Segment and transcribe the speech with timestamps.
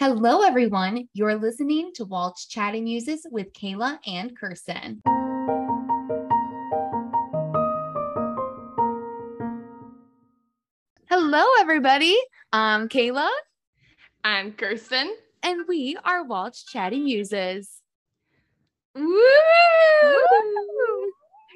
[0.00, 1.10] Hello, everyone.
[1.12, 5.02] You're listening to Walt's Chatting Muses with Kayla and Kirsten.
[11.10, 12.18] Hello, everybody.
[12.50, 13.28] I'm Kayla,
[14.24, 15.14] I'm Kirsten.
[15.42, 17.82] and we are Walt's Chatting Muses.
[18.94, 19.04] Woo!
[19.04, 21.12] Woo!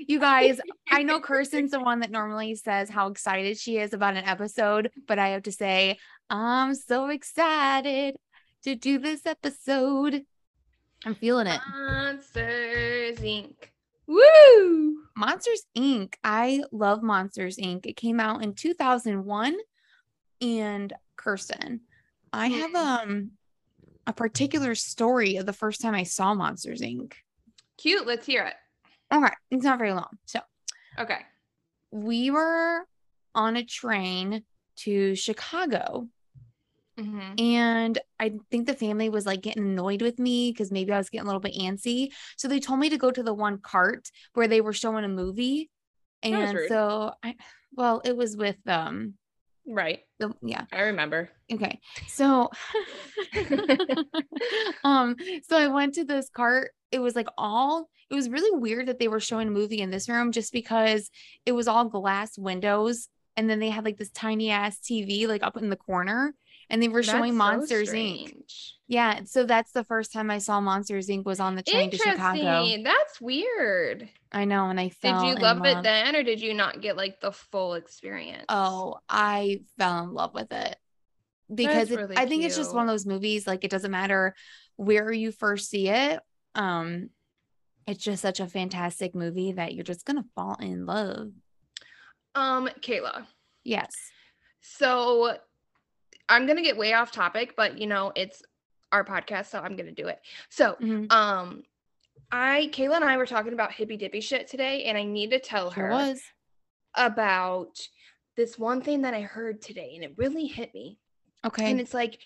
[0.07, 0.61] You guys,
[0.93, 4.91] I know Kirsten's the one that normally says how excited she is about an episode,
[5.09, 5.97] but I have to say,
[6.29, 8.17] I'm so excited
[8.65, 10.23] to do this episode.
[11.05, 11.61] I'm feeling it.
[11.71, 13.55] Monsters Inc.
[14.07, 14.97] Woo!
[15.17, 16.15] Monsters Inc.
[16.25, 17.87] I love Monsters Inc.
[17.87, 19.57] It came out in 2001
[20.41, 21.81] and Kirsten,
[22.33, 23.31] I have um
[24.07, 27.13] a particular story of the first time I saw Monsters Inc.
[27.79, 28.07] Cute.
[28.07, 28.55] Let's hear it.
[29.15, 30.09] Okay, it's not very long.
[30.27, 30.41] So,
[30.99, 31.21] Okay.
[31.91, 32.87] we were
[33.35, 34.43] on a train
[34.77, 36.09] to Chicago
[36.99, 37.41] Mhm.
[37.41, 41.11] and I think the family was like getting annoyed with me because maybe I was
[41.11, 42.13] getting a little bit antsy.
[42.37, 45.09] So they told me to go to the one cart where they were showing a
[45.09, 45.71] movie.
[46.23, 47.35] And so I
[47.75, 49.15] well, it was with um
[49.67, 50.01] Right.
[50.19, 50.67] the yeah.
[50.73, 51.31] I remember.
[51.51, 51.81] Okay.
[52.07, 52.51] So
[54.85, 55.17] um
[55.49, 56.73] so I went to this cart.
[56.93, 59.91] It was like all it was really weird that they were showing a movie in
[59.91, 61.11] this room just because
[61.47, 65.43] it was all glass windows and then they had like this tiny ass TV like
[65.43, 66.35] up in the corner
[66.71, 68.45] and they were showing That's so Monsters Inc.
[68.87, 71.25] Yeah, so that's the first time I saw Monsters Inc.
[71.25, 72.83] was on the train to Chicago.
[72.83, 74.09] That's weird.
[74.33, 76.97] I know, and I Did you in love it then, or did you not get
[76.97, 78.47] like the full experience?
[78.49, 80.77] Oh, I fell in love with it
[81.53, 83.47] because it, really I think it's just one of those movies.
[83.47, 84.35] Like it doesn't matter
[84.77, 86.21] where you first see it.
[86.55, 87.11] Um,
[87.87, 91.31] it's just such a fantastic movie that you're just gonna fall in love.
[92.35, 93.27] Um, Kayla.
[93.63, 93.93] Yes.
[94.61, 95.37] So
[96.29, 98.43] I'm gonna get way off topic, but you know, it's
[98.93, 100.21] our podcast, so I'm gonna do it.
[100.49, 101.13] So Mhm.
[101.13, 101.63] um
[102.31, 105.39] I Kayla and I were talking about hippy dippy shit today, and I need to
[105.39, 106.23] tell Sure her was.
[106.97, 107.79] about
[108.37, 110.99] this one thing that I heard today, and it really hit me.
[111.45, 111.71] Okay.
[111.71, 112.19] And it's like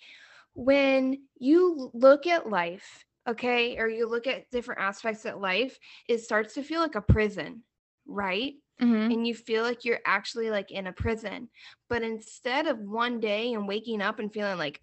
[0.55, 6.19] when you look at life, okay, or you look at different aspects of life, it
[6.19, 7.63] starts to feel like a prison,
[8.07, 8.55] right?
[8.81, 9.13] Mhm.
[9.13, 11.49] and you feel like you're actually like in a prison.
[11.89, 14.81] But instead of one day and waking up and feeling like,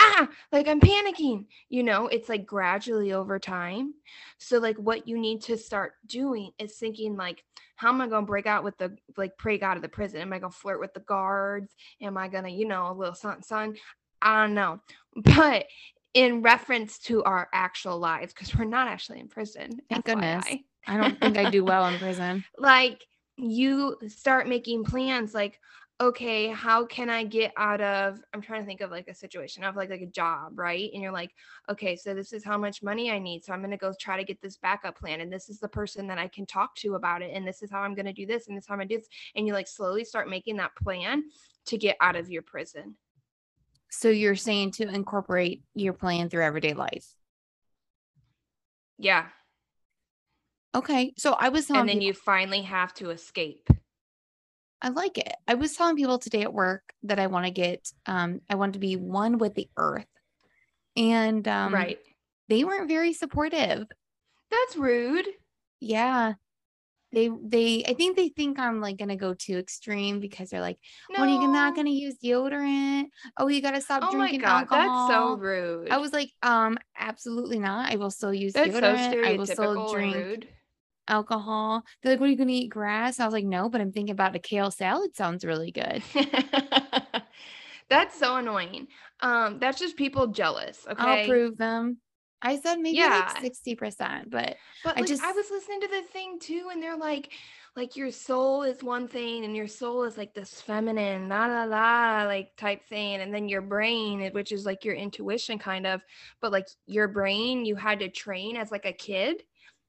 [0.00, 3.94] ah, like I'm panicking, you know, it's like gradually over time.
[4.38, 7.44] So, like, what you need to start doing is thinking, like,
[7.76, 10.20] how am I going to break out with the, like, break out of the prison?
[10.20, 11.74] Am I going to flirt with the guards?
[12.00, 13.76] Am I going to, you know, a little something, son?
[14.22, 14.80] I don't know.
[15.36, 15.66] But
[16.14, 19.80] in reference to our actual lives, because we're not actually in prison.
[19.88, 20.46] Thank goodness.
[20.86, 22.44] I don't think I do well in prison.
[22.56, 23.04] like
[23.38, 25.60] you start making plans like
[26.00, 29.64] okay how can i get out of i'm trying to think of like a situation
[29.64, 30.90] of like like a job right?
[30.92, 31.32] And you're like
[31.70, 34.16] okay so this is how much money i need so i'm going to go try
[34.16, 36.94] to get this backup plan and this is the person that i can talk to
[36.94, 38.74] about it and this is how i'm going to do this and this is how
[38.74, 41.24] i'm going to do this and you like slowly start making that plan
[41.66, 42.96] to get out of your prison.
[43.90, 47.06] So you're saying to incorporate your plan through everyday life.
[48.98, 49.26] yeah
[50.74, 51.12] Okay.
[51.16, 53.68] So I was telling and then people- you finally have to escape
[54.80, 55.34] I like it.
[55.48, 58.74] I was telling people today at work that I want to get um I want
[58.74, 60.06] to be one with the earth.
[60.96, 61.98] And um right
[62.48, 63.86] they weren't very supportive.
[64.50, 65.26] that's rude
[65.80, 66.34] Yeah.
[67.10, 70.78] They they I think they think I'm like gonna go too extreme because they're like,
[71.10, 73.06] no well, you're not gonna use deodorant.
[73.38, 74.78] Oh, you gotta stop oh my drinking god alcohol.
[74.78, 77.90] that's so rude I was like, um, absolutely not.
[77.90, 79.26] I will still use That's so deodorant.
[79.26, 80.48] I will still drink rude.
[81.08, 81.82] Alcohol.
[82.02, 82.68] They're like, what are you gonna eat?
[82.68, 83.20] Grass?
[83.20, 86.02] I was like, no, but I'm thinking about a kale salad sounds really good.
[87.88, 88.88] that's so annoying.
[89.20, 90.86] Um, that's just people jealous.
[90.90, 91.02] Okay.
[91.22, 91.98] I'll prove them.
[92.40, 93.32] I said maybe Yeah.
[93.34, 96.80] like 60%, but But I like, just- I was listening to the thing too, and
[96.82, 97.32] they're like,
[97.74, 101.64] like your soul is one thing, and your soul is like this feminine, la la
[101.64, 106.00] la, like type thing, and then your brain, which is like your intuition, kind of.
[106.40, 109.42] But like your brain, you had to train as like a kid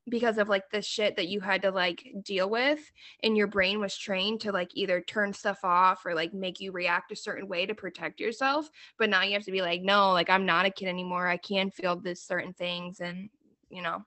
[0.10, 2.80] because of like the shit that you had to like deal with
[3.24, 6.72] and your brain was trained to like either turn stuff off or like make you
[6.72, 10.12] react a certain way to protect yourself but now you have to be like no
[10.12, 13.30] like i'm not a kid anymore i can feel this certain things and
[13.70, 14.04] you know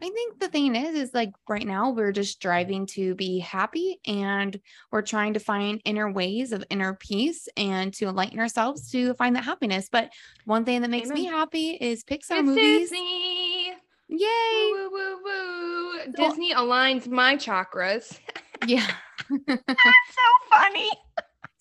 [0.00, 4.00] I think the thing is, is like right now we're just striving to be happy
[4.06, 4.58] and
[4.90, 9.34] we're trying to find inner ways of inner peace and to enlighten ourselves to find
[9.36, 9.88] that happiness.
[9.90, 10.10] But
[10.44, 12.90] one thing that makes me happy is Pixar it's movies.
[12.90, 13.41] disney
[14.12, 14.72] Yay.
[14.72, 16.12] woo, woo, woo, woo.
[16.14, 18.18] Disney aligns my chakras
[18.66, 18.86] Yeah.
[19.48, 20.90] That's so funny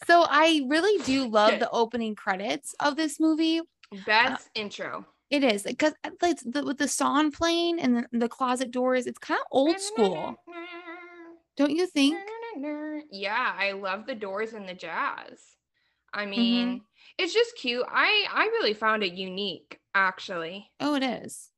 [0.06, 3.62] So I really do love the opening credits of this movie
[4.06, 5.06] Best intro.
[5.30, 9.18] It is because like the, with the song playing and the, the closet doors, it's
[9.18, 10.38] kind of old school,
[11.58, 12.18] don't you think?
[13.12, 15.40] Yeah, I love the doors and the jazz.
[16.14, 16.30] I Mm-hmm.
[16.30, 16.82] mean,
[17.18, 17.86] it's just cute.
[17.90, 20.70] I I really found it unique, actually.
[20.80, 21.51] Oh, it is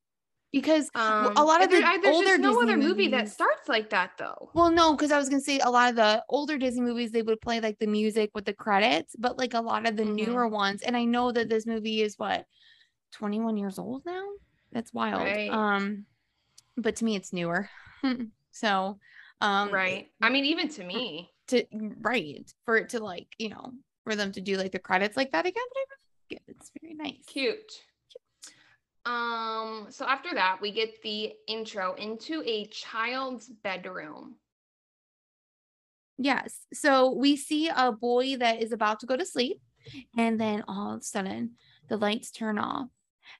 [0.53, 3.67] because Um, a lot of the I- there's older no Disney other movie that starts
[3.67, 4.51] like that though.
[4.53, 7.23] Well, no, because I was gonna say a lot of the older Disney movies they
[7.23, 10.15] would play like the music with the credits, but like a lot of the Mhm.
[10.15, 12.45] newer ones, and I know that this movie is what
[13.11, 14.23] 21 years old now.
[14.71, 15.21] That's wild.
[15.23, 15.49] Right.
[15.51, 16.05] Um,
[16.77, 17.69] but to me, it's newer.
[18.51, 18.99] so,
[19.41, 20.09] um, right.
[20.21, 21.29] I mean, even to me.
[21.47, 21.65] to
[22.01, 23.73] right for it to like you know
[24.05, 25.63] for them to do like the credits like that again.
[25.73, 25.99] But I really
[26.31, 26.55] like it.
[26.55, 27.25] It's very nice.
[27.27, 27.71] Cute.
[29.05, 34.35] Um, so after that, we get the intro into a child's bedroom.
[36.17, 36.59] Yes.
[36.73, 39.59] So we see a boy that is about to go to sleep,
[40.17, 41.51] and then all of a sudden
[41.89, 42.87] the lights turn off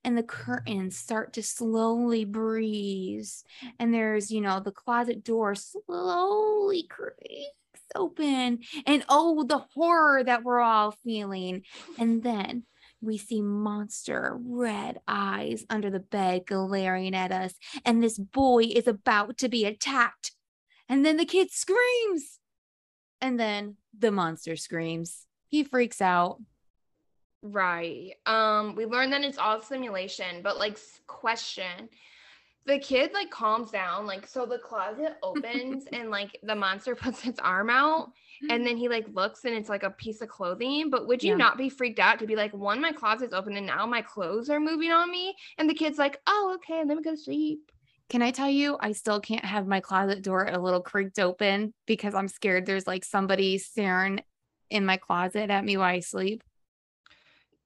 [0.03, 3.43] and the curtains start to slowly breeze.
[3.79, 8.59] And there's, you know, the closet door slowly creaks open.
[8.85, 11.63] And oh, the horror that we're all feeling.
[11.97, 12.63] And then
[13.03, 17.53] we see monster red eyes under the bed glaring at us.
[17.85, 20.31] And this boy is about to be attacked.
[20.87, 22.39] And then the kid screams.
[23.21, 25.27] And then the monster screams.
[25.47, 26.39] He freaks out.
[27.41, 28.13] Right.
[28.25, 31.89] Um, we learned that it's all simulation, but like question.
[32.65, 37.25] The kid like calms down, like so the closet opens and like the monster puts
[37.25, 38.11] its arm out
[38.49, 40.89] and then he like looks and it's like a piece of clothing.
[40.89, 41.37] But would you Yeah.
[41.37, 44.49] not be freaked out to be like, one, my closet's open and now my clothes
[44.49, 45.35] are moving on me?
[45.57, 47.71] And the kid's like, Oh, okay, let me go to sleep.
[48.09, 51.73] Can I tell you, I still can't have my closet door a little creaked open
[51.87, 54.21] because I'm scared there's like somebody staring
[54.69, 56.43] in my closet at me while I sleep.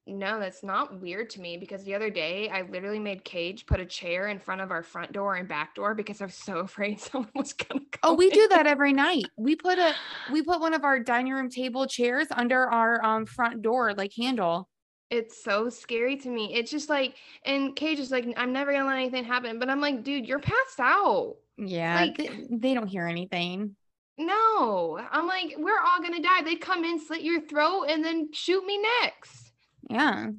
[0.07, 3.81] No, that's not weird to me because the other day I literally made Cage put
[3.81, 6.59] a chair in front of our front door and back door because I was so
[6.67, 7.99] afraid someone was gonna come.
[8.03, 9.25] Oh, we do that every night.
[9.37, 9.93] We put a
[10.31, 14.13] we put one of our dining room table chairs under our um front door like
[14.17, 14.69] handle.
[15.09, 16.53] It's so scary to me.
[16.53, 17.15] It's just like,
[17.45, 19.57] and Cage is like, I'm never gonna let anything happen.
[19.59, 21.35] But I'm like, dude, you're passed out.
[21.57, 23.75] Yeah, Like- they, they don't hear anything.
[24.19, 26.41] No, I'm like, we're all gonna die.
[26.43, 29.46] They'd come in, slit your throat, and then shoot me next.
[29.89, 30.29] Yeah.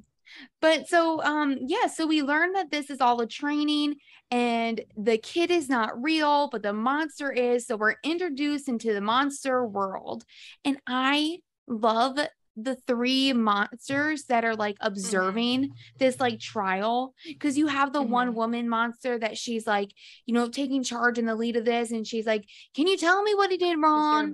[0.61, 3.95] But so um yeah, so we learned that this is all a training
[4.31, 7.65] and the kid is not real, but the monster is.
[7.67, 10.23] So we're introduced into the monster world.
[10.63, 12.19] And I love
[12.55, 18.31] the three monsters that are like observing this like trial because you have the one
[18.31, 18.35] Mhm.
[18.35, 19.91] woman monster that she's like,
[20.25, 22.45] you know, taking charge in the lead of this and she's like,
[22.75, 24.25] "Can you tell me what he did wrong?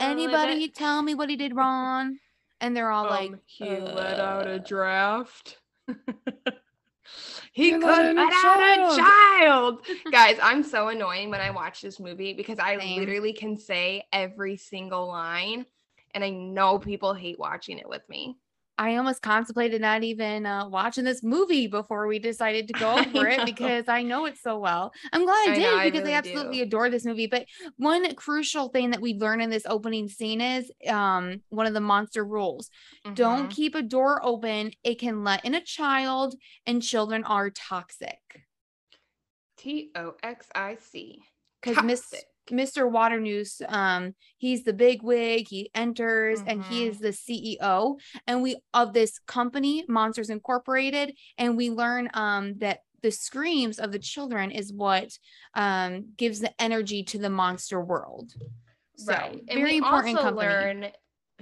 [0.00, 2.18] Anybody tell me what he did wrong?"
[2.60, 5.58] And they're all like, um, he let out "Uh, a draft.
[7.52, 9.86] he could let let out a out a child.
[10.12, 12.98] Guys, I'm so annoying when I watch this movie because I Same.
[12.98, 15.66] literally can say every single line,
[16.14, 18.36] and I know people hate watching it with me.
[18.78, 23.00] I almost contemplated not even uh, watching this movie before we decided to go I
[23.00, 24.92] over it because I know it so well.
[25.12, 26.62] I'm glad I I did know, because I really absolutely do.
[26.62, 27.26] adore this movie.
[27.26, 27.46] But
[27.76, 31.80] one crucial thing that we learn in this opening scene is um, one of the
[31.80, 32.70] monster rules
[33.14, 33.50] don't Mhm.
[33.50, 36.36] keep a door open, it can let in a child,
[36.66, 38.20] and children are toxic.
[39.56, 41.22] T O X I C.
[41.60, 42.14] Because Miss.
[42.50, 42.90] Mr.
[42.90, 45.46] Waternoose, um, he's the big wig.
[45.48, 46.88] He enters and he Mhm.
[46.88, 52.80] is the CEO, and we of this company, Monsters Incorporated, and we learn um that
[53.02, 55.16] the screams of the children is what
[55.54, 58.32] um gives the energy to the monster world.
[58.96, 59.34] So right.
[59.48, 60.48] And very we important also company.
[60.48, 60.86] learn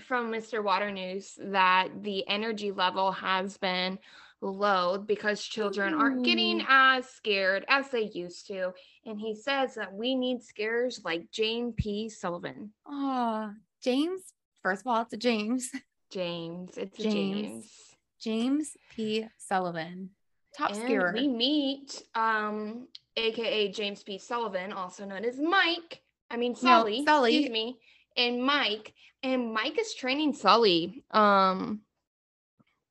[0.00, 0.62] from Mr.
[0.62, 3.98] Waternoose that the energy level has been
[4.42, 8.72] low because children aren't getting as scared as they used to.
[9.04, 12.08] And he says that we need scares like Jane P.
[12.08, 12.72] Sullivan.
[12.86, 13.50] Oh,
[13.82, 14.22] James.
[14.62, 15.70] First of all, it's a James.
[16.10, 16.76] James.
[16.76, 17.12] It's a James.
[17.42, 17.72] James.
[18.20, 19.26] James P.
[19.38, 20.10] Sullivan.
[20.56, 21.12] Top And scarer.
[21.14, 24.18] we meet um aka James P.
[24.18, 26.00] Sullivan, also known as Mike.
[26.30, 27.04] I mean Sully.
[27.04, 27.36] Sully.
[27.36, 27.78] Excuse me.
[28.16, 28.92] And Mike.
[29.22, 31.80] And Mike is training Sully um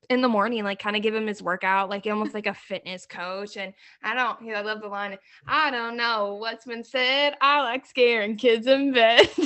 [0.10, 3.06] in the morning, like kind of give him his workout, like almost like a fitness
[3.06, 3.58] coach.
[3.58, 5.18] And I don't, you know, I love the line.
[5.48, 7.36] I don't know what's been said.
[7.42, 9.30] I like scaring kids in bed.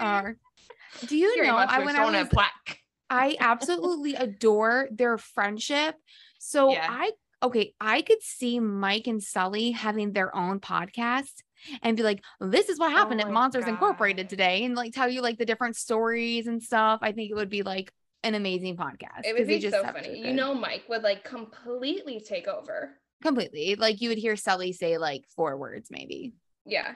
[0.00, 1.06] So.
[1.06, 2.80] Do you Very know I throwing I a plaque.
[3.10, 5.96] I absolutely adore their friendship.
[6.38, 6.86] So Yeah.
[6.88, 7.12] I
[7.42, 11.42] okay, I could see Mike and Sully having their own podcast
[11.82, 14.92] and be like, this is what happened at oh my Monsters Incorporated today, and like
[14.92, 17.00] tell you like the different stories and stuff.
[17.02, 17.92] I think it would be like
[18.24, 19.22] an amazing podcast.
[19.24, 20.18] It would be just so funny.
[20.18, 22.96] You know, Mike would like completely take over.
[23.22, 23.76] completely.
[23.76, 26.34] Like you would hear Sully say like four words, maybe.
[26.66, 26.94] Yeah.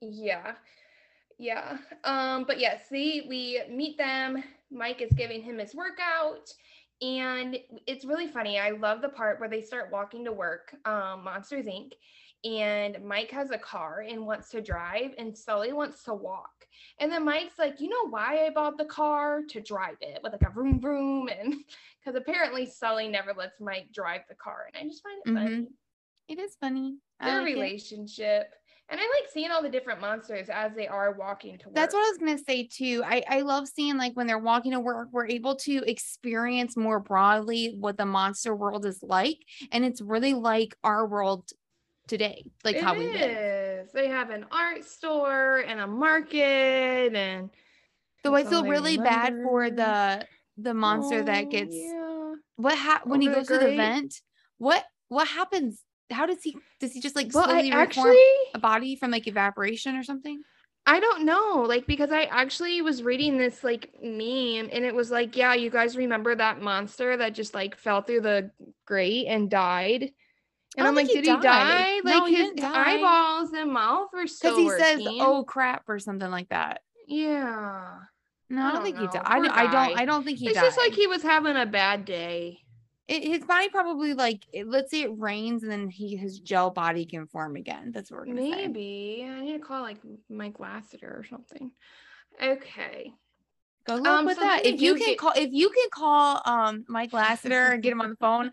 [0.00, 0.52] Yeah.
[1.38, 1.78] Yeah.
[2.04, 4.42] Um, but yeah, see, we meet them.
[4.70, 6.50] Mike is giving him his workout.
[7.02, 8.58] And it's really funny.
[8.58, 11.92] I love the part where they start walking to work, um, Monsters Inc.
[12.46, 16.66] And Mike has a car and wants to drive, and Sully wants to walk.
[17.00, 19.42] And then Mike's like, you know why I bought the car?
[19.48, 21.28] To drive it with like a vroom vroom.
[21.28, 21.54] And
[22.00, 24.66] because apparently Sully never lets Mike drive the car.
[24.72, 25.34] And I just find it Mhm.
[25.34, 25.68] funny
[26.28, 26.98] It is funny.
[27.20, 27.54] Their like it.
[27.54, 28.52] relationship.
[28.88, 31.74] And I like seeing all the different monsters as they are walking to work.
[31.74, 33.02] That's what I was gonna say too.
[33.04, 37.00] I I love seeing like when they're walking to work, we're able to experience more
[37.00, 39.38] broadly what the monster world is like,
[39.72, 41.50] and it's really like our world
[42.06, 43.30] today, like It how we live.
[43.84, 43.92] is.
[43.92, 47.50] They have an art store and a market and
[48.24, 50.26] So I feel really bad for the
[50.58, 52.34] the monster that Oh, gets yeah.
[52.56, 54.14] what ha- when he Over goes to the vent.
[54.58, 55.82] What what happens?
[56.10, 58.16] How does he does he just like Well, I slowly reform actually
[58.54, 60.42] a body from like evaporation or something?
[60.88, 65.10] I don't know, like because I actually was reading this like meme and it was
[65.10, 68.52] like, yeah, you guys remember that monster that just like fell through the
[68.86, 70.12] grate and died?
[70.76, 72.00] And I'm like, did he he die?
[72.04, 75.98] No, Like he his eyeballs and mouth were Because still he says, "Oh crap" or
[75.98, 76.80] something like that.
[77.06, 77.94] yeah.
[78.48, 79.22] No, I I don't don't think he died.
[79.24, 79.98] I, don't- I don't.
[80.00, 80.64] I don't think he it's died.
[80.64, 82.58] just like he was having a bad day.
[83.08, 86.70] it, his body probably like it, let's say it rains and then he his gel
[86.70, 87.90] body can form again.
[87.92, 88.68] That's what we're gonna say.
[88.68, 91.72] Maybe I need to call like Mike Lasseter or something.
[92.40, 93.12] Okay.
[93.86, 94.64] Good luck Um, with so that.
[94.66, 97.92] If they you can get- call, if you can call um Mike Lasseter and get
[97.92, 98.50] him on the phone,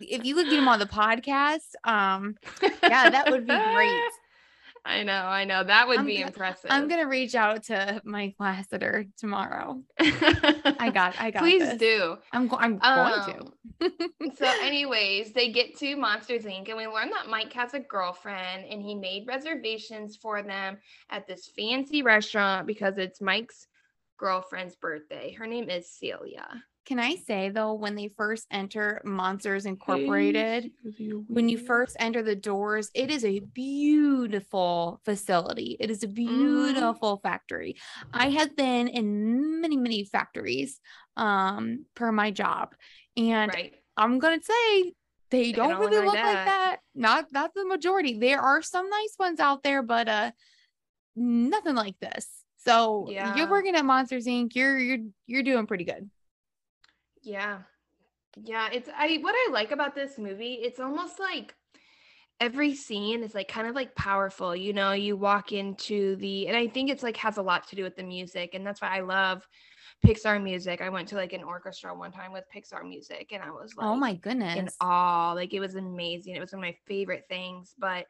[0.00, 2.34] if you could get him on the podcast, um,
[2.82, 4.02] yeah, that would be great.
[4.86, 5.64] I know, I know.
[5.64, 6.70] That would I'm be go- impressive.
[6.70, 9.80] I'm gonna reach out to Mike Lasseter tomorrow.
[9.98, 11.38] I got, I got.
[11.40, 11.78] Please this.
[11.78, 12.16] do.
[12.32, 13.86] I'm, go- I'm going to.
[13.86, 16.68] Um, so, anyways, they get to Monsters Inc.
[16.68, 20.76] and we learn that Mike has a girlfriend and he made reservations for them
[21.08, 23.66] at this fancy restaurant because it's Mike's
[24.18, 25.32] girlfriend's birthday.
[25.32, 26.46] Her name is Celia.
[26.86, 30.70] Can I say though, when they first enter Monsters Incorporated,
[31.28, 35.78] when you first enter the doors, it is a beautiful facility.
[35.80, 37.76] It is a beautiful factory.
[38.12, 40.78] I have been in many, many factories
[41.16, 42.74] um per my job.
[43.16, 43.74] And right.
[43.96, 44.92] I'm gonna say
[45.30, 46.44] they don't don't look really like look like that.
[46.44, 46.80] that.
[46.94, 48.18] Not not the majority.
[48.18, 50.32] There are some nice ones out there, but uh
[51.16, 52.43] nothing like this.
[52.64, 53.34] So Yeah.
[53.36, 54.54] you're working at Monsters Inc.
[54.54, 56.10] You're you're you're doing pretty good.
[57.22, 57.60] Yeah.
[58.42, 61.54] Yeah, it's I what I like about this movie, it's almost like
[62.40, 64.56] every scene is like kind of like powerful.
[64.56, 67.76] You know, you walk into the and I think it's like has a lot to
[67.76, 69.46] do with the music and that's why I love
[70.04, 70.80] Pixar music.
[70.80, 73.82] I went to like an orchestra one time with Pixar music and I was oh
[73.82, 74.58] like oh my goodness.
[74.58, 75.32] in awe.
[75.34, 76.36] Like it was amazing.
[76.36, 77.74] It was one of my favorite things.
[77.78, 78.06] But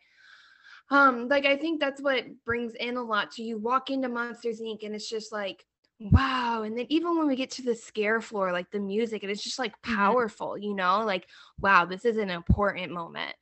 [0.94, 4.60] um, like I think that's what brings in a lot to you walk into Monsters
[4.60, 4.84] Inc.
[4.84, 5.64] and it's just like,
[5.98, 6.62] wow.
[6.62, 9.42] And then even when we get to the scare floor, like the music, and it's
[9.42, 9.96] just like Mhm.
[9.96, 13.34] powerful, you know, like, wow, this is an important moment.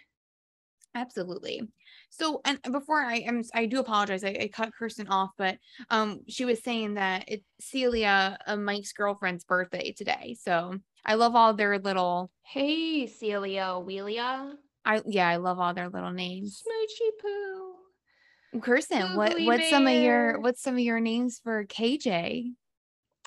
[0.94, 1.68] Absolutely.
[2.10, 4.24] So, and before I am, I do apologize.
[4.24, 5.58] I, I cut Kirsten off, but
[5.90, 10.36] um, she was saying that it's Celia, uh, Mike's girlfriend's birthday today.
[10.40, 12.30] So I love all their little.
[12.44, 16.62] Hey, Celia, Wheelia, I yeah, I love all their little names.
[16.62, 18.60] Smoochy Poo.
[18.60, 22.52] Kirsten, what what's some of your what's some of your names for KJ?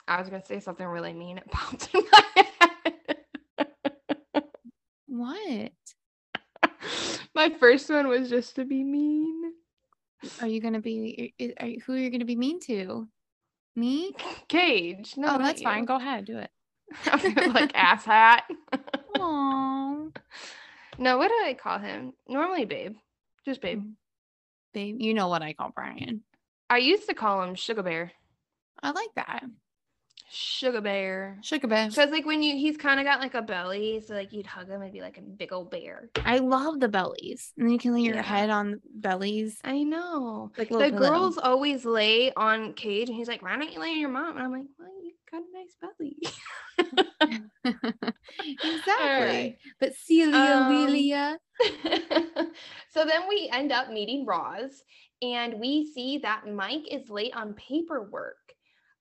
[0.07, 1.37] I was gonna say something really mean.
[1.37, 2.47] It popped in my head.
[5.07, 5.71] What
[7.35, 9.53] My first one was just to be mean.
[10.41, 11.33] are you gonna be?
[11.59, 13.07] Are, who are you gonna be mean to?
[13.75, 14.13] Me?
[14.49, 15.15] Cage.
[15.15, 15.65] No, oh, that's you.
[15.65, 15.85] fine.
[15.85, 16.51] Go ahead, do it.
[17.53, 18.43] Like ass hat.
[19.17, 20.11] Oh,
[20.97, 22.13] no, what do I call him?
[22.27, 22.95] Normally, babe.
[23.45, 23.83] Just babe.
[23.83, 23.93] Mm.
[24.73, 26.21] babe, you know what I call Brian.
[26.69, 28.11] I used to call him Sugar Bear.
[28.81, 29.43] I like that.
[30.29, 31.37] Sugar Bear.
[31.43, 31.91] Sugar bear.
[31.91, 34.47] So it's like when you he's kind of got like a belly, so like you'd
[34.47, 36.09] hug him and be like a big old bear.
[36.25, 37.53] I love the bellies.
[37.57, 38.21] And then you can lay your Yeah.
[38.23, 39.59] head on bellies.
[39.63, 40.51] I know.
[40.57, 40.97] Like The pillow.
[40.97, 44.35] girls always lay on Cage, and he's like, "Why don't you lay on your mom?"
[44.37, 44.89] And I'm like, "Well,
[45.35, 46.17] got a nice belly."
[48.39, 49.25] exactly.
[49.25, 49.55] right.
[49.79, 51.37] But Celia, Um, Wheelia.
[52.91, 54.83] so then we end up meeting Roz,
[55.21, 58.37] and we see that Mike is late on paperwork.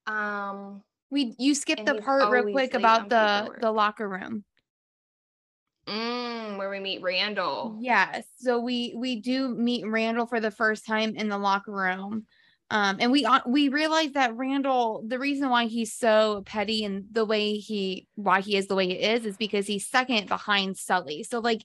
[0.06, 3.60] Um, We you skipped the part real quick about the paperwork.
[3.60, 4.44] the locker room.
[5.86, 7.76] mm, where we meet Randall.
[7.80, 8.24] Yes.
[8.36, 12.26] So we we do meet Randall for the first time in the locker room.
[12.70, 17.04] Um, and we uh, we realize that Randall, the reason why he's so petty and
[17.12, 20.76] the way he why he is the way he is is because he's second behind
[20.78, 21.22] Sully.
[21.24, 21.60] So like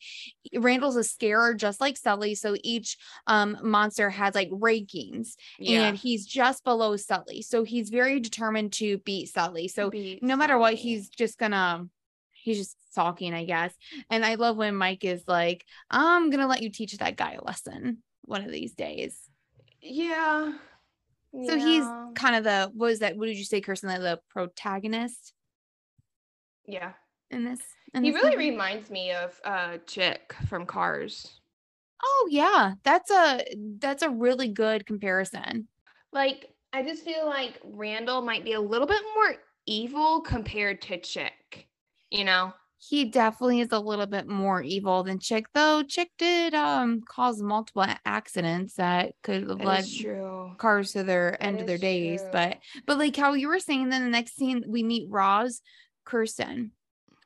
[0.56, 2.36] Randall's a scarer just like Sully.
[2.36, 5.84] So each um monster has like rankings Yeah.
[5.88, 7.42] and he's just below Sully.
[7.44, 9.70] So he's very determined to beat Sully.
[9.70, 11.88] So Beat no matter what, he's just gonna
[12.34, 13.74] he's just sulking, I guess.
[14.10, 17.44] And I love when Mike is like, I'm gonna let you teach that guy a
[17.44, 19.18] lesson one of these days.
[19.82, 20.54] Yeah.
[21.32, 23.16] So he's kind of the what is that?
[23.18, 23.90] What did you say, Kirsten?
[23.90, 25.34] Like the protagonist
[26.68, 26.94] Yeah.
[27.30, 27.60] in this?
[27.94, 28.50] in He this really movie?
[28.52, 31.40] reminds me of uh Chick from Cars.
[32.04, 33.44] Oh yeah, that's a
[33.80, 35.68] that's a really good comparison.
[36.12, 39.36] Like, I just feel like Randall might be a little bit more
[39.68, 41.68] evil compared to Chick.
[42.10, 42.54] You know?
[42.82, 45.84] He definitely is a little bit more evil than Chick, though.
[45.84, 50.56] Chick did um cause multiple accidents that could have That led true.
[50.58, 52.22] cars to their That end of their days.
[52.22, 52.30] true.
[52.32, 52.58] But
[52.88, 55.62] but like how you were saying, then the next scene we meet Roz,
[56.06, 56.72] Kirsten.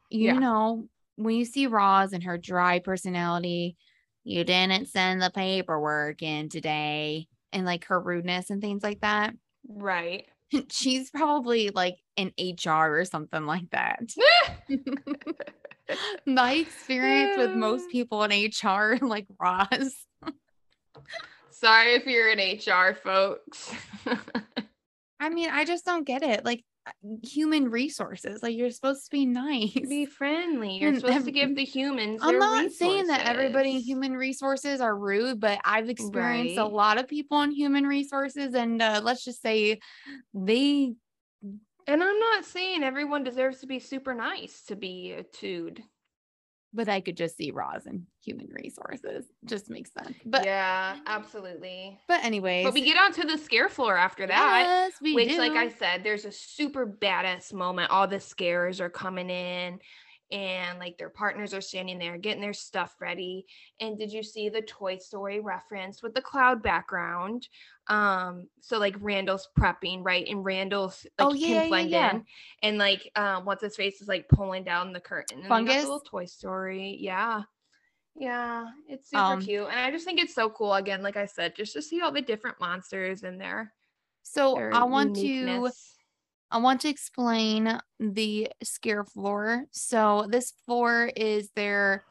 [0.10, 0.40] You Yeah.
[0.40, 3.78] know, when you see Roz and her dry personality,
[4.24, 9.36] you didn't send the paperwork in today, and like her rudeness and things like that.
[9.68, 10.26] Right.
[10.70, 14.02] She's probably like in HR or something like that.
[16.26, 19.96] My experience with most people in HR, like Roz.
[21.52, 23.74] Sorry if you're in HR, folks.
[25.20, 26.44] I mean, I just don't get it.
[26.44, 26.64] Like
[27.24, 29.72] human resources, like you're supposed to be nice.
[29.74, 30.78] Be friendly.
[30.78, 32.22] You're And supposed to give the humans.
[32.24, 36.98] I'm not saying that everybody in human resources are rude, but I've experienced a lot
[36.98, 39.80] of people in human resources, and uh, let's just say
[40.34, 40.94] they.
[41.86, 45.84] And I'm not saying everyone deserves to be super nice to be a tude.
[46.75, 49.25] But I could just see Roz and human resources.
[49.46, 50.18] Just makes sense.
[50.25, 52.00] But yeah, absolutely.
[52.08, 54.63] but anyways, But we get onto the scare floor after that.
[54.65, 57.92] yes, we which, like I said, there's a super badass moment.
[57.92, 59.80] All the scares are coming in,
[60.34, 63.46] and like their partners are standing there getting their stuff ready.
[63.80, 67.48] And did you see the Toy Story reference with the cloud background?
[67.88, 70.28] Um, so like Randall's prepping, right?
[70.28, 72.12] And Randall's like Oh, yeah, can yeah, blend yeah.
[72.15, 72.26] in,
[72.63, 75.43] and like um, what's his face is like pulling down the curtain.
[75.43, 75.84] And then you got Fungus?
[75.84, 77.43] little Toy Story, yeah.
[78.15, 79.67] Yeah, it's super Um, cute.
[79.67, 82.12] And I just think it's so cool again, like I said, just to see all
[82.12, 83.74] the different monsters in there.
[84.24, 85.96] So I want to uniqueness.
[86.54, 89.66] I want to explain the scare floor.
[89.72, 92.06] So this floor is their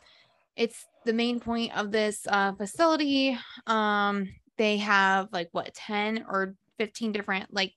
[0.56, 3.38] it's the main point of this uh facility.
[3.68, 4.28] Um
[4.58, 7.72] they have like what 10 or 15 different like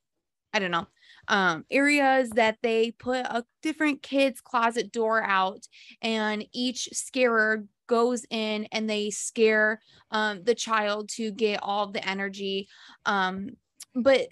[0.53, 0.87] I don't know
[1.27, 5.67] um areas that they put a different kids closet door out
[6.01, 12.07] and each scarer goes in and they scare um the child to get all the
[12.07, 12.67] energy
[13.05, 13.49] um
[13.93, 14.27] but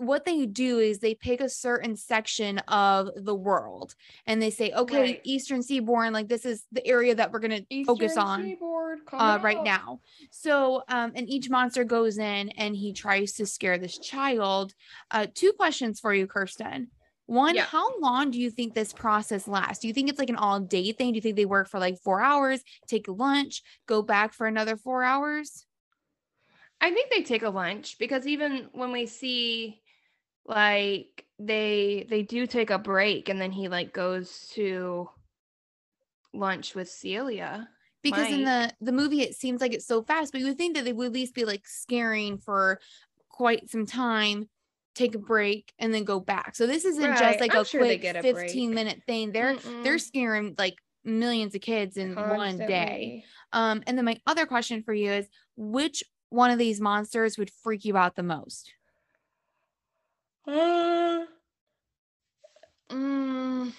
[0.00, 3.94] what they do is they pick a certain section of the world
[4.26, 5.20] and they say okay Right.
[5.24, 9.38] eastern seaboard like this is the area that we're going to focus on Seaboard, uh,
[9.42, 10.00] right now.
[10.30, 14.72] So, um, and each monster goes in and he tries to scare this child.
[15.10, 16.88] Uh, two questions for you, Kirsten.
[17.26, 17.64] One, Yeah.
[17.66, 19.80] how long do you think this process lasts?
[19.80, 21.12] Do you think it's like an all day thing?
[21.12, 24.76] Do you think they work for like four hours, take lunch, go back for another
[24.76, 25.66] four hours?
[26.80, 29.80] I think they take a lunch because even when we see
[30.50, 35.08] like they they do take a break and then he like goes to
[36.34, 37.68] lunch with Celia.
[38.02, 40.74] Because in the the movie, it seems like it's so fast, but you would think
[40.76, 42.80] that they would at least be like scaring for
[43.28, 44.48] quite some time,
[44.94, 46.56] take a break, and then go back.
[46.56, 48.74] So this isn't just like I'm a sure quick a 15 break.
[48.74, 49.32] minute thing.
[49.32, 53.24] They're they're scaring like millions of kids in one day.
[53.52, 57.50] Um, and then my other question for you is which one of these monsters would
[57.62, 58.72] freak you out the most?
[60.46, 61.24] Uh,
[62.90, 63.72] mm,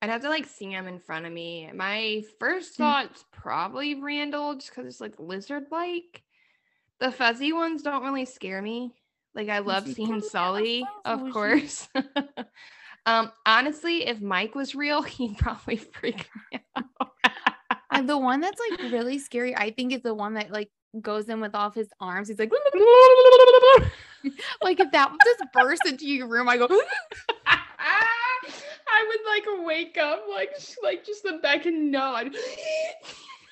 [0.00, 1.70] I'd have to like see him in front of me.
[1.74, 2.76] My first Mm.
[2.78, 6.22] thought's probably Randall, just because it's like lizard like.
[7.00, 8.94] The fuzzy ones don't really scare me.
[9.34, 11.88] Like I love seeing Sully, of course.
[13.06, 17.10] um, honestly, if Mike was real, he'd probably freak me out.
[17.90, 20.70] And the one that's like really scary, I think, is the one that like
[21.00, 22.28] goes in with all of his arms.
[22.28, 22.50] He's like,
[24.62, 26.66] like if that just burst into your room, I go,
[27.46, 32.34] I would like wake up like just- like just the back and nod.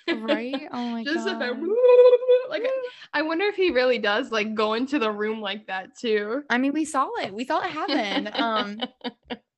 [0.09, 0.69] right?
[0.73, 1.43] Oh my just god.
[1.43, 1.51] I,
[2.49, 2.67] like
[3.13, 6.43] I wonder if he really does like go into the room like that too.
[6.51, 7.33] I mean, we saw it.
[7.35, 8.31] We saw it happen.
[8.33, 8.81] Um,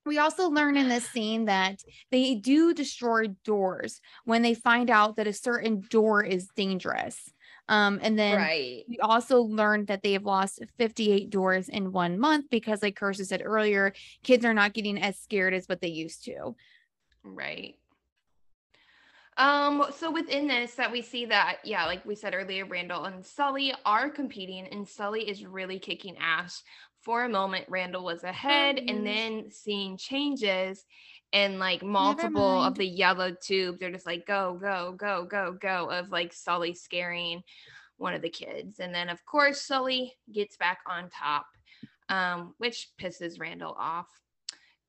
[0.05, 5.17] we also learn in this scene that they do destroy doors when they find out
[5.17, 7.31] that a certain door is dangerous.
[7.69, 8.85] Um, and then right.
[8.89, 13.27] we also learned that they have lost 58 doors in one month because, like Kirsten
[13.27, 16.57] said earlier, kids are not getting as scared as what they used to.
[17.23, 17.75] Right.
[19.37, 23.25] Um, so within this that we see that, yeah, like we said earlier, Randall and
[23.25, 26.63] Sully are competing, and Sully is really kicking ass.
[27.03, 30.85] For a moment, Randall was ahead, and then seeing changes
[31.33, 35.91] and like multiple of the yellow tubes are just like go, go, go, go, go
[35.91, 37.43] of like Sully scaring
[37.97, 38.81] one of the kids.
[38.81, 41.47] And then of course Sully gets back on top,
[42.09, 44.09] um, which pisses Randall off.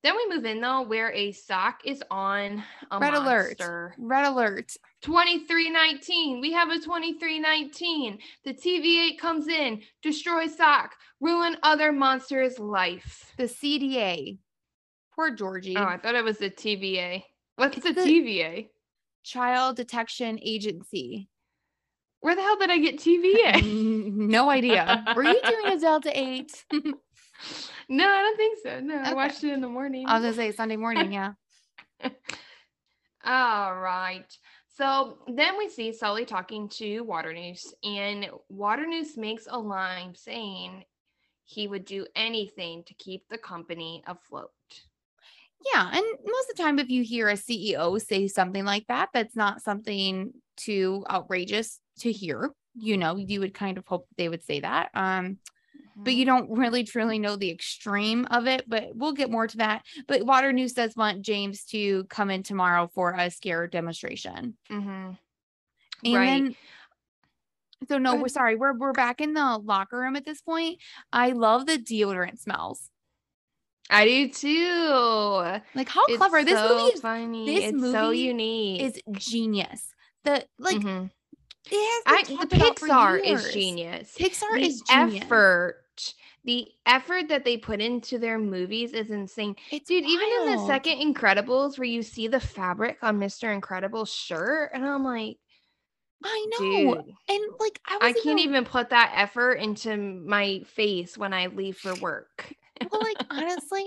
[0.02, 3.95] Then we move in though, where a sock is on a Red monster.
[3.97, 4.10] alert.
[4.10, 4.71] Red alert.
[5.02, 6.39] 2319.
[6.39, 8.17] We have a 2319.
[8.45, 13.34] The TVA comes in, destroy sock, ruin other monster's life.
[13.36, 14.38] The CDA.
[15.19, 15.75] Poor Georgie.
[15.75, 17.21] Oh, I thought it was the TVA.
[17.58, 18.69] What's It's the, the- TVA?
[19.25, 21.27] Child Detection Agency.
[22.21, 23.62] Where the hell did I get TVA?
[24.29, 25.03] No idea.
[25.17, 26.65] Were you doing a Delta 8?
[26.71, 28.79] no, I don't think so.
[28.79, 30.08] No, I watched it in the morning.
[30.08, 31.34] I was gonna say Sunday morning, yeah.
[33.25, 34.25] All right.
[34.77, 40.86] So then we see Sully talking to Waternoose, and Waternoose makes a line saying
[41.43, 44.51] he would do anything to keep the company afloat.
[45.73, 45.89] Yeah.
[45.91, 49.35] And most of the time, if you hear a CEO say something like that, that's
[49.35, 52.53] not something too outrageous to hear.
[52.75, 54.89] You know, you would kind of hope they would say that.
[54.93, 55.39] Um,
[55.97, 58.63] but you don't really truly know the extreme of it.
[58.69, 59.83] But we'll get more to that.
[60.07, 64.55] But Waternoose does want James to come in tomorrow for a scare demonstration.
[64.69, 65.17] Mhm.
[66.05, 66.25] And Right.
[66.25, 66.55] then
[67.87, 70.79] so no, we're sorry, we're we're back in the locker room at this point.
[71.11, 72.89] I love the deodorant smells.
[73.89, 75.62] I do too.
[75.75, 77.45] Like how It's clever this movie is, funny.
[77.45, 78.82] this it's so unique.
[78.82, 79.93] is genius.
[80.23, 81.10] The like Mhm.
[81.71, 84.15] it has been the talked about for Pixar is genius.
[84.17, 85.23] Pixar the is genius.
[85.23, 85.75] effort
[86.45, 90.65] the effort that they put into their movies is insane It's dude even in the
[90.67, 95.38] second incredibles where you see the fabric on mr incredible's shirt and i'm like
[96.23, 96.95] I know.
[96.95, 101.17] dude And like I was i can't the- even put that effort into my face
[101.17, 102.54] when i leave for work
[102.91, 103.85] well, like honestly,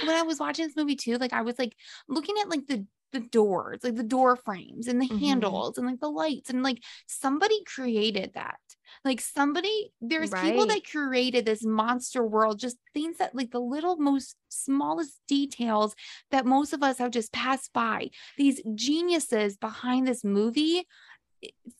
[0.00, 1.76] when I was watching this movie too, like I was like
[2.08, 5.20] looking at like the the doors, like the door frames and the Mhm.
[5.20, 8.58] handles and like the lights and like somebody created that.
[9.04, 13.96] Like somebody, there's people that created this monster world, just things that like the little
[13.96, 15.94] most smallest details
[16.32, 18.10] that most of us have just passed by.
[18.36, 20.84] These geniuses behind this movie,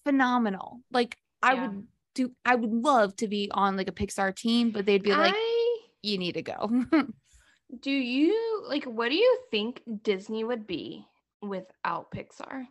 [0.04, 0.80] phenomenal.
[0.92, 1.66] Like I Yeah.
[1.66, 5.10] would do, I would love to be on like a Pixar team, but they'd be
[5.10, 5.63] like, I
[6.04, 6.70] you need to go.
[7.80, 11.04] do you like what do you think disney would be
[11.42, 12.66] without pixar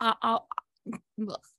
[0.00, 0.48] I, I'll,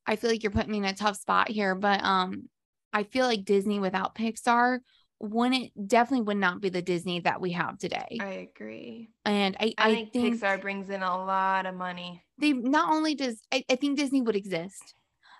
[0.05, 2.49] I feel like you're putting me in a tough spot here, but um,
[2.93, 4.79] I feel like Disney without Pixar
[5.19, 8.17] wouldn't definitely would not be the Disney that we have today.
[8.21, 12.23] i agree and I, i, I, think, think, pixar brings in a lot of money
[12.37, 14.95] they not only does I, I think Disney would exist,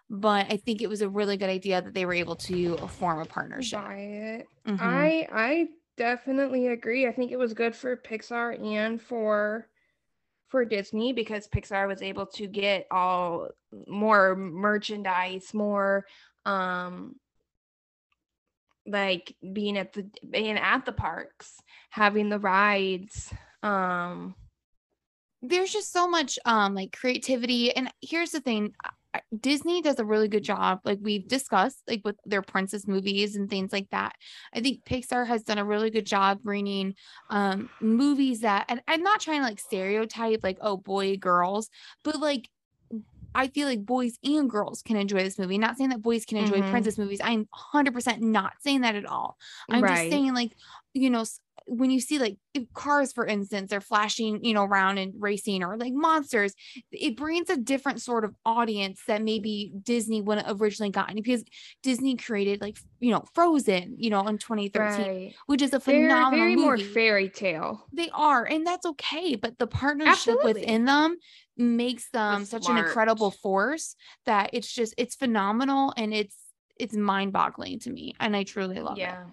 [0.10, 3.20] but I think it was a really good idea that they were able to form
[3.20, 3.80] a partnership.
[4.66, 4.80] Mhm.
[4.80, 5.68] I I
[5.98, 7.08] definitely agree.
[7.08, 9.68] I think it was good for Pixar and for
[10.48, 13.50] for Disney because Pixar was able to get all
[13.88, 16.06] more merchandise, more
[16.46, 17.16] um
[18.88, 21.58] like being at the being at the parks,
[21.92, 23.32] having the rides.
[23.62, 24.36] Um
[25.42, 28.74] there's just so much um like creativity and here's the thing
[29.40, 33.50] Disney does a really good job like we've discussed like with their princess movies and
[33.50, 34.14] things like that.
[34.54, 36.96] I think Pixar has done a really good job bringing
[37.30, 41.70] um movies that and I'm not trying to like stereotype like oh boy girls
[42.04, 42.50] but like
[43.36, 45.60] I feel like boys and girls can enjoy this movie.
[45.60, 46.72] Not saying that boys can enjoy Mhm.
[46.72, 47.22] princess movies.
[47.24, 49.38] I'm 100% not saying that at all.
[49.70, 50.54] I'm just saying like
[50.94, 51.24] you know
[51.70, 52.38] when you see like
[52.74, 56.54] cars for instance they're flashing you know around and racing or like monsters
[56.92, 61.44] it brings a different sort of audience that maybe disney wouldn't originally gotten because
[61.84, 65.34] disney created like you know frozen you know in 2013 right.
[65.46, 67.86] which is a They're phenomenal very movie more fairy tale.
[67.92, 70.62] they are and that's okay but the partnership Absolutely.
[70.62, 71.18] within them
[71.58, 76.36] makes them such an incredible force that it's just it's phenomenal and it's
[76.78, 79.26] it's mind-boggling to me and i truly love it Yeah.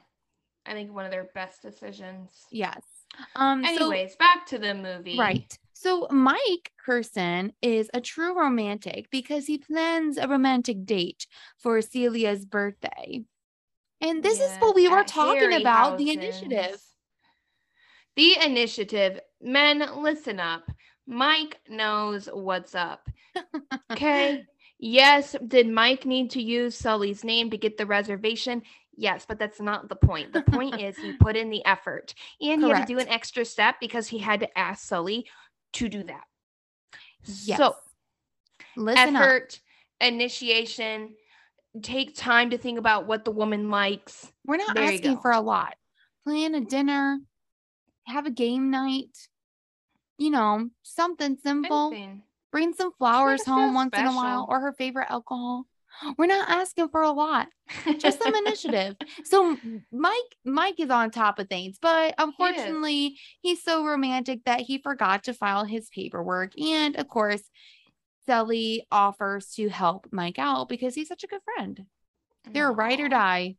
[0.66, 2.46] I think one of their best decisions.
[2.50, 2.82] yes
[3.34, 5.18] um so- Anyways, back to the movie.
[5.18, 5.58] Right.
[5.72, 11.26] So Mike Kirsten is a true romantic because he plans a romantic date
[11.58, 13.24] for Celia's birthday.
[14.00, 16.80] And this is what we were talking about the initiative.
[18.16, 19.20] The initiative.
[19.40, 20.70] Men, listen up.
[21.06, 23.08] Mike knows what's up.
[23.92, 24.44] Okay.
[24.78, 28.62] Yes, did Mike need to use Sully's name to get the reservation?
[28.96, 30.32] Yes, but that's not the point.
[30.32, 33.44] The point is he put in the effort and he had to do an extra
[33.44, 35.26] step because he had to ask Sully
[35.74, 36.24] to do that.
[37.24, 37.58] Yes.
[37.58, 37.76] So,
[38.76, 39.22] Listen up.
[39.22, 39.60] effort,
[40.00, 41.14] initiation,
[41.82, 44.32] take time to think about what the woman likes.
[44.46, 45.74] We're not There asking for a lot.
[46.24, 47.20] Plan a dinner,
[48.06, 49.28] have a game night,
[50.18, 51.88] you know, something simple.
[51.88, 52.22] Anything.
[52.52, 55.66] Bring some flowers home once in a while or her favorite alcohol.
[56.18, 57.48] We're not asking for a lot,
[57.98, 58.96] just some initiative.
[59.24, 59.56] So
[59.92, 65.24] Mike Mike is on top of things, but unfortunately, he's so romantic that he forgot
[65.24, 66.52] to file his paperwork.
[66.60, 67.42] And of course,
[68.26, 71.86] Sully offers to help Mike out because he's such a good friend.
[72.52, 73.56] They're a ride or die.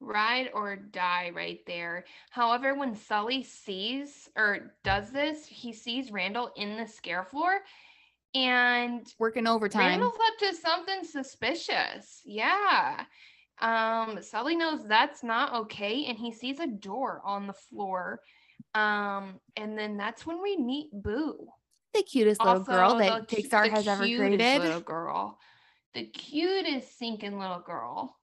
[0.00, 2.04] ride or die right there.
[2.30, 7.60] However, when Sully sees or does this, he sees Randall in the scare floor
[8.34, 9.86] and Working overtime.
[9.86, 12.22] Randall's up to something suspicious.
[12.24, 13.04] Yeah.
[13.60, 18.20] Um, Sully knows that's not okay, and he sees a door on the floor.
[18.74, 21.48] Um, and then that's when we meet Boo.
[21.92, 24.62] the cutest little girl that cu- Pixar has ever created.
[24.62, 25.38] Little girl,
[25.94, 28.16] the cutest sinking little girl.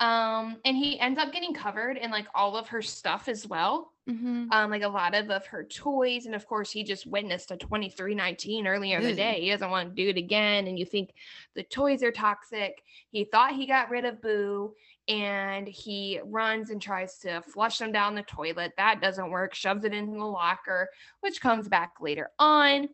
[0.00, 3.92] Um, and he ends up getting covered in like all of her stuff as well.
[4.08, 4.50] Mhm.
[4.50, 7.58] Um, like a lot of, of her toys, and of course, he just witnessed a
[7.58, 9.40] 2319 earlier in the day.
[9.42, 11.12] He doesn't want to do it again, and you think
[11.54, 12.82] the toys are toxic.
[13.10, 14.74] He thought he got rid of Boo,
[15.08, 18.72] and he runs and tries to flush them down the toilet.
[18.78, 19.54] That doesn't work.
[19.54, 20.88] Shoves it in the locker,
[21.20, 22.88] which comes back later on.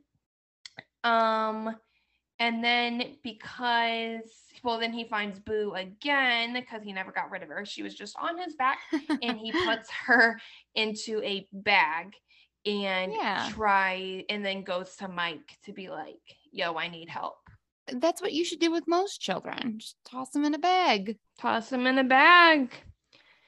[1.05, 1.77] Um,
[2.41, 4.33] and then because
[4.65, 7.65] well, then he finds Boo again because he never got rid of her.
[7.65, 8.79] She was just on his back,
[9.23, 10.41] and he puts her
[10.75, 12.15] into a bag
[12.67, 13.51] and Yeah.
[13.51, 17.37] try and then goes to Mike to be like, "Yo, I need help."
[17.87, 19.79] That's what you should do with most children.
[19.79, 21.19] Just toss them in a bag.
[21.39, 22.73] Toss them in a bag.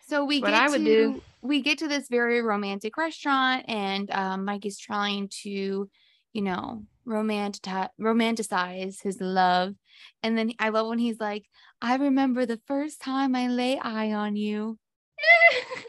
[0.09, 1.23] So we get I would to do.
[1.43, 5.89] we get to this very romantic restaurant, and um, Mike is trying to,
[6.33, 7.63] you know, romantic
[8.01, 9.75] romanticize his love.
[10.23, 11.47] And then I love when he's like,
[11.81, 14.79] "I remember the first time I lay eye on you."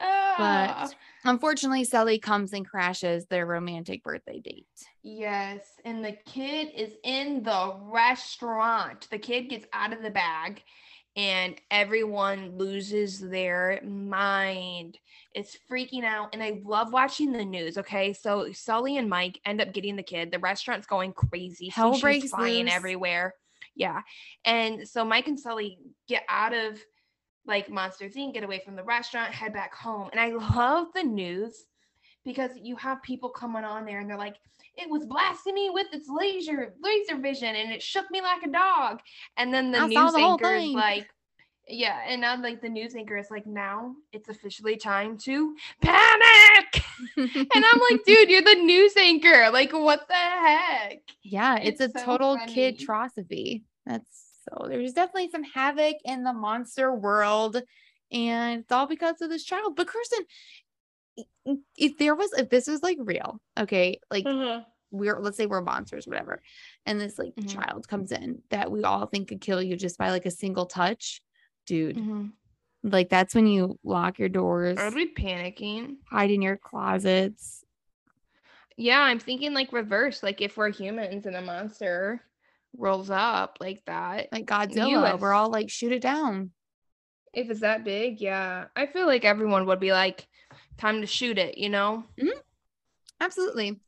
[0.00, 0.88] Ah.
[1.24, 4.66] Unfortunately, Sully comes and crashes their romantic birthday date.
[5.02, 9.08] Yes, and the kid is in the restaurant.
[9.10, 10.62] The kid gets out of the bag
[11.16, 14.98] and everyone loses their mind.
[15.32, 16.28] It's freaking out.
[16.34, 17.78] And I love watching the news.
[17.78, 18.12] Okay.
[18.12, 20.30] So Sully and Mike end up getting the kid.
[20.30, 21.70] The restaurant's going crazy.
[21.70, 22.74] Hell Sushi's breaks flying loose.
[22.74, 23.34] everywhere.
[23.74, 24.02] Yeah.
[24.44, 26.78] And so Mike and Sully get out of
[27.46, 30.08] like Monsters Inc., get away from the restaurant, head back home.
[30.12, 31.64] And I love the news
[32.24, 34.36] because you have people coming on there and they're like,
[34.76, 38.50] it was blasting me with its laser laser vision and it shook me like a
[38.50, 39.00] dog.
[39.36, 41.08] And then the I news the anchor is like,
[41.68, 46.84] yeah, and now like the news anchor is like, now it's officially time to panic.
[47.16, 49.50] and I'm like, dude, you're the news anchor.
[49.50, 51.00] Like, what the heck?
[51.22, 52.52] Yeah, it's, It's a so total funny.
[52.52, 53.64] kid atrocity.
[53.86, 57.60] That's so there's definitely some havoc in the monster world,
[58.12, 59.76] and it's all because of this child.
[59.76, 60.24] But Kirsten,
[61.76, 64.24] if there was, if this was like real, okay, like
[64.90, 66.40] we're let's say we're monsters, whatever,
[66.84, 67.48] and this like Mhm.
[67.48, 70.66] child comes in that we all think could kill you just by like a single
[70.66, 71.20] touch,
[71.66, 71.96] dude.
[71.96, 72.32] Mhm.
[72.82, 75.96] Like that's when you lock your doors, I'd be panicking.
[76.10, 77.64] hide in your closets.
[78.76, 80.22] Yeah, I'm thinking like reverse.
[80.22, 82.22] Like if we're humans and a monster
[82.78, 84.28] rolls up like that.
[84.32, 86.50] Like Godzilla, we're all like shoot it down.
[87.32, 88.66] If it's that big, yeah.
[88.74, 90.26] I feel like everyone would be like,
[90.78, 92.04] time to shoot it, you know?
[93.20, 93.78] Absolutely.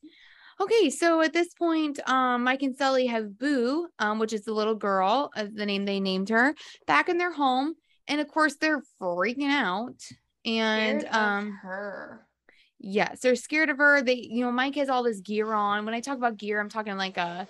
[0.61, 4.53] Okay, so at this point, um, Mike and Sully have Boo, um, which is the
[4.53, 6.55] little girl, uh, the name they named her,
[6.87, 7.75] back in their home,
[8.09, 10.03] and of course they're freaking out.
[10.45, 12.27] And um, her.
[12.79, 14.03] yes, they're scared of her.
[14.03, 15.85] They, you know, Mike has all this gear on.
[15.85, 17.45] When I talk about gear, I'm talking like uh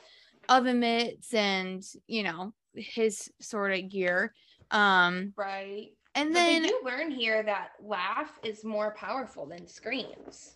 [0.48, 4.32] oven mitts and you know his sort of gear.
[4.70, 5.88] Um, Right.
[6.14, 10.54] and But then you learn here that laugh is more powerful than screams.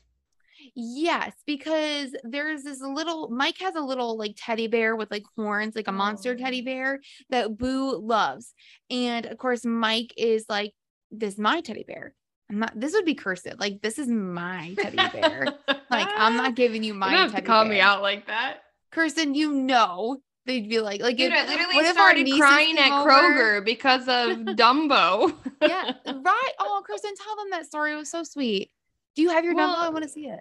[0.77, 5.75] Yes, because there's this little Mike has a little like teddy bear with like horns,
[5.75, 7.01] like a monster teddy bear
[7.31, 8.55] that Boo loves.
[8.91, 10.73] And of course, Mike is like,
[11.11, 12.15] This is my teddy bear.
[12.51, 13.49] I'm not this would be cursed.
[13.59, 15.47] Like, this is my teddy bear.
[15.91, 17.73] like, I'm not giving you You my don't have to call bear.
[17.73, 18.62] me out like that.
[18.93, 22.77] Kirsten, you know they'd be like, like Dude, if, I literally what started nieces crying
[22.79, 25.33] at over- Kroger because of Dumbo.
[25.61, 26.53] Yeah, right.
[26.59, 27.93] Oh, Kirsten, tell them that story.
[27.93, 28.71] It was so sweet.
[29.15, 29.77] Do you have your Well?
[29.77, 30.41] I want to see it.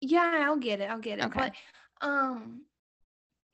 [0.00, 0.90] Yeah, I'll get it.
[0.90, 1.26] I'll get it.
[1.26, 1.38] Okay.
[2.00, 2.62] But um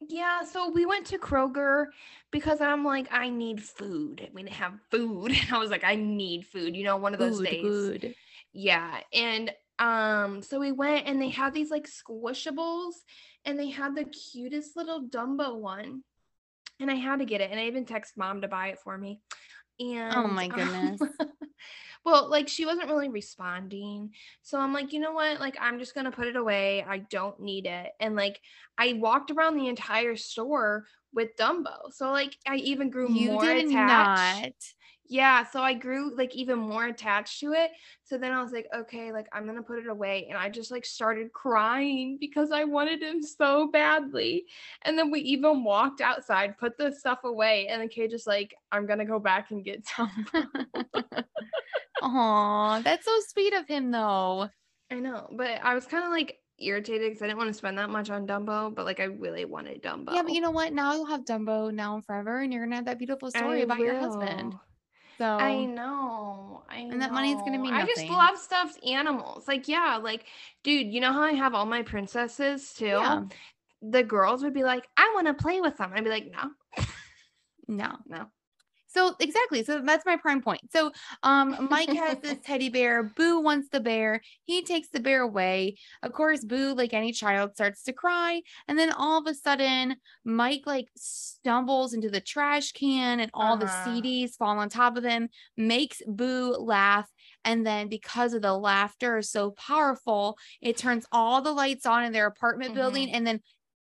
[0.09, 1.87] Yeah, so we went to Kroger
[2.31, 4.29] because I'm like, I need food.
[4.33, 5.33] We didn't have food.
[5.33, 7.63] And I was like, I need food, you know, one of those Good, days.
[7.63, 8.15] good.
[8.53, 9.01] Yeah.
[9.13, 12.93] And um, so we went and they had these like squishables
[13.45, 16.03] and they had the cutest little Dumbo one.
[16.81, 17.51] And I had to get it.
[17.51, 19.21] And I even texted mom to buy it for me.
[19.79, 21.01] And Oh my um, goodness.
[22.05, 24.11] well, like she wasn't really responding.
[24.43, 25.41] So I'm like, you know what?
[25.41, 26.85] Like, I'm just gonna put it away.
[26.89, 27.93] I don't need it.
[28.01, 28.41] And like
[28.77, 31.93] I walked around the entire store with Dumbo.
[31.93, 34.75] So like I even grew You more attached.
[35.07, 37.73] Yeah, so I grew like even more attached to it.
[38.05, 40.27] So then I was like, okay, like I'm gonna put it away.
[40.29, 44.47] And I just like started crying because I wanted him so badly.
[44.83, 48.55] And then we even walked outside, put the stuff away, and then Kay just like,
[48.73, 50.27] I'm gonna go back and get some.
[52.03, 54.49] Aw, that's so sweet of him though.
[54.91, 57.77] I know, but I was kind of like irritated because I didn't want to spend
[57.79, 60.15] that much on Dumbo, but like I really wanted Dumbo.
[60.15, 60.73] Yeah, but you know what?
[60.73, 63.65] Now you'll have Dumbo now and forever, and you're gonna have that beautiful story I
[63.65, 64.55] about your husband.
[65.19, 66.63] So I know.
[66.69, 69.47] I And that money's gonna be mean I just love stuffed animals.
[69.49, 70.27] Like, yeah, like,
[70.63, 72.87] dude, you know how I have all my princesses too?
[72.87, 73.23] yeah,
[73.83, 75.93] The girls would be like, I want to play with them.
[75.95, 76.51] I'd be like, no,
[77.69, 77.97] no.
[78.07, 78.27] no.
[78.95, 79.65] So exactly.
[79.65, 80.61] So that's my prime point.
[80.73, 80.93] So
[81.25, 83.03] um Mike has this teddy bear.
[83.03, 84.21] Boo wants the bear.
[84.45, 85.77] He takes the bear away.
[86.03, 88.43] Of course, Boo, like any child, starts to cry.
[88.69, 93.57] And then all of a sudden, Mike like stumbles into the trash can and all
[93.57, 93.69] the Uh-huh.
[93.69, 97.11] CDs fall on top of him, makes Boo laugh.
[97.45, 102.05] And then because of the laughter is so powerful, it turns all the lights on
[102.05, 103.15] in their apartment building Mhm.
[103.15, 103.41] and then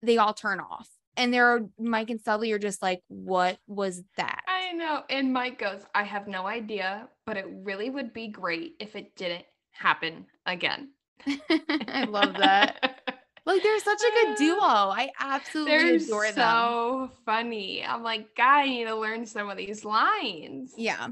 [0.01, 0.89] they all turn off.
[1.15, 4.41] And there are Mike and Sully are just like, what was that?
[4.47, 5.03] I know.
[5.09, 9.15] And Mike goes, I have no idea, but it really would be great if it
[9.15, 10.89] didn't happen again.
[11.27, 12.99] I love that.
[13.45, 14.61] Like they're such a good duo.
[14.61, 16.33] I absolutely They're adore them.
[16.35, 17.83] so funny.
[17.83, 20.73] I'm like, God, I need to learn some of these lines.
[20.77, 21.09] Yeah.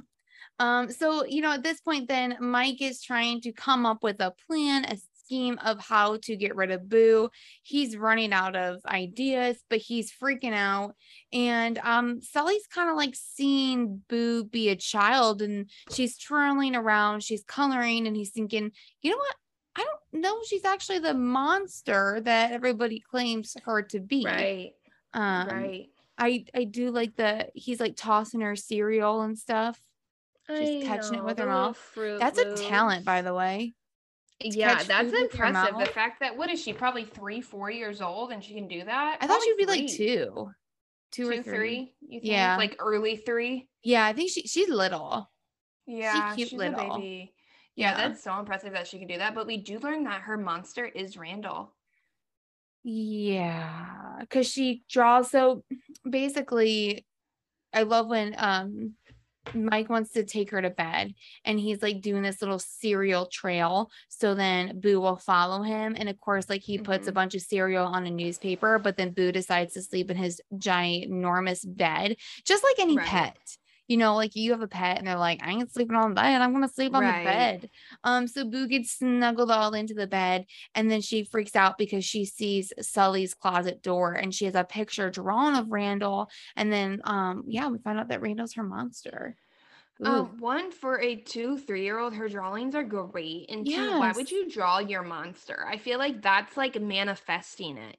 [0.57, 4.21] Um, so you know, at this point, then Mike is trying to come up with
[4.21, 4.95] a plan, a
[5.31, 7.29] scheme of how to get rid of Boo.
[7.63, 10.95] He's running out of ideas, but he's freaking out.
[11.31, 17.23] And um, Sully's kind of like seeing Boo be a child, and she's twirling around,
[17.23, 19.35] she's coloring, and he's thinking, you know what?
[19.77, 20.37] I don't know.
[20.45, 24.25] She's actually the monster that everybody claims her to be.
[24.25, 24.71] Right.
[25.13, 25.87] Um, right.
[26.17, 29.79] I I do like the he's like tossing her cereal and stuff.
[30.49, 31.77] She's I catching it know, with her mouth.
[31.77, 33.73] Fruit That's a talent, by the way.
[34.43, 35.79] Yeah, that's food with your impressive.
[35.79, 36.73] The fact that what is she?
[36.73, 39.17] Probably three, four years old, and she can do that.
[39.21, 39.97] I thought she'd be like three.
[39.97, 40.51] two,
[41.11, 41.41] two, or three.
[41.43, 41.93] three.
[42.01, 42.31] You think?
[42.31, 42.57] Yeah.
[42.57, 43.69] like early three.
[43.83, 45.29] Yeah, I think she she's little.
[45.87, 46.79] Yeah, cute she's little.
[46.79, 47.33] a baby.
[47.75, 48.07] Yeah, Yeah.
[48.09, 49.33] that's so impressive that she can do that.
[49.33, 51.73] But we do learn that her monster is Randall.
[52.83, 55.29] Yeah, because she draws.
[55.29, 55.63] So
[56.09, 57.05] basically,
[57.73, 58.95] I love when um
[59.53, 61.13] Mike wants to take her to bed
[61.45, 63.91] and he's like doing this little cereal trail.
[64.09, 65.95] So then Boo will follow him.
[65.97, 67.15] And of course, like he puts a Mhm.
[67.15, 71.65] bunch of cereal on a newspaper, but then Boo decides to sleep in his ginormous
[71.65, 73.07] bed, just like any Right.
[73.07, 73.57] pet.
[73.91, 76.15] You know, like you have a pet and they're like, I ain't sleeping on the
[76.15, 76.41] bed.
[76.41, 77.17] I'm gonna sleep on Right.
[77.23, 77.69] the bed.
[78.03, 82.05] Um, so Boo gets snuggled all into the bed and then she freaks out because
[82.05, 86.29] she sees Sully's closet door and she has a picture drawn of Randall.
[86.55, 89.35] And then um, yeah, we find out that Randall's her monster.
[90.03, 93.49] Um, one for a two, three year old, her drawings are great.
[93.49, 95.65] And two, why would you draw your monster?
[95.67, 97.97] I feel like that's like manifesting it.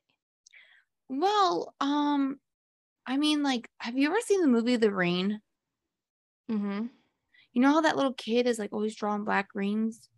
[1.08, 2.40] well, um,
[3.06, 5.40] I mean, like, have you ever seen the movie The Ring?
[6.50, 6.86] Mm-hmm.
[7.52, 10.08] You know how that little kid is like always drawing black rings?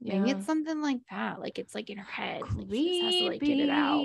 [0.00, 0.36] Maybe Yeah.
[0.36, 1.40] it's something like that.
[1.40, 2.42] Like it's like in her head.
[2.42, 4.04] Like she just has to like get it out.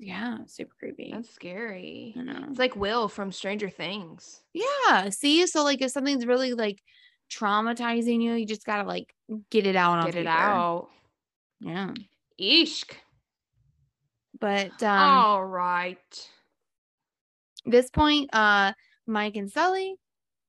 [0.00, 1.10] Yeah, super creepy.
[1.12, 2.14] That's scary.
[2.18, 2.46] I know.
[2.50, 4.42] It's like Will from Stranger Things.
[4.52, 5.10] Yeah.
[5.10, 6.82] See, so like if something's really like
[7.30, 9.14] traumatizing you, you just gotta like
[9.50, 10.30] get it out on Get it paper.
[10.30, 10.88] out.
[11.60, 11.92] Yeah.
[12.40, 12.90] Eeshk.
[14.40, 16.28] But um All right.
[17.64, 18.72] this point, uh
[19.06, 19.96] Mike and Sully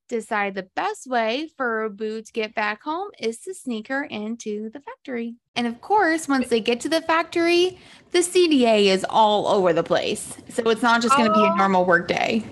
[0.07, 4.69] decide the best way for Boo to get back home is to sneak her into
[4.69, 5.35] the factory.
[5.55, 7.79] And of course, once they get to the factory,
[8.11, 10.37] the CDA is all over the place.
[10.49, 12.43] So it's not just going to be a normal work day.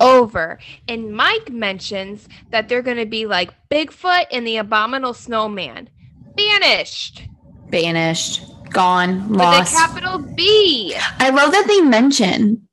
[0.00, 0.58] Over.
[0.86, 5.90] And Mike mentions that they're going to be like Bigfoot and the Abominable Snowman.
[6.36, 7.24] Banished.
[7.70, 9.72] Banished, gone, Lost.
[9.72, 10.94] With a capital B.
[11.18, 12.67] I love that they mention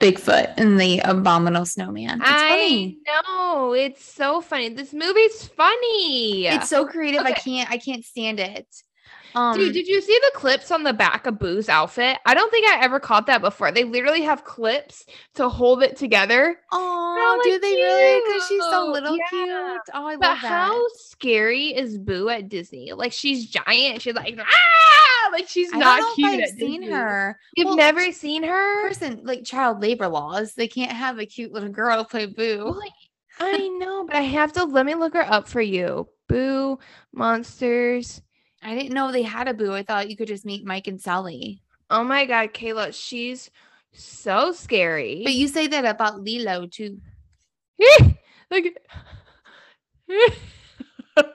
[0.00, 2.20] Bigfoot and the abominable snowman.
[2.20, 2.98] It's I funny.
[3.06, 3.72] know.
[3.72, 4.68] It's so funny.
[4.70, 6.46] This movie's funny.
[6.46, 7.22] It's so creative.
[7.22, 8.66] I can't I can't stand it.
[9.36, 12.18] Um, Dude, did you see the clips on the back of Boo's outfit?
[12.24, 13.72] I don't think I ever caught that before.
[13.72, 16.56] They literally have clips to hold it together.
[16.70, 18.22] oh, do they really?
[18.26, 19.24] Because she's so little Yeah.
[19.30, 19.80] cute.
[19.92, 20.48] Oh, I But love that.
[20.48, 22.92] how scary is Boo at Disney?
[22.92, 24.02] Like she's giant.
[24.02, 25.23] She's like, ah!
[25.44, 26.94] Like she's I not cute I've seen Disney.
[26.94, 27.38] her.
[27.56, 28.82] You've Well, never seen her?
[28.88, 30.54] person like child labor laws.
[30.54, 32.64] They can't have a cute little girl play Boo.
[32.64, 32.82] Well,
[33.40, 36.08] I know, but I have to let me look her up for you.
[36.28, 36.78] Boo
[37.12, 38.22] monsters.
[38.62, 39.72] I didn't know they had a Boo.
[39.72, 41.60] I thought you could just meet Mike and Sully.
[41.90, 43.50] Oh my god, Kayla, she's
[43.92, 45.20] so scary.
[45.24, 46.98] But you say that about Lilo too.
[48.50, 48.64] Look.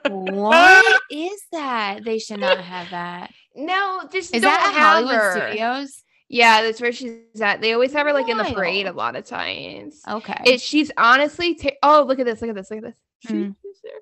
[0.08, 2.04] What is that?
[2.04, 3.30] They should not have that.
[3.54, 5.32] No, just Is don't that at have Hollywood her.
[5.48, 6.02] Studios?
[6.28, 7.60] Yeah, that's where she's at.
[7.60, 10.00] They always have her like in the parade a lot of times.
[10.08, 10.40] Okay.
[10.46, 11.56] It, she's honestly.
[11.56, 12.40] ta- oh, look at this!
[12.40, 12.70] Look at this!
[12.70, 12.94] Look at this!
[13.82, 13.92] There.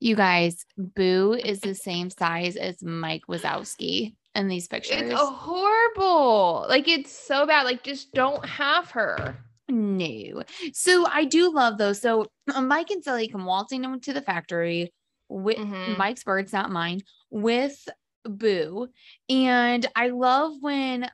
[0.00, 5.00] you guys, Boo is the same size as Mike Wazowski in these pictures.
[5.02, 6.66] It's horrible.
[6.68, 7.62] Like it's so bad.
[7.64, 9.36] Like just don't have her.
[9.68, 10.42] No.
[10.72, 12.00] So I do love those.
[12.00, 14.92] So uh, Mike and Sully come waltzing into the factory
[15.28, 15.96] with Mhm.
[15.96, 17.88] Mike's birds, not mine, with
[18.24, 18.88] Boo.
[19.28, 21.10] And I love when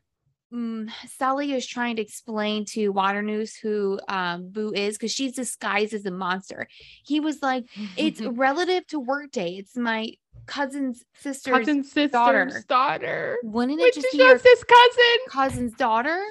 [0.53, 5.95] mm, Sully is trying to explain to Waternoose who um, Boo is because she's disguised
[5.95, 6.69] as a monster.
[7.05, 9.57] He was like, it's relative to Workday.
[9.57, 10.13] It's my
[10.47, 11.53] cousin's sister's.
[11.59, 12.65] cousin sister's daughter.
[12.69, 13.37] daughter.
[13.43, 15.19] Wouldn't it Which just be your just his cousin.
[15.29, 16.23] cousin's daughter?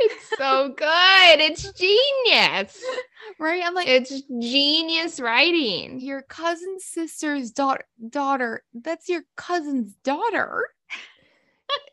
[0.00, 1.40] It's so good.
[1.40, 2.82] It's genius.
[3.40, 3.62] Right?
[3.64, 6.00] I'm like, It's genius writing.
[6.00, 10.64] your cousin's sister's daughter daughter that's your cousin's daughter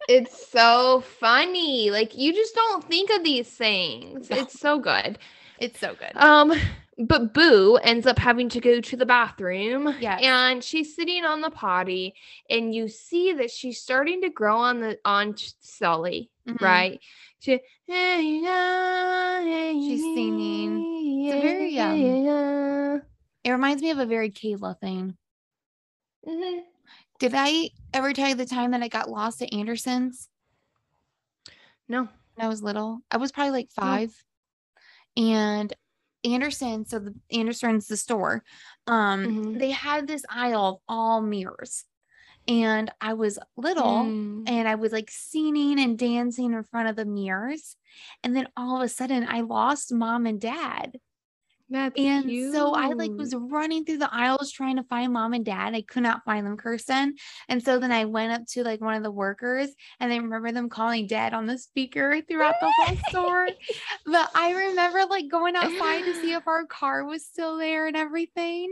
[0.08, 1.90] It's so funny.
[1.92, 4.30] Like you just don't think of these things.
[4.30, 4.38] No.
[4.38, 5.18] It's so good.
[5.60, 6.54] it's so good Um,
[6.98, 9.94] but Boo ends up having to go to the bathroom.
[10.00, 10.18] Yeah.
[10.22, 12.14] And she's sitting on the potty,
[12.50, 16.62] and you see that she's starting to grow on the on Sully, Mhm.
[16.62, 17.00] right?
[17.46, 17.62] She,
[19.88, 21.28] She's singing.
[21.28, 22.00] It's very, um,
[23.44, 25.16] it reminds me of a very kayla thing
[26.28, 26.64] Mhm.
[27.20, 30.28] did i ever tell you the time that i got lost at anderson's
[31.88, 32.10] No.
[32.34, 34.12] when i was little i was probably like five
[35.16, 35.72] and
[36.24, 38.44] anderson so the anderson's the store
[38.88, 39.60] um Mhm.
[39.60, 41.86] they had this aisle of all mirrors
[42.48, 44.44] and i was little Mm.
[44.48, 47.76] and I was like singing and dancing in front of the mirrors.
[48.24, 51.00] And then all of a sudden I lost mom and dad.
[51.68, 55.44] That's And so I like was running through the aisles trying to find mom and
[55.44, 55.74] dad.
[55.74, 57.16] I could not find them, Kirsten.
[57.50, 59.70] And so then I went up to like one of the workers
[60.00, 63.48] and I remember them calling dad on the speaker throughout the whole store.
[64.06, 67.98] But I remember like going outside to see if our car was still there and
[67.98, 68.72] everything.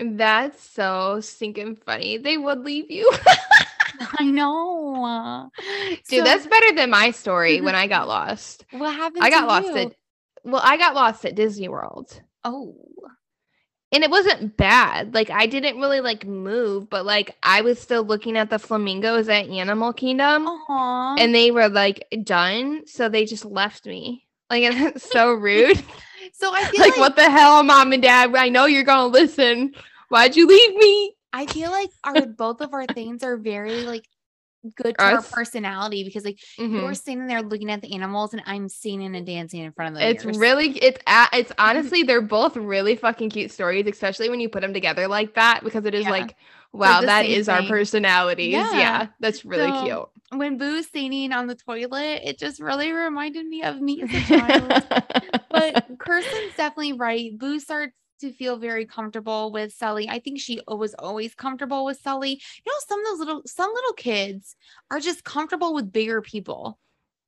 [0.00, 2.18] That's so stinking funny.
[2.18, 3.10] They would leave you.
[4.18, 5.50] I know.
[5.58, 7.64] Dude, So that's better than my story mm-hmm.
[7.64, 8.64] when I got lost.
[8.72, 9.24] what happened.
[9.24, 9.76] I got to lost you?
[9.76, 9.94] at
[10.44, 12.20] well, I got lost at Disney World.
[12.44, 12.76] Oh.
[13.92, 15.14] And it wasn't bad.
[15.14, 19.28] Like I didn't really like move, but like I was still looking at the flamingos
[19.28, 21.16] at Animal Kingdom Aw.
[21.16, 24.26] and they were like done, so they just left me.
[24.50, 25.82] Like it's so rude.
[26.36, 28.34] So I feel like, like, what the hell, mom and dad?
[28.34, 29.72] I know you're gonna listen.
[30.08, 31.14] Why'd you leave me?
[31.32, 34.04] I feel like our both of our things are very like
[34.76, 36.80] good to our personality because like Mhm.
[36.80, 40.00] you're standing there looking at the animals and I'm singing and dancing in front of
[40.00, 40.10] them.
[40.10, 40.38] It's mirrors.
[40.38, 41.00] really it's
[41.32, 45.34] it's honestly they're both really fucking cute stories, especially when you put them together like
[45.34, 46.10] that because it is Yeah.
[46.10, 46.36] like
[46.72, 48.52] wow, that same our personalities.
[48.52, 49.06] Yeah, Yeah.
[49.20, 50.08] that's really So, cute.
[50.30, 54.12] When Boo Boo's singing on the toilet, it just really reminded me of me as
[54.12, 54.86] a child.
[55.50, 57.36] but Kirsten's definitely right.
[57.38, 60.08] Boo starts to feel very comfortable with Sully.
[60.08, 62.30] I think she was always comfortable with Sully.
[62.30, 64.56] You know, some of those little some little kids
[64.90, 66.78] are just comfortable with bigger people.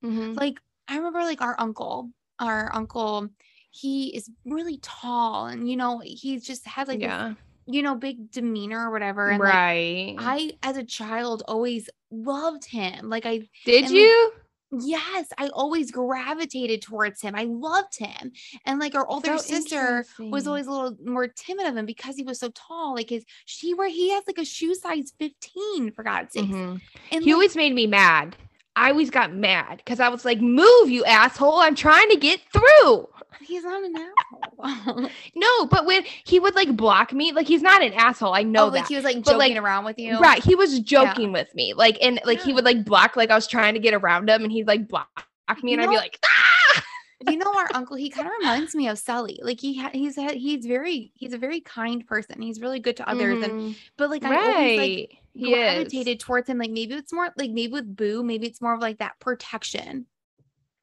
[0.05, 0.37] Mhm.
[0.37, 3.29] Like I remember like our uncle, our uncle,
[3.71, 7.35] he is really tall and you know, he just had like yeah,
[7.67, 9.29] you know, big demeanor or whatever.
[9.29, 10.17] And like, right.
[10.19, 13.09] I as a child always loved him.
[13.09, 14.33] Like I Did and, like, you?
[14.71, 17.35] yes, I always gravitated towards him.
[17.35, 18.33] I loved him.
[18.65, 22.17] And like our older So sister was always a little more timid of him because
[22.17, 22.95] he was so tall.
[22.95, 26.51] Like his she where he has like a shoe size 15 for God's sake.
[26.51, 26.81] Mhm.
[27.13, 28.37] And He like, always made me mad.
[28.77, 31.61] I always got mad because I was like, "Move, you asshole!
[31.61, 33.09] I'm trying to get through."
[33.47, 35.09] he's not an asshole.
[35.35, 38.35] No, but when he would like block me, like he's not an asshole.
[38.35, 38.89] I know oh, like that.
[38.89, 40.19] he was like But, joking like, around with you.
[40.19, 40.43] Right.
[40.43, 41.75] He was joking with me.
[41.75, 44.43] Like, and like he would like block, like I was trying to get around him
[44.43, 45.27] and he'd like block
[45.63, 46.83] me You and I'd be like, ah!
[47.31, 50.17] you know our uncle he kind of reminds me of Sully like he ha- he's
[50.17, 53.77] he's very he's a very kind person he's really good to others and Mhm.
[53.97, 55.65] but like I always like He is.
[55.65, 56.59] gravitated towards him.
[56.59, 60.07] Like maybe it's more like maybe with Boo, maybe it's more of like that protection.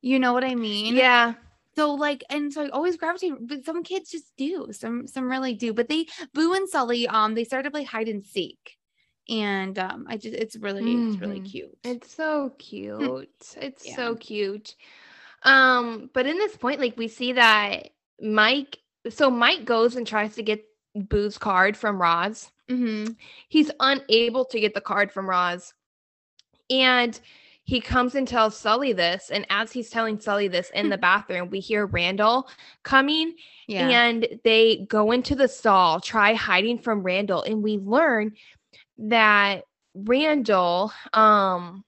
[0.01, 0.95] You know what I mean?
[0.95, 1.33] Yeah.
[1.75, 4.67] So like, and so I always gravitate, but some kids just do.
[4.71, 5.73] Some some really do.
[5.73, 8.77] But they Boo and Sully, um, they started to play hide and seek,
[9.29, 11.45] and um, I just it's really it's really Mhm.
[11.45, 11.77] cute.
[11.83, 13.33] It's so cute.
[13.57, 13.95] It's Yeah.
[13.95, 14.75] so cute.
[15.43, 17.89] Um, but in this point, like we see that
[18.21, 18.77] Mike,
[19.09, 20.63] so Mike goes and tries to get
[20.95, 22.51] Boo's card from Roz.
[22.69, 23.13] mm-hmm.
[23.49, 25.73] He's unable to get the card from Roz.
[26.69, 27.19] And
[27.65, 29.29] he comes and tells Sully this.
[29.31, 32.49] And as he's telling Sully this in the bathroom, we hear Randall
[32.83, 33.35] coming
[33.67, 33.87] Yeah.
[33.89, 38.33] and they go into the stall, try hiding from Randall, and we learn
[38.97, 39.63] that
[39.95, 41.83] Randall, um,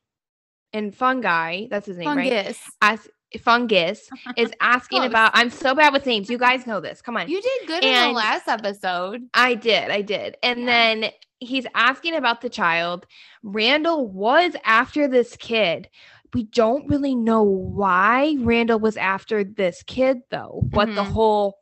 [0.74, 2.32] and Fungi, that's his name, right?
[2.32, 2.60] Fungus.
[2.82, 3.08] As
[3.38, 5.32] Fungus is asking about.
[5.34, 6.30] I'm so bad with names.
[6.30, 7.02] You guys know this.
[7.02, 7.28] Come on.
[7.30, 9.28] You did good in the last episode.
[9.34, 10.38] I did, I did.
[10.44, 10.66] And Yeah.
[10.66, 13.06] then he's asking about the child.
[13.44, 15.90] Randall was after this kid.
[16.34, 21.12] We don't really know why Randall was after this kid, though, what the Mhm.
[21.12, 21.60] whole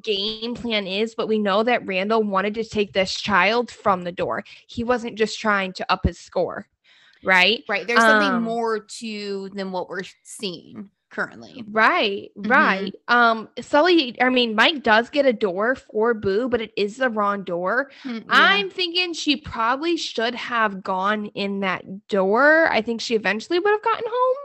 [0.00, 4.12] game plan is, but we know that Randall wanted to take this child from the
[4.12, 4.42] door.
[4.66, 6.68] He wasn't just trying to up his score,
[7.22, 7.62] right?
[7.68, 7.86] Right.
[7.86, 11.64] There's something Um, more to than what we're seeing currently.
[11.70, 12.50] Right, Mhm.
[12.50, 12.94] right.
[13.08, 17.08] Um, Sully, I mean, Mike does get a door for Boo, but it is the
[17.08, 17.90] wrong door.
[18.02, 18.24] Mm, yeah.
[18.28, 22.68] I'm thinking she probably should have gone in that door.
[22.70, 24.36] I think she eventually would have gotten home.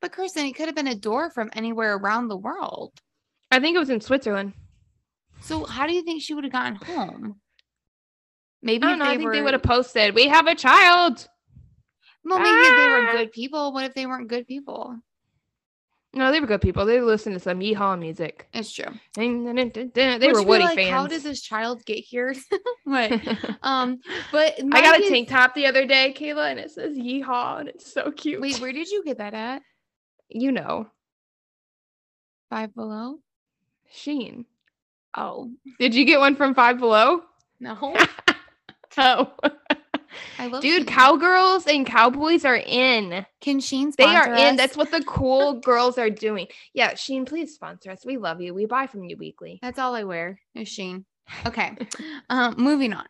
[0.00, 2.92] But Kirsten, it could have been a door from anywhere around the world.
[3.50, 4.54] I think it was in Switzerland.
[5.40, 7.40] So how do you think she would have gotten home?
[8.62, 9.04] Maybe I don't know.
[9.06, 11.28] I think they would have posted, "We have a child."
[12.24, 13.12] Well, maybe if they were Ah!
[13.12, 13.72] good people.
[13.72, 14.96] What if they weren't good people?
[16.14, 16.84] No, they were good people.
[16.84, 18.46] They listened to some yeehaw music.
[18.52, 18.92] It's true.
[19.16, 20.90] They were Woody like, fans.
[20.90, 22.34] How did this child get here?
[22.84, 23.12] what?
[23.62, 24.00] Um,
[24.30, 27.60] but I got a is- tank top the other day, Kayla, and it says yeehaw,
[27.60, 28.40] and it's so cute.
[28.40, 29.62] Wait, where did you get that at?
[30.34, 30.86] you know,
[32.50, 33.18] Five Below.
[33.94, 34.46] Shein.
[35.14, 37.22] Oh Did you get one from Five Below?
[37.60, 37.94] no,
[38.98, 39.32] Oh,
[40.38, 40.88] I love dude, Shein.
[40.88, 43.26] cowgirls and cowboys are in.
[43.40, 44.56] Can Shein They are in.
[44.56, 46.46] That's what the cool girls are doing.
[46.74, 48.04] Yeah, Shein, please sponsor us.
[48.04, 48.54] We love you.
[48.54, 49.58] We buy from you weekly.
[49.62, 51.04] That's all I wear is Shein.
[51.46, 51.76] Okay.
[52.30, 53.06] um, moving on.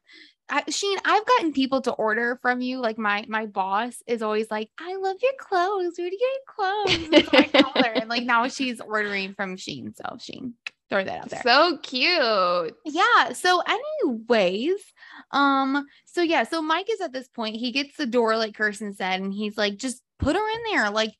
[0.51, 2.79] I, Shein, I've gotten people to order from you.
[2.79, 5.95] Like my my boss is always like, "I love your clothes.
[5.97, 9.33] Where do you get clothes?" And so I call her, and like now she's ordering
[9.35, 9.97] from Shein.
[9.97, 10.53] So Shein,
[10.91, 11.41] throw that out there.
[11.43, 12.75] So cute.
[12.85, 13.33] yeah.
[13.33, 14.81] So, anyways,
[15.33, 17.57] um, so yeah, so Mike is at this point.
[17.57, 20.91] He gets the door, like Kirsten said, and he's like, "Just put her in there.
[20.91, 21.15] Like,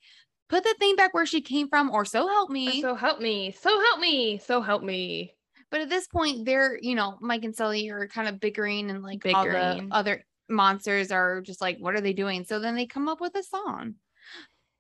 [0.49, 3.53] put the thing back where she came from, or so help me." So help me.
[3.53, 4.39] So help me.
[4.39, 5.35] So help me.
[5.71, 9.03] But at this point, they're, you know, Mike and Sully are kind of bickering and
[9.03, 12.45] like all the other monsters are just like, what are they doing?
[12.45, 13.95] So then they come up with a song.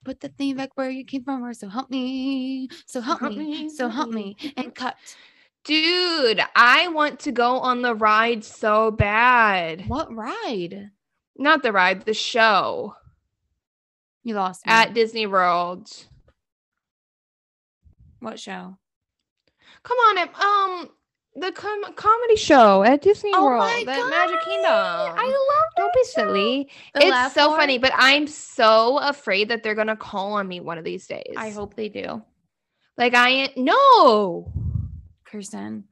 [0.04, 3.36] Put the thing back where you came from, or so help me, so help, help
[3.36, 4.96] me, me, so help me, and cut.
[5.64, 9.88] Dude, I want to go on the ride so bad.
[9.88, 10.90] What ride?
[11.36, 12.94] Not the ride, the show
[14.24, 14.72] You lost me.
[14.72, 15.88] at Disney World.
[18.20, 18.76] what show?
[19.84, 20.90] Come on, um,
[21.34, 24.66] the com- comedy show at Disney Oh World, my the God, Magic Kingdom.
[24.70, 26.68] I love Don't be silly.
[26.94, 30.78] The it's so funny, but I'm so afraid that they're gonna call on me one
[30.78, 31.34] of these days.
[31.36, 32.22] I hope they do,
[32.98, 33.56] Like I ain't.
[33.56, 34.52] no.
[35.32, 35.84] Kirsten.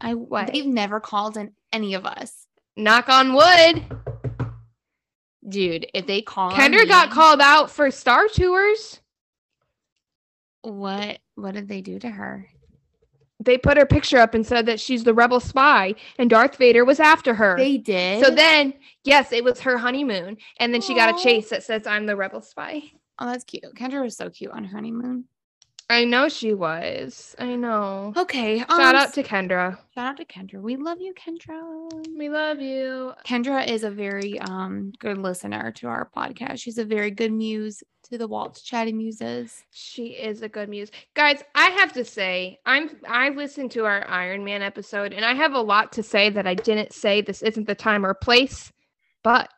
[0.00, 0.50] I What?
[0.52, 3.84] they've never called in any of us, Knock on wood.
[5.46, 5.86] dude.
[5.92, 9.00] If they call, Kendra got called out for Star Tours.
[10.62, 11.18] What?
[11.34, 12.46] What did they do to her?
[13.42, 16.84] They put her picture up and said that she's the rebel spy, and Darth Vader
[16.84, 17.56] was after her.
[17.56, 18.22] They did.
[18.24, 18.74] so then,
[19.04, 22.16] yes, it was her honeymoon, and then she got a chase that says, "I'm the
[22.16, 22.82] rebel spy."
[23.18, 23.74] Oh, that's cute.
[23.74, 25.24] Kendra was so cute on her honeymoon.
[25.90, 27.34] I know she was.
[27.40, 28.12] I know.
[28.16, 28.60] Okay.
[28.60, 29.76] Shout um, out to Kendra.
[29.92, 30.62] shout out to Kendra.
[30.62, 31.90] We love you, Kendra.
[32.16, 33.12] We love you.
[33.26, 36.60] Kendra is a very um good listener to our podcast.
[36.60, 39.64] She's a very good muse to the Walt's Chatty Muses.
[39.72, 40.92] She is a good muse.
[41.14, 45.34] Guys, I have to say, I'm I listened to our Iron Man episode and I
[45.34, 47.20] have a lot to say that I didn't say.
[47.20, 48.72] This isn't the time or place,
[49.24, 49.50] but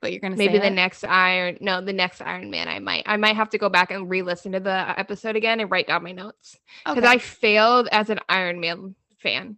[0.00, 0.70] But you're gonna maybe say the it?
[0.74, 3.90] next Iron no, the next Iron Man I might I might have to go back
[3.90, 7.06] and re-listen to the episode again and write down my notes because Okay.
[7.14, 9.56] I failed as an Iron Man fan.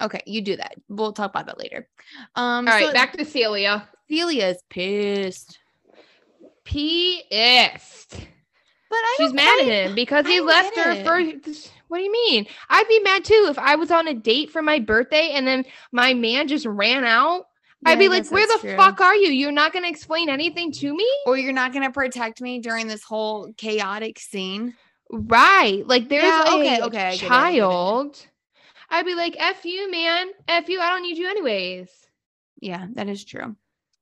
[0.00, 0.74] okay, you do that.
[0.88, 1.88] We'll talk about that later.
[2.36, 3.88] Um All right, so back to Celia.
[4.08, 5.58] Celia's pissed.
[6.64, 8.10] Pissed.
[8.90, 11.04] But I She's mad at him because he don't left her it.
[11.04, 11.20] for.
[11.88, 12.46] What do you mean?
[12.70, 15.64] I'd be mad too if I was on a date for my birthday and then
[15.92, 17.46] my man just ran out.
[17.84, 18.76] Yeah, I'd be like, where the true.
[18.76, 19.28] fuck are you?
[19.30, 21.08] You're not gonna explain anything to me?
[21.26, 24.74] Or you're not gonna protect me during this whole chaotic scene.
[25.10, 25.86] Right.
[25.86, 27.58] Like there's Yeah, a okay, okay, I get it, I get it.
[27.60, 28.26] child.
[28.90, 30.28] I'd be like, F you, man.
[30.48, 30.80] F you.
[30.80, 31.88] I don't need you anyways.
[32.60, 33.56] Yeah, that is true.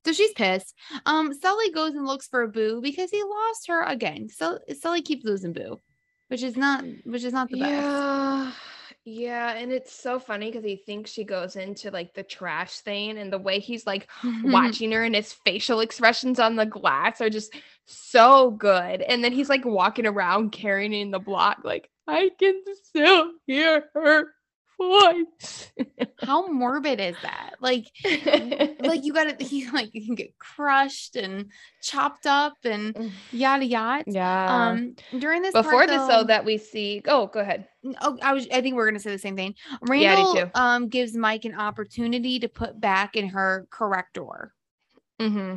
[0.05, 0.75] So she's pissed.
[1.07, 4.29] Um, Sully goes and looks for Boo because he lost her again.
[4.29, 5.79] So Sully keeps losing Boo,
[6.29, 8.57] which is not which is not the best.
[9.05, 9.55] Yeah.
[9.55, 13.33] And it's so funny because he thinks she goes into like the trash thing and
[13.33, 14.09] the way he's like
[14.45, 17.53] watching her and his facial expressions on the glass are just
[17.87, 19.03] so good.
[19.03, 23.85] And then he's like walking around carrying in the block, like, I can still hear
[23.95, 24.29] her
[24.89, 25.73] voice.
[26.23, 27.55] How morbid is that?
[27.61, 27.87] Like,
[28.81, 31.51] like you gotta he like you can get crushed and
[31.83, 34.05] chopped up and yada yada.
[34.07, 34.69] yeah.
[34.69, 37.03] Um, during this part, Before this, though, though- that we see.
[37.07, 37.67] Oh, go ahead.
[38.01, 38.47] Oh, I was.
[38.53, 39.55] I think we're gonna say the same thing.
[39.71, 39.79] Yeah,
[40.17, 40.51] Randall too.
[40.55, 44.53] um gives Mike an opportunity to put back in her corrector.
[45.21, 45.57] Mm-hmm.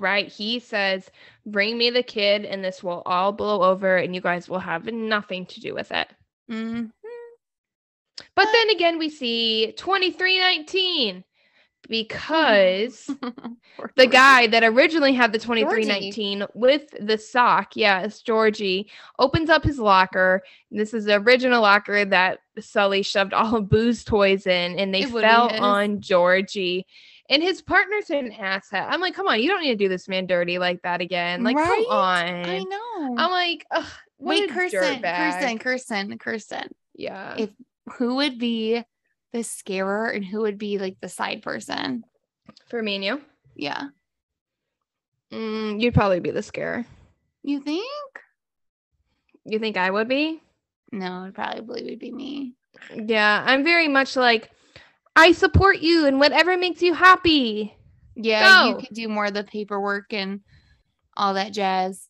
[0.00, 0.28] Right.
[0.28, 1.10] He says,
[1.44, 4.86] "Bring me the kid, and this will all blow over, and you guys will have
[4.86, 6.08] nothing to do with it."
[6.50, 6.92] Mm.
[8.34, 11.24] But then uh, again, we see twenty three nineteen
[11.88, 13.10] because
[13.96, 19.78] the guy that originally had the 2319 with the sock, yes, Georgie, opens up his
[19.78, 20.42] locker.
[20.70, 25.02] This is the original locker that Sully shoved all of Boo's toys in, and they
[25.02, 26.86] It fell on Georgie.
[27.28, 28.86] And his partner's an asshat.
[28.88, 31.42] I'm like, come on, you don't need to do this man dirty like that again.
[31.42, 31.84] Like, Right?
[31.88, 32.26] come on.
[32.46, 33.16] I know.
[33.18, 33.66] I'm like,
[34.18, 35.58] Wait, a Kirsten, Kirsten.
[35.58, 36.68] Kirsten, Kirsten.
[36.94, 37.34] Yeah.
[37.36, 37.50] If
[37.94, 38.82] who would be
[39.32, 42.04] the scarer and who would be like the side person?
[42.68, 43.20] For me and you,
[43.54, 43.88] Yeah.
[45.32, 46.84] mm, you'd probably be the scarer.
[47.42, 47.86] You think?
[49.44, 50.42] You think I would be?
[50.92, 52.54] No, it probably would be me.
[52.94, 54.50] Yeah, I'm very much like
[55.14, 57.74] I support you and whatever makes you happy.
[58.14, 60.40] Yeah, you could do more of the paperwork and
[61.16, 62.08] all that jazz.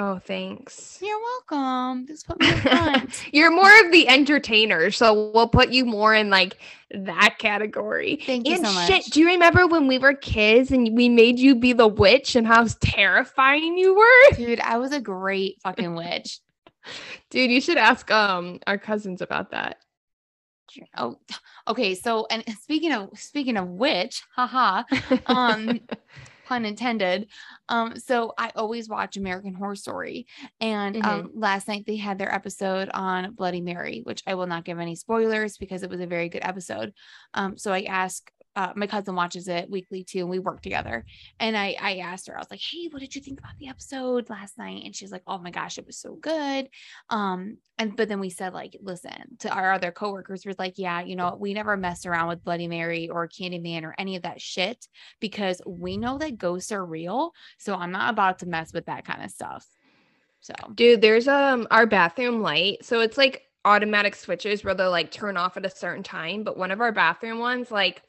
[0.00, 1.00] Oh, thanks.
[1.02, 2.06] You're welcome.
[2.06, 3.26] Just put me in front.
[3.32, 6.56] You're more of the entertainer, so we'll put you more in like
[6.92, 8.20] that category.
[8.24, 9.06] Thank you and so shit, much.
[9.06, 12.46] do you remember when we were kids and we made you be the witch and
[12.46, 14.36] how terrifying you were?
[14.36, 16.38] Dude, I was a great fucking witch.
[17.30, 19.78] Dude, you should ask um our cousins about that.
[20.96, 21.18] Oh,
[21.66, 21.96] okay.
[21.96, 24.84] So, and speaking of speaking of which, haha,
[25.26, 25.80] um,
[26.48, 27.28] pun intended.
[27.68, 30.26] Um, so I always watch American Horror Story,
[30.60, 34.64] and um, last night they had their episode on Bloody Mary, which I will not
[34.64, 36.94] give any spoilers because it was a very good episode.
[37.34, 38.32] Um, so I asked.
[38.58, 41.04] Uh, my cousin watches it weekly too, and we work together.
[41.38, 43.68] And I, I asked her, I was like, "Hey, what did you think about the
[43.68, 46.68] episode last night?" And she's like, "Oh my gosh, it was so good."
[47.08, 50.44] Um, and but then we said, like, listen to our other coworkers.
[50.44, 53.94] We're like, "Yeah, you know, we never messed around with Bloody Mary or Candyman or
[53.96, 54.88] any of that shit
[55.20, 57.34] because we know that ghosts are real.
[57.58, 59.68] So I'm not about to mess with that kind of stuff."
[60.40, 62.84] So Dude, there's um our bathroom light.
[62.84, 66.58] So it's like automatic switches where they'll like turn off at a certain time, but
[66.58, 68.02] one of our bathroom ones like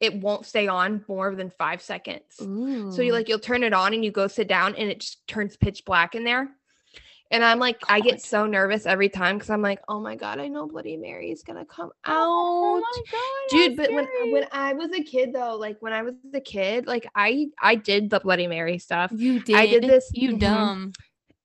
[0.00, 2.22] it won't stay on more than 5 seconds.
[2.36, 5.26] So you like you'll turn it on and you go sit down and it just
[5.26, 6.48] turns pitch black in there.
[7.30, 10.38] And I'm like, I get so nervous every time because I'm like, oh my god,
[10.38, 12.26] I know Bloody Mary is gonna come out.
[12.26, 16.02] Oh my god, Dude, but when when I was a kid though, like when I
[16.02, 19.10] was a kid, like I I did the Bloody Mary stuff.
[19.14, 20.40] you did, I did this- you mhm.
[20.40, 20.92] dumb.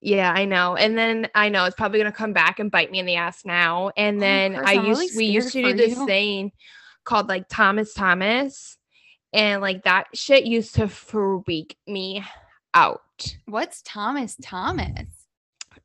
[0.02, 0.76] Yeah, I know.
[0.76, 3.46] And then I know it's probably gonna come back and bite me in the ass
[3.46, 3.92] now.
[3.96, 6.06] And Oh, then Chris, I used really we used to do this you.
[6.06, 6.52] thing
[7.08, 8.78] called like Thomas Thomas.
[9.34, 12.24] And like that shit used to freak me
[12.74, 13.02] out.
[13.46, 15.28] What's Thomas Thomas?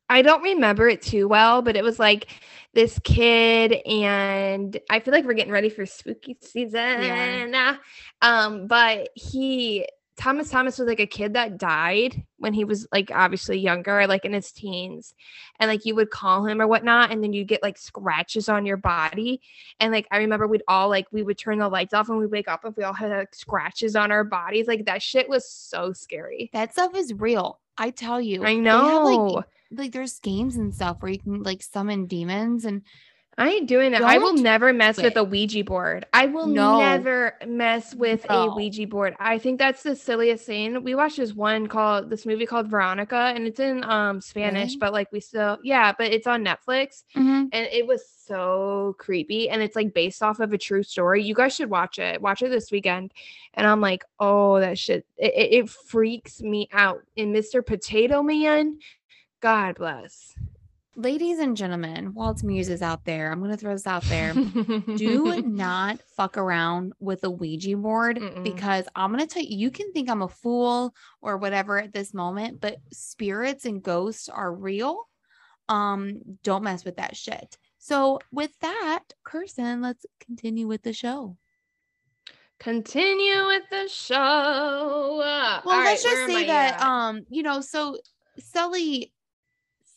[0.09, 2.27] I don't remember it too well, but it was like
[2.73, 6.81] this kid, and I feel like we're getting ready for spooky season.
[6.81, 7.79] ah,
[8.21, 13.09] Um, but he Thomas Thomas was like a kid that died when he was like
[13.11, 15.13] obviously younger, like in his teens,
[15.59, 18.65] and like you would call him or whatnot, and then you'd get like scratches on
[18.65, 19.41] your body,
[19.79, 22.27] and like I remember we'd all like we would turn the lights off and we
[22.27, 25.49] wake up and we all had like scratches on our bodies, like that shit was
[25.49, 26.49] so scary.
[26.53, 27.59] That stuff is real.
[27.77, 28.43] I tell you.
[28.43, 29.43] I They have, like, know.
[29.71, 32.83] like there's games and stuff where you can like summon demons and
[33.35, 34.01] I ain't doing it.
[34.01, 36.05] I will never mess with a Ouija board.
[36.13, 36.77] I will No.
[36.77, 39.15] never mess with a Ouija board.
[39.19, 40.83] I think that's the silliest thing.
[40.83, 44.77] We watched this one called this movie called Veronica, and it's in um Spanish, Really?
[44.77, 47.49] but like we still yeah, but it's on Netflix, Mhm.
[47.51, 51.23] and it was so creepy, and it's like based off of a true story.
[51.23, 52.21] You guys should watch it.
[52.21, 53.13] Watch it this weekend,
[53.55, 57.01] and I'm like, oh, that shit, it, it, it freaks me out.
[57.17, 57.65] And Mr.
[57.65, 58.77] Potato Man,
[59.41, 60.35] God bless.
[60.95, 64.33] Ladies and gentlemen, Walt's muses out there, I'm gonna throw this out there.
[64.95, 68.43] Do not fuck around with a Ouija board Mm-mm.
[68.43, 72.13] because I'm gonna tell you, you can think I'm a fool or whatever at this
[72.13, 75.07] moment, but spirits and ghosts are real.
[75.69, 77.57] Um, don't mess with that shit.
[77.79, 81.37] So with that, Kirsten, let's continue with the show.
[82.59, 84.15] Continue with the show.
[85.17, 86.81] Well, all let's right, just say that at?
[86.81, 87.97] um, you know, so
[88.39, 89.11] Sully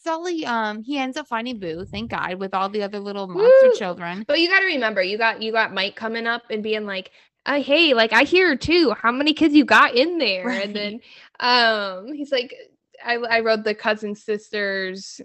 [0.06, 3.68] Sully um he ends up finding Boo, thank God, with all the other little monster
[3.68, 3.76] Woo!
[3.76, 4.24] children.
[4.26, 7.10] But you got to remember, you got you got Mike coming up and being like,
[7.44, 8.94] uh, "Hey, like I hear too.
[9.00, 11.00] How many kids you got in there?" And then,
[11.40, 12.54] um, he's like,
[13.04, 15.20] "I I wrote the cousin sisters,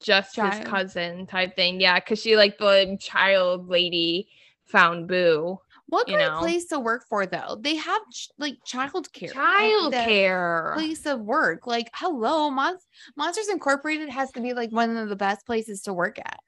[0.00, 1.80] just his cousin type thing.
[1.80, 4.28] Yeah, because she like the child lady
[4.64, 5.58] found Boo.
[5.94, 6.38] What you great know.
[6.38, 7.56] place to work for though.
[7.60, 9.28] They have ch- like childcare.
[9.28, 10.72] at Child care.
[10.76, 11.66] Place of work.
[11.66, 12.76] Like, hello, Mon-
[13.16, 16.40] Monsters Incorporated has to be like one of the best places to work at.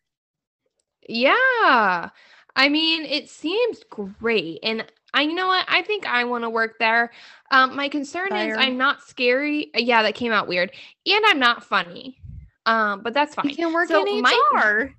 [1.08, 2.10] Yeah.
[2.58, 4.60] I mean, it seems great.
[4.62, 4.84] And
[5.14, 5.64] I you know what?
[5.68, 7.12] I think I want to work there.
[7.50, 9.70] Um, my concern is I'm not scary.
[9.74, 10.72] Yeah, that came out weird.
[11.06, 12.18] And I'm not funny.
[12.66, 13.54] Um, but that's You fine.
[13.54, 14.94] can work So in HR.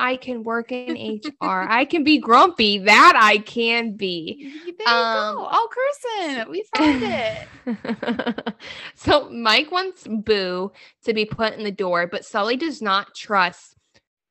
[0.00, 1.66] I can work in HR.
[1.68, 2.78] I can be grumpy.
[2.78, 4.50] That I can be.
[4.78, 5.48] There you Um, go.
[5.52, 8.54] Oh, Kirsten, we found it.
[8.94, 10.72] so Mike wants Boo
[11.04, 13.76] to be put in the door, but Sully does not trust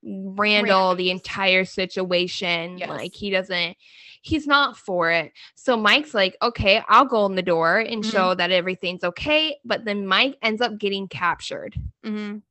[0.04, 2.78] Randall the entire situation.
[2.78, 2.90] Yes.
[2.90, 3.76] Like he doesn't
[4.22, 5.32] he's not for it.
[5.56, 8.12] So Mike's like, "Okay, I'll go in the door and Mhm.
[8.12, 11.76] show that everything's okay." But then Mike ends up getting captured.
[12.06, 12.42] Mhm.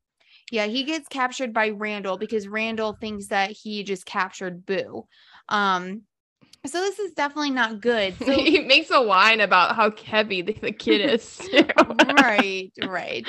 [0.51, 5.07] Yeah, he gets captured by Randall because Randall thinks that he just captured Boo.
[5.49, 6.03] Um,
[6.67, 8.15] so this is definitely not good.
[8.25, 11.41] So he makes a whine about how heavy the, the kid is.
[12.19, 13.27] right, right.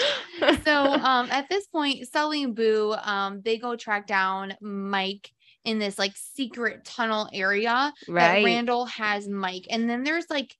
[0.63, 5.32] So um at this point, Sully and Boo, um, they go track down Mike
[5.63, 8.43] in this like secret tunnel area that.
[8.43, 9.67] Randall has Mike.
[9.70, 10.55] And then there's like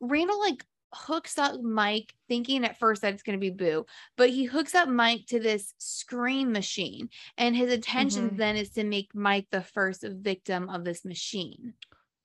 [0.00, 3.86] Randall like hooks up Mike thinking at first that it's going to be Boo,
[4.16, 8.36] but he hooks up Mike to this scream machine and his intention Mhm.
[8.36, 11.74] then is to make Mike the first victim of this machine.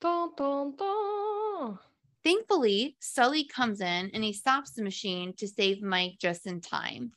[0.00, 1.78] Dun, dun, dun.
[2.24, 7.14] Thankfully, Sully comes in and he stops the machine to save Mike just in time.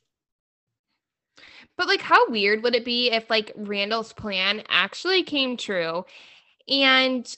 [1.76, 6.04] But like how weird would it be if like Randall's plan actually came true
[6.68, 7.36] and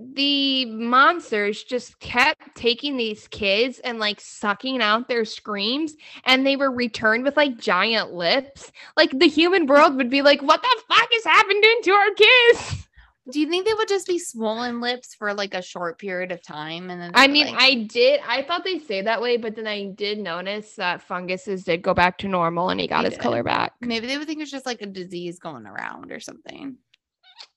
[0.00, 6.56] the monsters just kept taking these kids and like sucking out their screams and they
[6.56, 10.82] were returned with like giant lips like the human world would be like what the
[10.92, 12.88] fuck is happening to our kids
[13.30, 16.42] Do you think they would just be swollen lips for like a short period of
[16.42, 16.90] time?
[16.90, 19.68] And then i mean like- i did i thought they'd say that way but then
[19.68, 23.14] i did notice that funguses did go back to normal and he got They his
[23.14, 23.22] did.
[23.22, 26.78] color back maybe they would think it's just like a disease going around or something.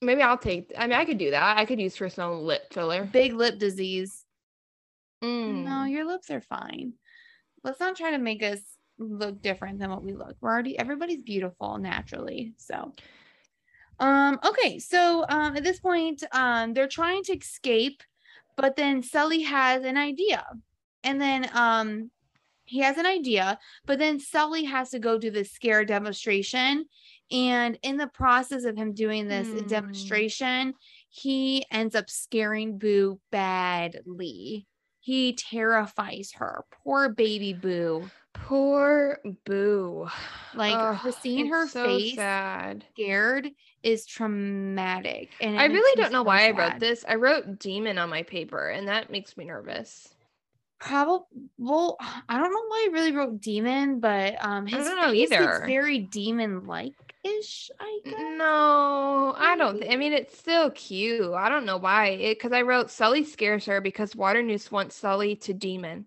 [0.02, 2.72] Maybe i'll take i mean i could do that i could use for some lip
[2.72, 4.24] filler Big lip disease.
[5.22, 5.90] No, Mm.
[5.90, 6.92] your lips are fine.
[7.64, 8.60] Let's not try to make us
[8.98, 10.36] look different than what we look.
[10.40, 12.54] We're already everybody's beautiful naturally.
[12.56, 12.92] So
[14.00, 18.02] um okay, so um at this point um they're trying to escape,
[18.56, 20.44] but then Sully has an idea.
[21.02, 22.10] And then um
[22.64, 26.84] he has an idea, but then Sully has to go do this scare demonstration.
[27.30, 29.66] And in the process of him doing this Hmm.
[29.66, 30.74] demonstration,
[31.10, 34.66] he ends up scaring Boo badly.
[35.00, 36.64] He terrifies her.
[36.70, 38.10] Poor baby Boo.
[38.34, 40.08] Poor Boo.
[40.54, 40.74] Like
[41.22, 42.84] seeing her so face sad.
[42.92, 43.50] scared
[43.82, 45.30] is traumatic.
[45.40, 47.04] And I really don't know so why I wrote this.
[47.08, 50.14] I wrote demon on my paper, and that makes me nervous.
[50.78, 51.26] Probably
[51.58, 55.30] well, I don't know why I really wrote demon, but um his don't know face
[55.30, 55.66] looks either.
[55.66, 56.94] very demon like
[57.38, 58.14] ish, I guess.
[58.38, 59.78] No, I don't.
[59.80, 61.32] Th- I mean, it's still cute.
[61.34, 62.08] I don't know why.
[62.08, 66.06] It because I wrote Sully scares her because Waternoose wants Sully to demon.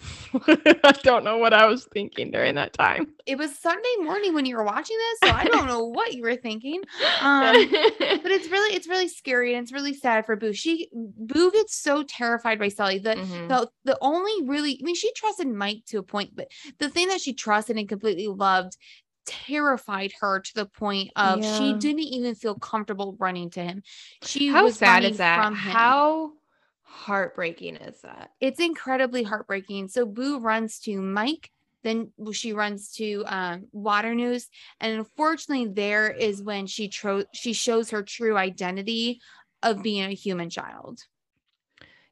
[0.34, 3.14] I don't know what I was thinking during that time.
[3.26, 6.22] It was Sunday morning when you were watching this, so I don't know what you
[6.22, 6.82] were thinking.
[7.20, 10.52] Um, but it's really it's really scary and it's really sad for Boo.
[10.52, 12.98] She Boo gets so terrified by Sully.
[12.98, 13.48] The Mhm.
[13.48, 17.08] the the only really I mean she trusted Mike to a point, but the thing
[17.08, 18.76] that she trusted and completely loved
[19.26, 23.82] terrified her to the point of she didn't even feel comfortable running to him.
[24.22, 25.52] She How was sad is that?
[25.52, 26.32] How
[26.82, 28.30] heartbreaking is that?
[28.40, 29.88] it's incredibly heartbreaking.
[29.88, 31.50] So Boo runs to Mike,
[31.82, 34.48] then she runs to um, Waternoose,
[34.80, 39.20] and unfortunately, there is when she tro- she shows her true identity
[39.62, 41.00] of being a human child.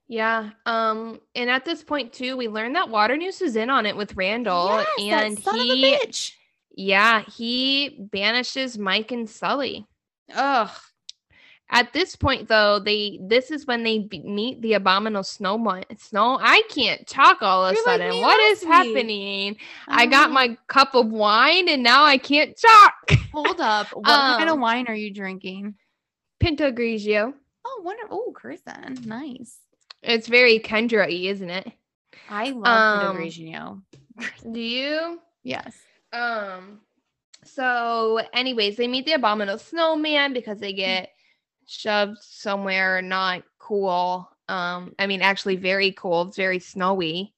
[0.09, 0.51] Yeah.
[0.67, 4.15] Um, and at this point too, we learned that Waternoose is in on it with
[4.15, 6.33] Randall, Yes, and son he of a bitch.
[6.75, 9.87] Yeah, he banishes Mike and Sully.
[10.35, 10.71] Ugh.
[11.75, 15.85] At this point, though, they this is when they be- meet the abominable snowman.
[15.99, 18.11] Snow, I can't talk all of a like sudden.
[18.11, 18.69] me what is week.
[18.71, 19.57] happening?
[19.89, 22.95] I got Um, my cup of wine and now I can't talk.
[23.33, 23.87] Hold up.
[23.95, 25.77] What kind of Um, wine are you drinking?
[26.41, 27.33] Pinot Grigio.
[27.65, 28.03] Oh, wonder.
[28.11, 28.99] Oh, Kirsten.
[29.07, 29.59] Nice.
[30.03, 31.73] It's very Kendra-y, isn't it?
[32.29, 33.83] I love Um, Pinot Grigio.
[34.53, 35.21] Do you?
[35.43, 35.75] Yes.
[36.13, 36.81] Um.
[37.45, 41.11] So, anyways, they meet the abominable snowman because they get
[41.67, 44.29] shoved somewhere not cool.
[44.49, 46.23] Um, I mean, actually, very cool.
[46.29, 47.35] It's very snowy.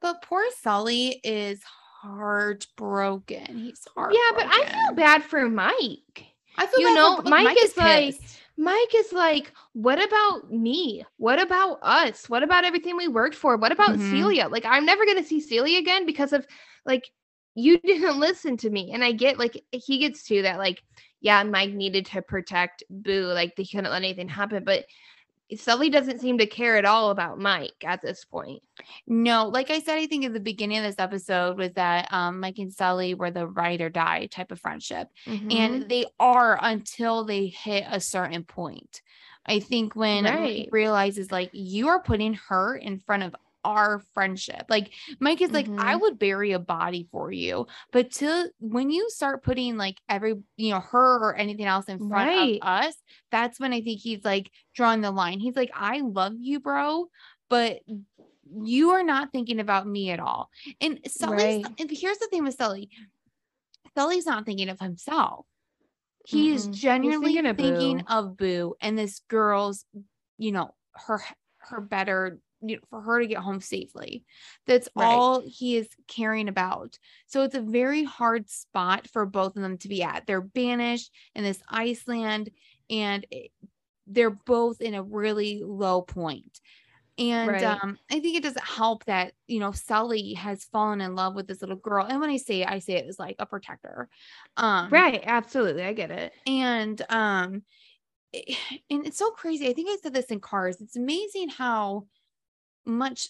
[0.00, 1.60] But poor Sully is
[2.02, 3.56] heartbroken.
[3.58, 6.26] He's Yeah, but I feel bad for Mike.
[6.56, 8.16] I feel you bad for know, both- Mike is like-
[8.58, 11.04] Mike is like, what about me?
[11.16, 12.28] What about us?
[12.28, 13.56] What about everything we worked for?
[13.56, 14.10] What about Mhm.
[14.10, 14.48] Celia?
[14.48, 16.46] Like, I'm never gonna see Celia again because of
[16.84, 17.10] like
[17.54, 18.92] you didn't listen to me.
[18.92, 20.82] And I get like he gets to that, like,
[21.20, 24.84] yeah, Mike needed to protect Boo, like they couldn't let anything happen, but
[25.54, 28.62] Sully doesn't seem to care at all about Mike at this point.
[29.06, 32.40] No, like I said, I think at the beginning of this episode was that um,
[32.40, 35.08] Mike and Sully were the ride or die type of friendship.
[35.26, 35.52] Mhm.
[35.54, 39.02] and they are until they hit a certain point.
[39.44, 40.68] I think when Mike Right.
[40.70, 44.66] realizes like you are putting her in front of our friendship.
[44.68, 46.00] Like Mike is like, I Mhm.
[46.00, 47.66] would bury a body for you.
[47.92, 51.98] But to when you start putting like every, you know, her or anything else in
[51.98, 52.60] front Right.
[52.62, 52.96] of us,
[53.30, 55.40] that's when I think he's like drawing the line.
[55.40, 57.06] He's like, I love you, bro,
[57.48, 57.80] but
[58.62, 60.50] you are not thinking about me at all.
[60.80, 61.90] And Sully's Right.
[61.90, 62.90] here's the thing with Sully.
[63.96, 65.46] Sully's not thinking of himself.
[66.24, 66.66] He is.
[66.66, 68.04] He's genuinely thinking of thinking Boo.
[68.06, 69.84] of Boo and this girl's,
[70.38, 71.20] you know, her
[71.58, 74.24] her better, you know, for her to get home safely.
[74.66, 75.26] That's Right.
[75.26, 76.98] all he is caring about.
[77.26, 80.26] So it's a very hard spot for both of them to be at.
[80.26, 82.50] They're banished in this Iceland,
[82.90, 83.26] and
[84.06, 86.60] they're both in a really low point.
[87.18, 87.62] And Right.
[87.62, 91.48] um, I think it doesn't help that you know Sully has fallen in love with
[91.48, 92.06] this little girl.
[92.06, 94.08] And when I say it, I say it as like a protector.
[94.56, 95.82] Um, Right, absolutely.
[95.82, 96.34] I get it.
[96.46, 97.62] and um
[98.90, 102.06] and it's so crazy i think i said this in cars it's amazing how
[102.84, 103.28] much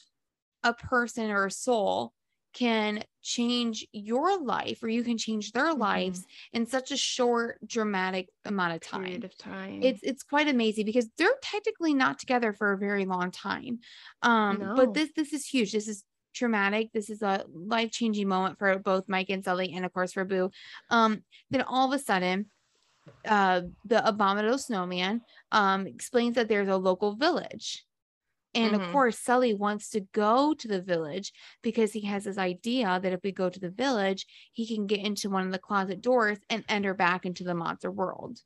[0.62, 2.12] a person or a soul
[2.52, 5.78] can change your life or you can change their Mhm.
[5.78, 9.82] lives in such a short dramatic amount of Period time of time.
[9.82, 13.80] it's it's quite amazing because they're technically not together for a very long time
[14.22, 14.74] um No.
[14.76, 19.08] but this this is huge this is traumatic this is a life-changing moment for both
[19.08, 20.50] mike and sully and of course for boo
[20.90, 22.50] um then all of a sudden
[23.26, 25.22] uh the abominable snowman
[25.52, 27.84] um explains that there's a local village
[28.54, 28.92] and of Mhm.
[28.92, 31.32] course sully wants to go to the village
[31.62, 35.00] because he has this idea that if we go to the village he can get
[35.00, 38.40] into one of the closet doors and enter back into the monster world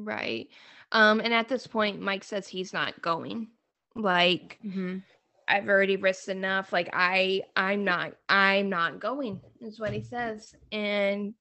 [0.00, 0.48] Right.
[0.92, 3.48] Um, and at this point, Mike says he's not going.
[3.96, 5.02] Like, Mhm.
[5.48, 6.72] I've already risked enough.
[6.72, 10.54] Like, I, I'm not, I'm not going, is what he says.
[10.70, 11.34] And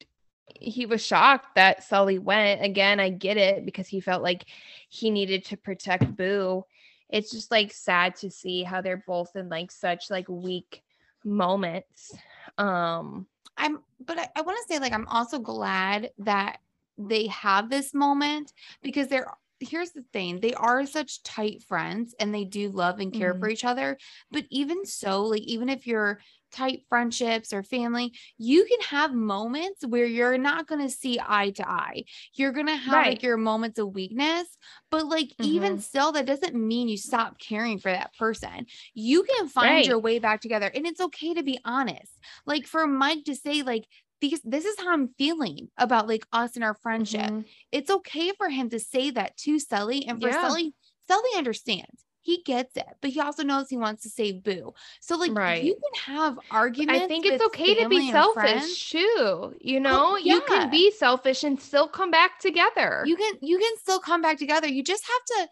[0.59, 2.63] he was shocked that Sully went.
[2.63, 4.45] Again, I get it because he felt like
[4.89, 6.63] he needed to protect Boo.
[7.09, 10.83] It's just like sad to see how they're both in like such like weak
[11.23, 12.13] moments.
[12.57, 13.27] Um,
[13.57, 16.59] I'm, but I, I want to say, like, I'm also glad that
[16.97, 22.33] they have this moment because they're, here's the thing they are such tight friends and
[22.33, 23.39] they do love and care Mhm.
[23.39, 23.97] for each other.
[24.31, 26.19] But even so, like, even if you're
[26.57, 31.51] tight friendships or family, you can have moments where you're not going to see eye
[31.51, 32.03] to eye.
[32.33, 33.05] You're going to have Right.
[33.05, 34.47] like your moments of weakness,
[34.89, 35.81] but like, even Mhm.
[35.81, 38.65] still, that doesn't mean you stop caring for that person.
[38.93, 39.85] You can find Right.
[39.85, 42.11] your way back together and it's okay to be honest
[42.45, 43.85] like for Mike to say like
[44.21, 47.31] these this is how I'm feeling about like us and our friendship.
[47.31, 47.45] mhm.
[47.71, 50.33] It's okay for him to say that to Sully and for Yeah.
[50.33, 50.73] Sully
[51.07, 52.03] Sully understands.
[52.27, 54.73] He gets it, but he also knows he wants to save Boo.
[54.99, 55.63] So like Right.
[55.63, 57.05] you can have arguments.
[57.05, 59.55] I think it's okay to be selfish too.
[59.61, 60.45] You oh, know, you yeah.
[60.45, 63.03] can be selfish and still come back together.
[63.05, 64.67] You can you can still come back together.
[64.67, 65.49] You just have to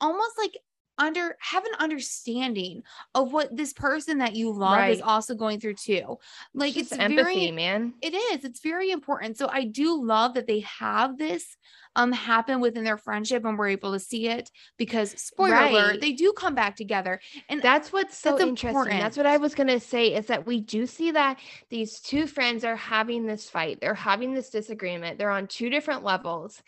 [0.00, 0.56] almost like
[0.98, 2.82] under have an understanding
[3.14, 6.18] of what this person that you love is also going through too.
[6.54, 7.94] Like Just it's empathy, very man.
[8.02, 11.56] it is it's very important so i do love that they have this
[11.96, 16.12] um happen within their friendship and we're able to see it because spoiler alert they
[16.12, 18.98] do come back together and That's what's so That's interesting.
[18.98, 21.38] That's what I was going to say is that we do see that
[21.70, 23.80] these two friends are having this fight.
[23.80, 25.18] They're having this disagreement.
[25.18, 26.62] They're on two different levels.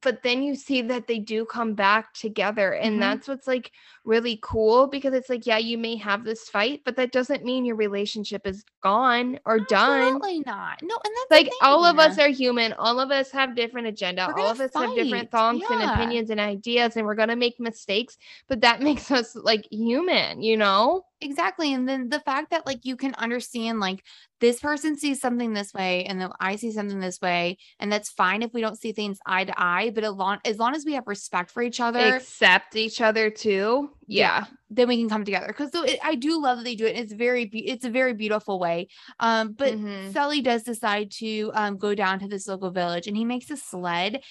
[0.00, 3.00] But then you see that they do come back together and Mhm.
[3.00, 3.72] that's what's like
[4.04, 7.64] really cool because it's like yeah you may have this fight but that doesn't mean
[7.64, 10.02] your relationship is gone or done.
[10.02, 10.82] Absolutely not.
[10.82, 12.72] No, and that's like all of us are human.
[12.74, 14.26] All of us have different agenda.
[14.34, 17.58] All of us have different fight, thoughts and opinions and ideas and we're gonna make
[17.60, 18.18] mistakes
[18.48, 22.84] but that makes us like human you know exactly and then the fact that like
[22.84, 24.04] you can understand like
[24.40, 28.10] this person sees something this way and then i see something this way and that's
[28.10, 30.84] fine if we don't see things eye to eye but as long as long as
[30.84, 35.24] we have respect for each other accept each other too yeah, then we can come
[35.24, 37.84] together because so it, i do love that they do it it's very be- it's
[37.84, 38.88] a very beautiful way
[39.20, 40.12] um but Mhm.
[40.12, 43.56] sully does decide to um go down to this local village and he makes a
[43.56, 44.22] sled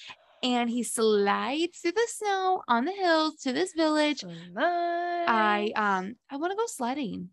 [0.44, 4.24] and he slides through the snow on the hills to this village
[4.58, 7.30] i um i want to go sledding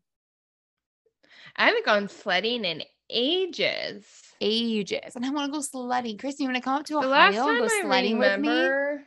[1.56, 4.06] I haven't gone sledding in ages.
[4.40, 6.16] ages and I want to go sledding.
[6.16, 8.18] Chris, you want to come up to The last Ohio time and go I sledding
[8.18, 8.48] with me?
[8.48, 9.04] remember,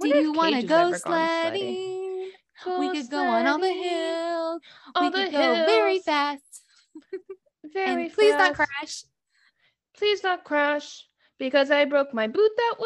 [0.00, 2.30] Do you want to go sledding?
[2.64, 4.60] Go we could go on all the sledding, hills.
[4.94, 6.62] all we the could go very fast.
[7.72, 9.04] Very and please not crash.
[9.96, 11.04] Please not crash
[11.42, 12.76] because I broke my boot that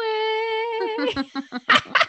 [1.13, 1.23] way.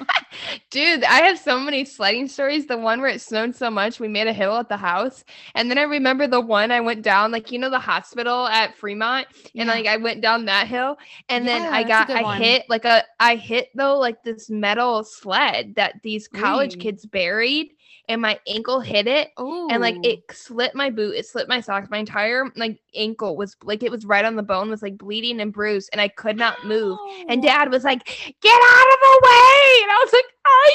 [0.70, 2.64] Dude, I have so many sledding stories.
[2.64, 5.24] The one where it snowed so much, we made a hill at the house.
[5.54, 8.74] And then I remember the one I went down, like, you know, the hospital at
[8.74, 9.26] Fremont.
[9.54, 10.96] And like I went down that hill.
[11.28, 12.40] And then I got, I one.
[12.40, 17.72] hit like a, I hit though, like this metal sled that these college kids buried.
[18.08, 21.60] And my ankle hit it oh, and like it slit my boot, it slit my
[21.60, 24.96] socks, my entire like ankle was like it was right on the bone, was like
[24.96, 26.98] bleeding and bruised, and I could not move.
[27.28, 29.82] And dad was like, Get out of the way!
[29.82, 30.70] And I was like, I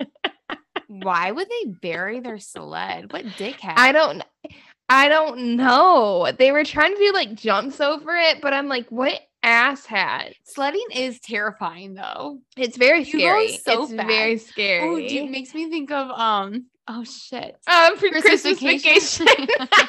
[0.00, 0.30] can't.
[1.04, 3.12] Why would they bury their sled?
[3.12, 3.74] What dickhead?
[3.76, 4.22] I don't
[4.90, 6.32] I don't know.
[6.36, 10.32] They were trying to do like jumps over it, but I'm like, what asshat?
[10.44, 12.38] Sledding is terrifying though.
[12.56, 13.56] It's very You scary.
[13.58, 14.88] so it's very scary.
[14.88, 16.66] Oh, dude, it makes me think of um.
[16.88, 17.56] Oh shit.
[17.70, 19.26] um, for Christmas Christmas, Vacation.
[19.26, 19.46] vacation.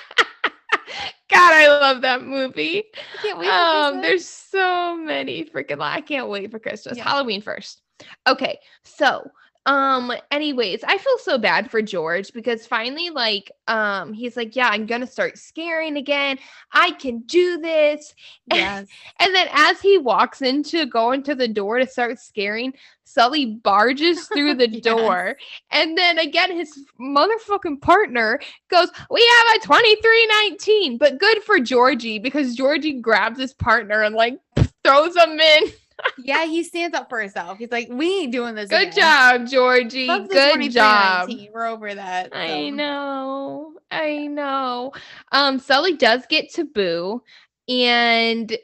[1.29, 2.83] God, I love that movie.
[2.95, 7.05] I can't wait for um there's so many freaking i can't wait for christmas Yeah.
[7.05, 7.81] halloween first
[8.27, 9.23] okay so
[9.67, 14.69] um anyways i feel so bad for george because finally like um he's like yeah
[14.69, 16.37] i'm gonna start scaring again
[16.73, 18.15] i can do this
[18.47, 18.87] yes.
[19.19, 24.27] and then as he walks into going to the door to start scaring sully barges
[24.33, 24.81] through the Yes.
[24.81, 25.37] door
[25.69, 28.39] and then again his motherfucking partner
[28.69, 34.15] goes we have a 2319 but good for georgie because georgie grabs his partner and
[34.15, 34.39] like
[34.83, 35.63] throws him in
[36.17, 37.57] Yeah, he stands up for himself.
[37.57, 38.69] He's like, we ain't doing this.
[38.69, 39.45] good again.
[39.45, 42.35] job georgie the good job We're over that.
[42.35, 43.73] I know.
[43.89, 44.93] I know.
[45.31, 47.23] Um, Sully does get to Boo
[47.67, 48.55] and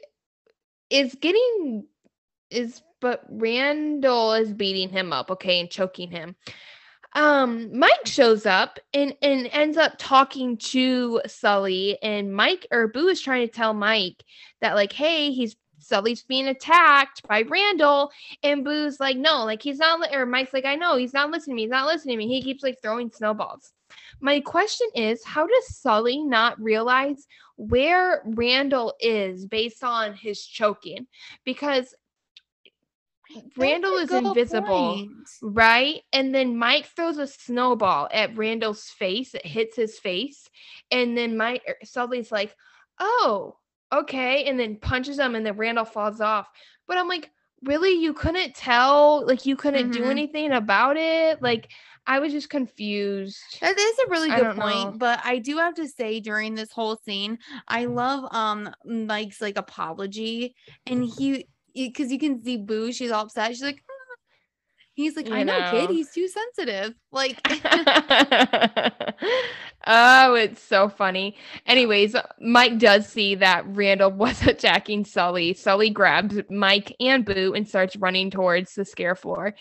[0.90, 1.86] is getting
[2.50, 6.34] is but Randall is beating him up, okay, and choking him.
[7.14, 13.08] Um, Mike shows up and and ends up talking to Sully, and Mike or Boo
[13.08, 14.24] is trying to tell Mike
[14.60, 15.56] that like, hey, he's
[15.88, 18.10] Sully's being attacked by Randall,
[18.42, 21.30] and Boo's like, no, like he's not, li-, or Mike's like, I know he's not
[21.30, 22.28] listening to me, he's not listening to me.
[22.28, 23.72] He keeps like throwing snowballs.
[24.20, 27.26] My question is, how does Sully not realize
[27.56, 31.06] where Randall is based on his choking?
[31.44, 31.94] Because
[33.56, 35.10] Randall is invisible, point.
[35.42, 36.00] right?
[36.12, 39.34] And then Mike throws a snowball at Randall's face.
[39.34, 40.48] It hits his face,
[40.90, 42.56] and then Mike er, Sully's like,
[42.98, 43.58] "Oh,
[43.92, 46.48] okay," and then punches him, and then Randall falls off.
[46.86, 47.30] But I'm like,
[47.64, 47.92] really?
[47.92, 49.26] You couldn't tell?
[49.26, 50.10] Like you couldn't do Mhm.
[50.10, 51.42] anything about it?
[51.42, 51.70] Like
[52.06, 53.38] I was just confused.
[53.60, 54.98] That is a really good point, know.
[54.98, 59.58] but I do have to say during this whole scene, I love um Mike's like
[59.58, 60.54] apology,
[60.86, 63.50] and he because you can see Boo, she's all upset.
[63.52, 63.82] She's like.
[64.98, 66.94] He's like, You I know, kid, he's too sensitive.
[67.12, 67.40] Like,
[69.86, 71.36] oh, it's so funny.
[71.66, 75.54] Anyways, Mike does see that Randall was attacking Sully.
[75.54, 79.54] Sully grabs Mike and Boo and starts running towards the scare floor.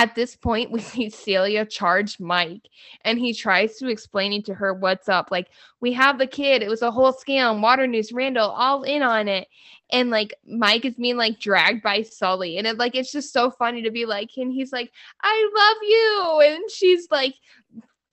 [0.00, 2.70] At this point, we see Celia charge Mike
[3.04, 5.28] and he tries to explain to her what's up.
[5.30, 5.48] Like,
[5.82, 6.62] we have the kid.
[6.62, 7.60] It was a whole scam.
[7.60, 9.46] Waternoose, Randall, all in on it.
[9.90, 12.56] And like Mike is being like dragged by Sully.
[12.56, 14.90] And it like it's just so funny to be like, and he's like,
[15.20, 16.54] I love you.
[16.54, 17.34] And she's like,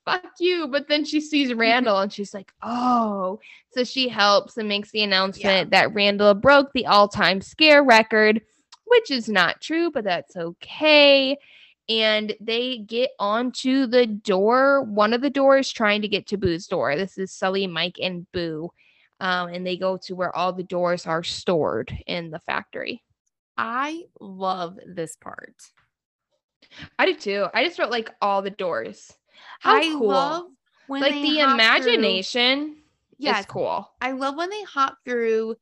[0.04, 0.68] fuck you.
[0.68, 3.40] But then she sees Randall and she's like, oh.
[3.70, 8.42] So she helps and makes the announcement that Randall broke the all time scare record,
[8.88, 11.38] which is not true, but that's okay.
[11.90, 14.84] And they get onto the door.
[14.84, 16.96] One of the doors trying to get to Boo's door.
[16.96, 18.70] This is Sully, Mike, and Boo.
[19.20, 23.04] Um, and they go to where all the doors are stored in the factory.
[23.58, 25.56] I love this part.
[27.00, 27.48] I do too.
[27.54, 29.12] I just wrote like all the doors.
[29.60, 30.08] How I cool.
[30.08, 30.44] love
[30.88, 32.78] when like the hop through- imagination
[33.18, 33.90] Yes, is cool.
[34.02, 35.56] I love when they hop through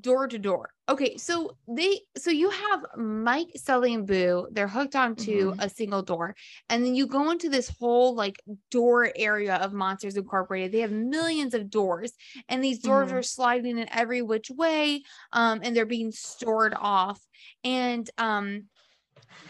[0.00, 0.70] door to door.
[0.88, 4.46] Okay, so they so you have Mike, Sully, and Boo.
[4.52, 5.58] They're hooked onto Mhm.
[5.58, 6.36] a single door,
[6.68, 8.36] and then you go into this whole like
[8.70, 10.70] door area of Monsters Incorporated.
[10.70, 12.12] They have millions of doors,
[12.48, 13.12] and these doors Mhm.
[13.12, 17.20] are sliding in every which way, um, and they're being stored off,
[17.64, 18.68] and um.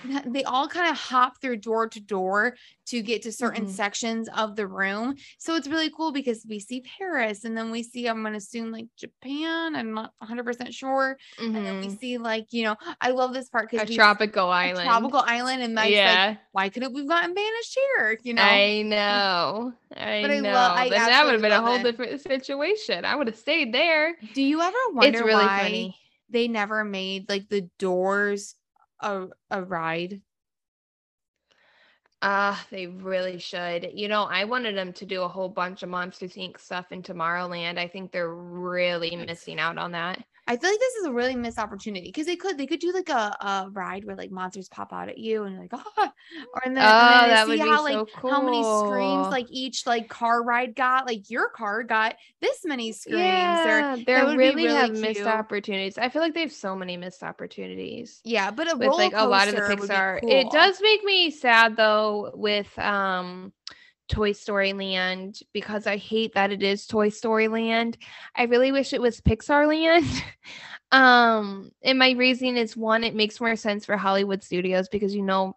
[0.27, 2.55] They all kind of hop through door to door
[2.87, 3.71] to get to certain Mhm.
[3.71, 5.17] sections of the room.
[5.39, 8.39] So it's really cool because we see Paris and then we see, I'm going to
[8.39, 9.75] assume like Japan.
[9.75, 11.17] I'm not 100% sure.
[11.41, 11.99] And then we Mhm.
[11.99, 14.87] see like, you know, I love this part because tropical a tropical island.
[14.89, 16.37] tropical island and like, yeah.
[16.53, 18.19] why couldn't we have gotten banished here?
[18.23, 19.73] You know, I know.
[19.97, 20.53] I But I know.
[20.53, 21.83] love- I that would have been a whole it.
[21.83, 23.05] different situation.
[23.05, 24.15] I would have stayed there.
[24.35, 25.97] do you ever wonder it's really why funny.
[26.29, 28.56] they never made like the doors
[29.01, 30.23] a, a ride?
[32.23, 33.91] Ah, they really should.
[33.93, 36.59] You know, I wanted them to do a whole bunch of Monsters Inc.
[36.59, 37.79] stuff in Tomorrowland.
[37.79, 40.25] I think they're really missing out on that.
[40.49, 42.93] I feel like this is a really missed opportunity because they could they could do
[42.93, 46.13] like a, a ride where like monsters pop out at you and you're like ah
[46.55, 48.31] or and then, oh, and then that see how like cool.
[48.31, 52.93] how many screams like each like car ride got like your car got this many
[52.93, 55.99] screams yeah, would really, really have missed opportunities.
[55.99, 58.21] I feel like they have so many missed opportunities.
[58.25, 60.21] yeah but a with like a lot of the coaster would be Pixar.
[60.23, 63.53] It does make me sad though with um
[64.09, 67.99] Toy Story Land because I hate that it is Toy Story Land.
[68.35, 70.25] I really wish it was Pixar Land.
[70.93, 75.23] um and my reason is one it makes more sense for Hollywood Studios because you
[75.23, 75.57] know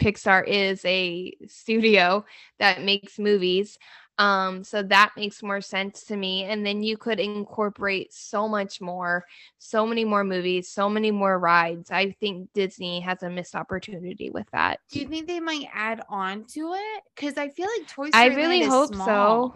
[0.00, 2.24] Pixar is a studio
[2.58, 3.78] that makes movies.
[4.18, 6.44] Um, so that makes more sense to me.
[6.44, 9.24] And then you could incorporate so much more,
[9.58, 11.90] so many more movies, so many more rides.
[11.90, 14.80] I think Disney has a missed opportunity with that.
[14.90, 18.14] do you think they might add on to it because I feel like Toy Story
[18.14, 19.52] I really is hope small.
[19.52, 19.54] so.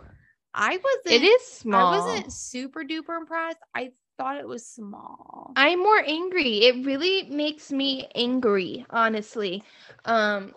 [0.55, 1.93] I wasn't It is small.
[1.93, 6.65] I wasn't super duper impressed I thought it was small I'm more angry.
[6.65, 9.63] It really makes me angry, honestly.
[10.05, 10.55] Um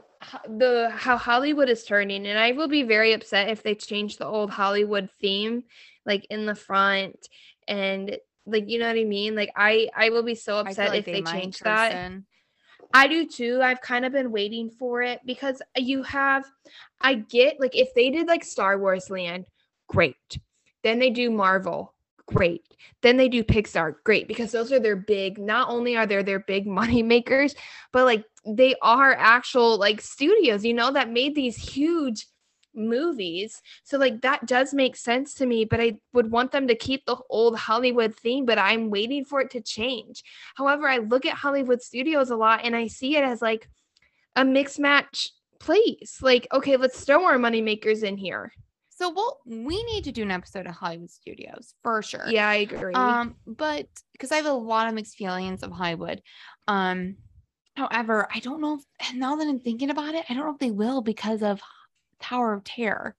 [0.48, 4.26] the how Hollywood is turning and I will be very upset if they change the
[4.26, 5.64] old Hollywood theme
[6.06, 7.28] like in the front
[7.68, 9.36] and like you know what I mean?
[9.36, 12.12] Like I I will be so upset like if they, might, change that.
[12.94, 13.62] I do too.
[13.62, 16.46] I've kind of been waiting for it because you have,
[17.00, 19.46] I get like if they did like Star Wars Land,
[19.88, 20.16] great.
[20.84, 21.94] Then they do Marvel,
[22.26, 22.66] great.
[23.02, 26.40] Then they do Pixar, great, because those are their big, not only are they their
[26.40, 27.56] big money makers,
[27.92, 32.26] but like they are actual like studios, you know, that made these huge
[32.74, 33.62] movies.
[33.84, 37.06] So like that does make sense to me, but I would want them to keep
[37.06, 40.24] the old Hollywood theme, but I'm waiting for it to change.
[40.56, 43.70] However, I look at Hollywood studios a lot and I see it as like
[44.36, 46.20] a mix match place.
[46.22, 48.54] Like, okay, let's throw our money makers in here.
[48.90, 52.26] So we'll we need to do an episode of Hollywood Studios for sure.
[52.28, 52.94] Yeah, I agree.
[52.94, 56.22] Um, but because I have a lot of mixed feelings of Hollywood.
[56.68, 57.16] Um,
[57.76, 60.60] however, I don't know if now that I'm thinking about it, I don't know if
[60.60, 61.62] they will because of
[62.20, 63.16] Tower of Terror.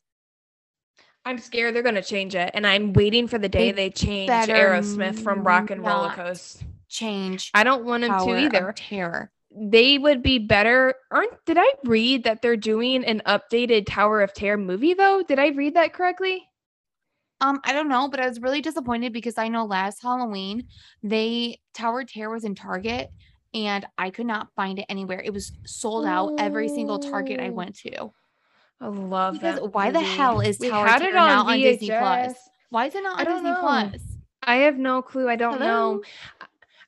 [1.24, 4.30] I'm scared they're gonna change it, and I'm waiting for the day They they, change
[4.30, 6.11] Aerosmith from Rock and Roller.
[6.11, 6.64] Coaster.
[6.88, 8.72] Change I don't want them to either.
[8.76, 9.32] Terror.
[9.50, 10.94] they would be better.
[11.11, 15.22] Aren't did I read that they're doing an updated Tower of Terror movie though?
[15.22, 16.46] Did I read that correctly?
[17.40, 20.68] Um, I don't know, but I was really disappointed because I know last Halloween
[21.03, 23.11] they Tower of Terror was in Target
[23.55, 25.20] and I could not find it anywhere.
[25.24, 27.53] It was sold out every single Target I Oh.
[27.53, 28.12] went to.
[28.80, 29.72] I love Because that.
[29.72, 32.35] why the hell is we Tower Terror it on now on Disney Plus?
[32.70, 33.60] Why is it not on Disney know.
[33.60, 34.02] Plus?
[34.43, 35.28] I have no clue.
[35.28, 35.94] I don't Hello?
[35.97, 36.02] know.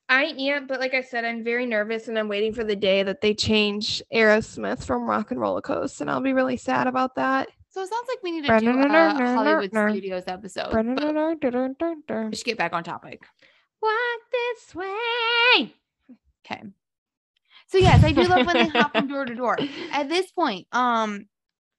[0.09, 3.03] I am, but like I said, I'm very nervous and I'm waiting for the day
[3.05, 7.15] that they change Aerosmith from Rock and Roller Coaster, and I'll be really sad about
[7.15, 7.49] that.
[7.71, 10.75] So it sounds like we need to do a Hollywood Studios episode.
[10.75, 13.23] We should get back on topic.
[13.81, 15.75] Walk this way.
[16.45, 16.63] Okay.
[17.67, 19.65] So yes, I do love when they hop from door to door.
[19.91, 21.27] At this point, um,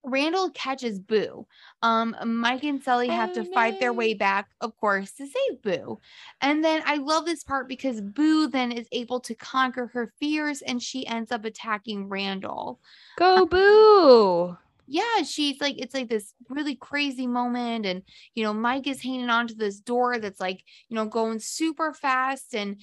[0.04, 1.48] Randall catches Boo.
[1.82, 5.62] Um, Mike and Sully have to Oh, fight their way back, of course, to save
[5.64, 6.00] Boo.
[6.42, 10.62] And then I love this part because Boo then is able to conquer her fears
[10.62, 12.82] and she ends up attacking Randall.
[13.18, 14.58] Go boo.
[14.88, 17.88] yeah, she's like, it's like this really crazy moment.
[17.88, 18.04] And,
[18.36, 21.92] you know, Mike is hanging on to this door that's like, you know, going super
[21.94, 22.54] fast.
[22.54, 22.80] And,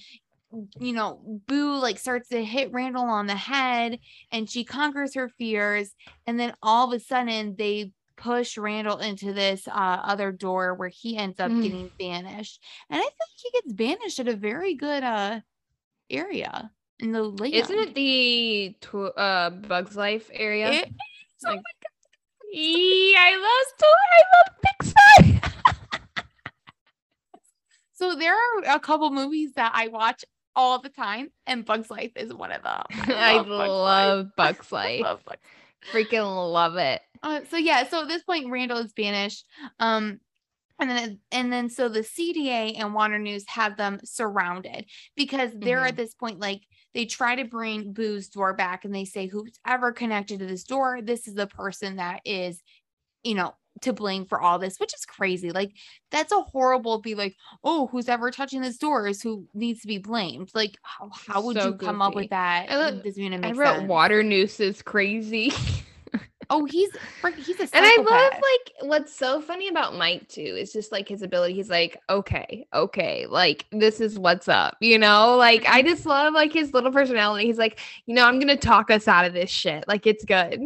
[0.79, 3.99] you know, Boo like starts to hit Randall on the head
[4.31, 5.93] and she conquers her fears.
[6.27, 10.89] And then all of a sudden they push Randall into this uh, other door where
[10.89, 11.63] he ends up Mm.
[11.63, 12.61] getting banished.
[12.89, 15.39] And I think he gets banished at a very good, uh,
[16.09, 16.69] area
[16.99, 17.53] in the land.
[17.55, 20.71] Isn't it the tw- uh Bugs Life area?
[20.71, 20.89] It-
[21.45, 21.63] oh Like- my
[22.51, 25.49] Yeah, I love to- I love Pixar.
[27.95, 30.25] So there are a couple movies that I watch
[30.55, 32.83] all the time, and Bugs Life is one of them.
[32.91, 33.69] I Bugs Life.
[33.69, 35.01] love Bugs I Life.
[35.01, 35.41] love Bugs
[35.91, 37.01] Freaking love it.
[37.21, 39.45] Uh, so yeah, so at this point Randall is banished.
[39.79, 40.19] Um
[40.79, 44.85] and then and then so the CDA and Waternoose have them surrounded
[45.15, 45.89] because they're Mhm.
[45.89, 46.61] at this point like
[46.93, 50.63] they try to bring Boo's door back and they say who's ever connected to this
[50.63, 52.61] door, this is the person that is,
[53.23, 55.51] you know, to blame for all this, which is crazy.
[55.51, 55.71] Like
[56.11, 59.87] that's a horrible be like, oh, who's ever touching this door is who needs to
[59.87, 60.51] be blamed.
[60.53, 62.69] Like how, how would So you come up with that?
[62.69, 63.89] I lo- It doesn't I wrote sense.
[63.89, 65.51] Waternoose is crazy.
[66.49, 66.89] Oh, he's
[67.37, 71.07] he's a And I love like what's so funny about Mike too is just like
[71.07, 71.53] his ability.
[71.53, 75.35] He's like, okay, okay, like this is what's up, you know?
[75.35, 77.45] Like I just love like his little personality.
[77.45, 79.85] He's like, you know, I'm gonna talk us out of this shit.
[79.87, 80.61] Like it's good.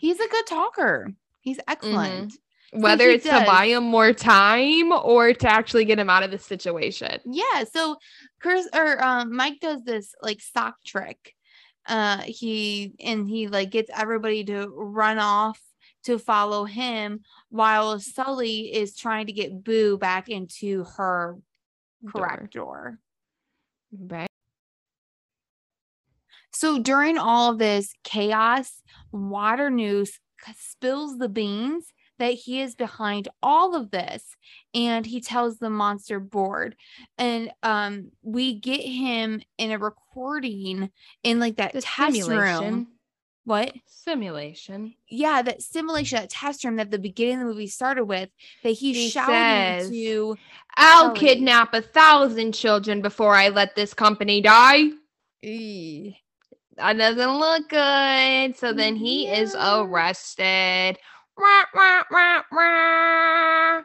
[0.00, 1.12] he's a good talker.
[1.40, 1.72] He's mm-hmm.
[1.72, 2.34] excellent.
[2.72, 6.30] Whether he it's to buy him more time or to actually get him out of
[6.30, 7.20] the situation.
[7.26, 7.64] Yeah.
[7.70, 7.96] So
[8.40, 11.34] Chris or um, Mike does this like sock trick.
[11.86, 15.60] Uh, he and he like gets everybody to run off
[16.04, 17.20] to follow him
[17.50, 21.36] while Sully is trying to get Boo back into her
[22.06, 22.98] correct door.
[23.92, 24.28] Right.
[26.52, 28.82] So during all of this chaos,
[29.12, 30.18] Waternoose
[30.56, 31.92] spills the beans
[32.22, 34.36] that he is behind all of this
[34.74, 36.76] and he tells the monster board
[37.18, 40.90] and um we get him in a recording
[41.24, 42.86] in like that The test room
[43.44, 44.94] what Simulation.
[45.08, 48.30] yeah that simulation that test room that the beginning of the movie started with
[48.62, 50.36] that he's He shouting says, to
[50.76, 51.18] I'll Sully.
[51.18, 54.90] kidnap a thousand children before I let this company die.
[56.76, 58.56] That doesn't look good.
[58.56, 60.98] So then he is arrested.
[61.38, 63.82] Wah, wah, wah, wah.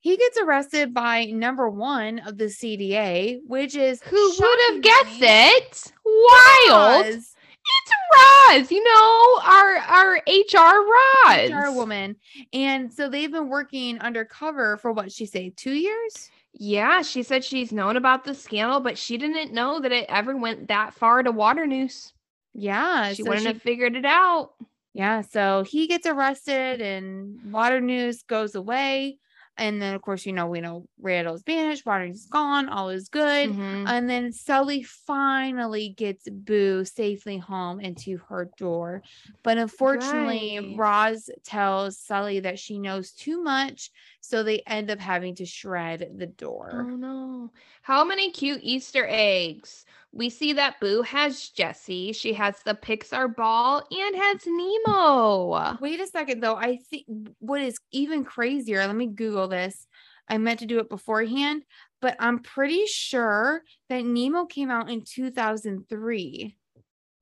[0.00, 5.20] he gets arrested by number one of the cda which is Who would have guessed
[5.20, 5.92] it?
[6.04, 7.06] Wild.
[7.06, 7.34] Roz.
[7.62, 10.84] It's Roz, you know, our our HR
[11.28, 11.50] Roz.
[11.50, 12.16] HR woman.
[12.52, 16.30] And so they've been working undercover for what she say, two years?
[16.54, 20.36] Yeah, she said she's known about the scandal, but she didn't know that it ever
[20.36, 22.12] went that far to Waternoose.
[22.54, 23.12] Yeah.
[23.12, 24.54] She so wouldn't she- have figured it out.
[24.92, 25.20] Yeah.
[25.22, 29.18] So he gets arrested and Waternoose goes away.
[29.56, 33.08] And then of course, you know, we know Randall's banished, Waternoose is gone, all is
[33.08, 33.50] good.
[33.50, 33.84] Mhm.
[33.84, 39.02] And then Sully finally gets Boo safely home into her door.
[39.44, 40.76] But unfortunately, Right.
[40.76, 43.90] Roz tells Sully that she knows too much.
[44.20, 46.86] So they end up having to shred the door.
[46.88, 47.50] Oh no.
[47.82, 49.84] How many cute Easter eggs?
[50.12, 52.12] We see that Boo has Jessie.
[52.12, 55.78] She has the Pixar ball and has Nemo.
[55.80, 56.56] Wait a second, though.
[56.56, 57.06] I think
[57.38, 59.86] what is even crazier, let me Google this.
[60.28, 61.64] I meant to do it beforehand,
[62.00, 66.56] but I'm pretty sure that Nemo came out in 2003.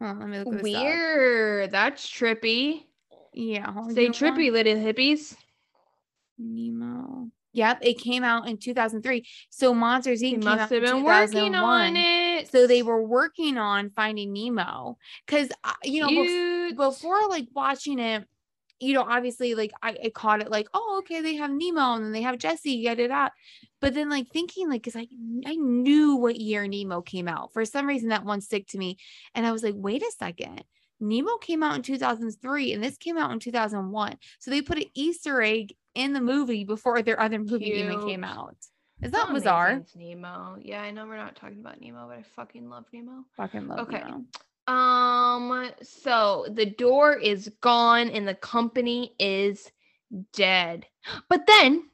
[0.01, 0.83] Hold on, let me look this up.
[0.83, 1.71] Weird.
[1.71, 2.85] That's trippy.
[3.33, 3.73] Yeah.
[3.91, 5.37] Say one- trippy, little hippies.
[6.39, 7.31] Nemo.
[7.53, 9.27] Yep, it came out in 2003.
[9.51, 10.29] So Monsters Inc.
[10.31, 12.51] He must have been working on it.
[12.51, 16.77] So they were working on finding Nemo because uh, you know Cute.
[16.77, 18.25] before like watching it,
[18.81, 22.05] you know, obviously like I, I caught it like, oh, okay, they have Nemo and
[22.05, 23.33] then they have Jessie, yada yada.
[23.81, 25.09] But then like thinking like, cause I
[25.47, 27.53] I knew what year Nemo came out.
[27.53, 28.99] For some reason that one stick to me.
[29.35, 30.65] And I was like, wait a second.
[31.01, 34.17] Nemo came out in 2003 and this came out in 2001.
[34.39, 38.25] So they put an Easter egg in the movie before their other movie even came
[38.25, 38.57] out.
[39.03, 39.83] Is How that bizarre?
[39.95, 40.57] Nemo.
[40.61, 43.25] Yeah, I know we're not talking about Nemo, but I fucking love Nemo.
[43.37, 44.01] Fucking love Okay.
[44.01, 44.25] Nemo.
[44.67, 49.71] Um, so the door is gone and the company is
[50.33, 50.87] dead.
[51.29, 51.89] But then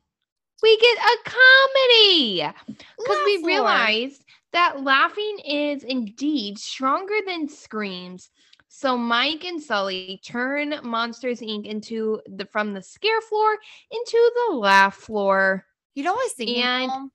[0.62, 2.52] we get a comedy
[2.98, 8.31] because we realized that laughing is indeed stronger than screams.
[8.77, 11.65] So Mike and Sully turn Monsters Inc.
[11.65, 13.57] into the from the scare floor
[13.93, 15.65] into the laugh floor.
[15.95, 16.63] You know what I was thinking?
[16.65, 17.11] And?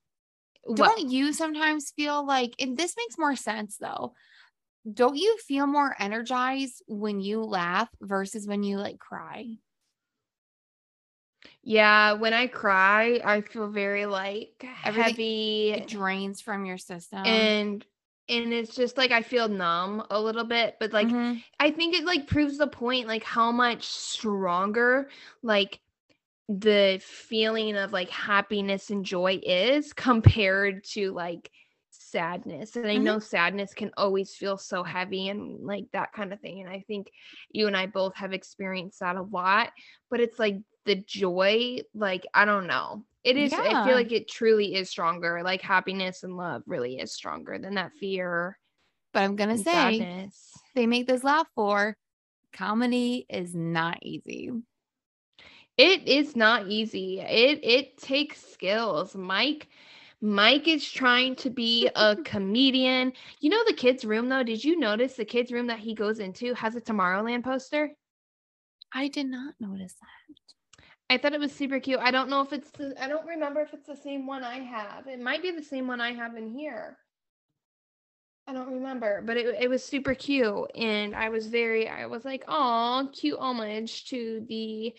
[0.73, 4.14] Don't you sometimes feel like and this makes more sense though
[4.91, 9.45] don't you feel more energized when you laugh versus when you like cry
[11.61, 17.26] Yeah, when I cry, I feel very like Everything- heavy it drains from your system
[17.26, 17.86] and
[18.30, 21.43] and it's just like I feel numb a little bit, but like Mhm.
[21.60, 25.10] I think it like proves the point like how much stronger
[25.43, 25.80] like
[26.49, 31.51] the feeling of like happiness and joy is compared to like
[31.91, 32.97] sadness and i Mhm.
[32.97, 36.80] know sadness can always feel so heavy and like that kind of thing and i
[36.88, 37.11] think
[37.51, 39.72] you and i both have experienced that a lot
[40.10, 40.57] but it's like
[40.89, 45.43] the joy like i don't know it is i feel like it truly is stronger
[45.43, 48.59] like happiness and love really is stronger than that fear
[49.13, 51.97] But I'm gonna say sadness they make this laugh for
[52.53, 54.51] comedy is not easy.
[55.77, 57.19] It is not easy.
[57.21, 59.15] It it takes skills.
[59.15, 59.69] Mike
[60.21, 63.13] Mike is trying to be a comedian.
[63.39, 64.43] You know the kids' room though?
[64.43, 67.95] Did you notice the kids' room that he goes into has a Tomorrowland poster?
[68.93, 70.38] I did not notice that.
[71.10, 71.99] I thought it was super cute.
[71.99, 74.60] I don't know if it's the, I don't remember if it's the same one I
[74.60, 75.07] have.
[75.07, 76.98] It might be the same one I have in here.
[78.48, 80.72] I don't remember, but it, it was super cute.
[80.76, 84.94] And I was very, I was like, oh, cute homage to the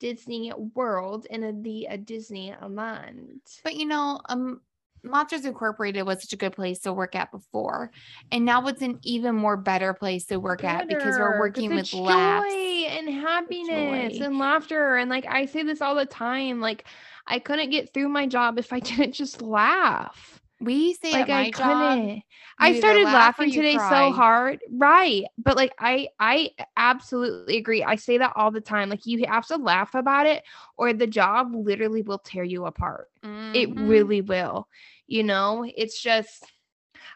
[0.00, 3.40] Disney world and the uh, Disney land.
[3.62, 4.60] But you know, um
[5.04, 7.90] Monsters Incorporated was such a good place to work at before.
[8.30, 11.80] And now it's an even more better place to work at because we're working with
[11.80, 12.52] it's laughs.
[12.52, 14.24] and happiness joy.
[14.24, 14.96] and laughter.
[14.96, 16.84] And like I say this all the time, like
[17.26, 20.41] I couldn't get through my job if I didn't just laugh.
[20.62, 22.22] We say like at my I job, couldn't.
[22.58, 23.78] you I started laugh laughing today cry.
[23.78, 24.60] so hard.
[24.70, 25.24] Right.
[25.38, 27.82] But like I I absolutely agree.
[27.84, 28.76] I say that all the time.
[28.90, 30.42] Like you have to laugh about it
[30.76, 33.08] or the job literally will tear you apart.
[33.52, 33.76] It Mhm.
[33.76, 34.68] really will.
[35.06, 36.50] You know, it's just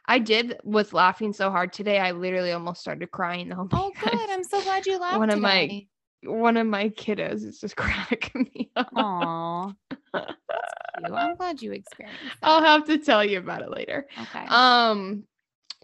[0.07, 1.99] I did was laughing so hard today.
[1.99, 3.71] I literally almost started crying though.
[3.73, 4.31] Oh, good.
[4.31, 5.89] I'm so glad you laughed one of my today.
[6.27, 8.89] One of my kiddos is just cracking me up.
[8.95, 9.73] Aw.
[10.15, 14.07] I'm glad you experienced I'll have to tell you about it later.
[14.21, 14.47] Okay.
[14.49, 15.25] Um,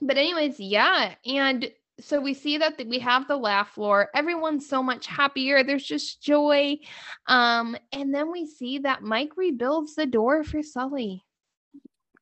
[0.01, 1.71] but anyways, yeah, and
[2.01, 4.09] so we see that th- we have the laugh floor.
[4.15, 5.63] Everyone's so much happier.
[5.63, 6.79] There's just joy.
[7.27, 11.23] Um, and then we see that Mike rebuilds the door for Sully.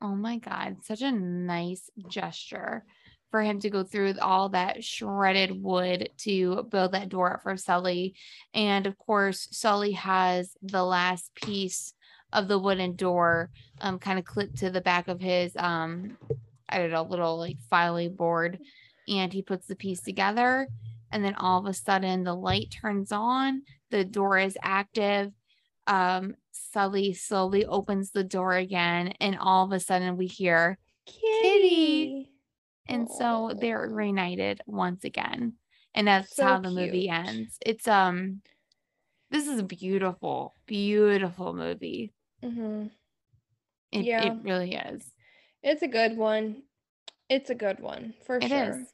[0.03, 2.85] Oh my God, such a nice gesture
[3.31, 7.57] for him to go through all that shredded wood to build that door up for
[7.57, 8.15] Sully.
[8.55, 11.95] And of course, Sully has the last piece
[12.33, 13.51] of the wooden door
[13.81, 16.17] um kind of clipped to the back of his um
[16.69, 18.59] I don't know, little like filing board.
[19.09, 20.69] And he puts the piece together.
[21.11, 25.33] And then all of a sudden the light turns on, the door is active.
[25.87, 32.30] Um, Sully slowly opens the door again, and all of a sudden we hear, Kitty.
[32.91, 35.55] And so they're reunited once again.
[35.95, 37.57] And that's So how the movie ends.
[37.65, 38.43] It's um
[39.31, 42.13] this is a beautiful, beautiful movie.
[42.45, 42.87] Mm-hmm.
[43.93, 44.25] It, Yeah.
[44.33, 45.05] it really is.
[45.63, 46.63] It's a good one.
[47.29, 48.51] It's a good one for It is.
[48.51, 48.85] sure.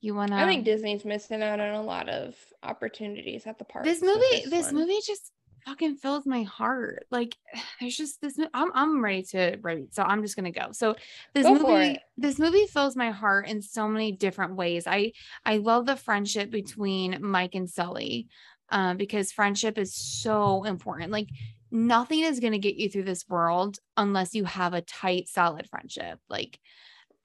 [0.00, 3.84] You wanna I think Disney's missing out on a lot of opportunities at the park.
[3.84, 5.30] this movie this, movie just
[5.66, 7.06] fucking fills my heart.
[7.10, 7.36] Like
[7.80, 10.72] there's just this I'm, I'm ready to read so i'm just gonna go.
[10.72, 10.96] So
[11.34, 14.86] this Go movie this movie fills my heart in so many different ways.
[14.86, 15.12] I
[15.44, 18.28] i love the friendship between mike and sully
[18.70, 21.10] um, because friendship is so important.
[21.10, 21.28] Like
[21.70, 25.68] nothing is going to get you through this world unless you have a tight solid
[25.68, 26.18] friendship.
[26.28, 26.58] Like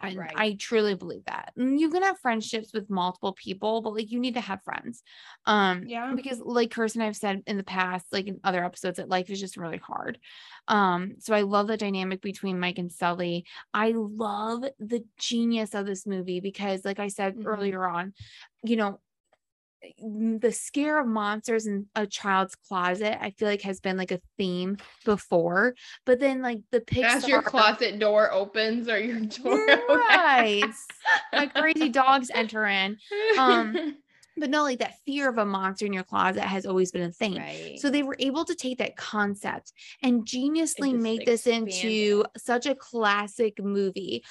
[0.02, 0.36] I, Right.
[0.36, 4.20] I truly believe that And you can have friendships with multiple people but like you
[4.20, 5.02] need to have friends
[5.46, 6.16] um Yeah.
[6.16, 9.40] because like Kirsten I've said in the past like in other episodes that life is
[9.40, 10.20] just really hard
[10.68, 15.86] um so I love the dynamic between Mike and Sully I love the genius of
[15.86, 17.46] this movie because like I said Mhm.
[17.46, 18.14] earlier on
[18.64, 19.00] you know
[19.98, 24.22] the scare of monsters in a child's closet I feel like has been like a
[24.38, 25.76] theme before
[26.06, 30.86] but then like the Pixar As your closet door opens or your door right opens.
[31.34, 32.98] like crazy dogs enter in
[33.38, 33.98] um,
[34.38, 37.12] but no like that fear of a monster in your closet has always been a
[37.12, 37.80] thing right.
[37.80, 39.72] so they were able to take that concept
[40.04, 44.24] and geniusly make this into such a classic movie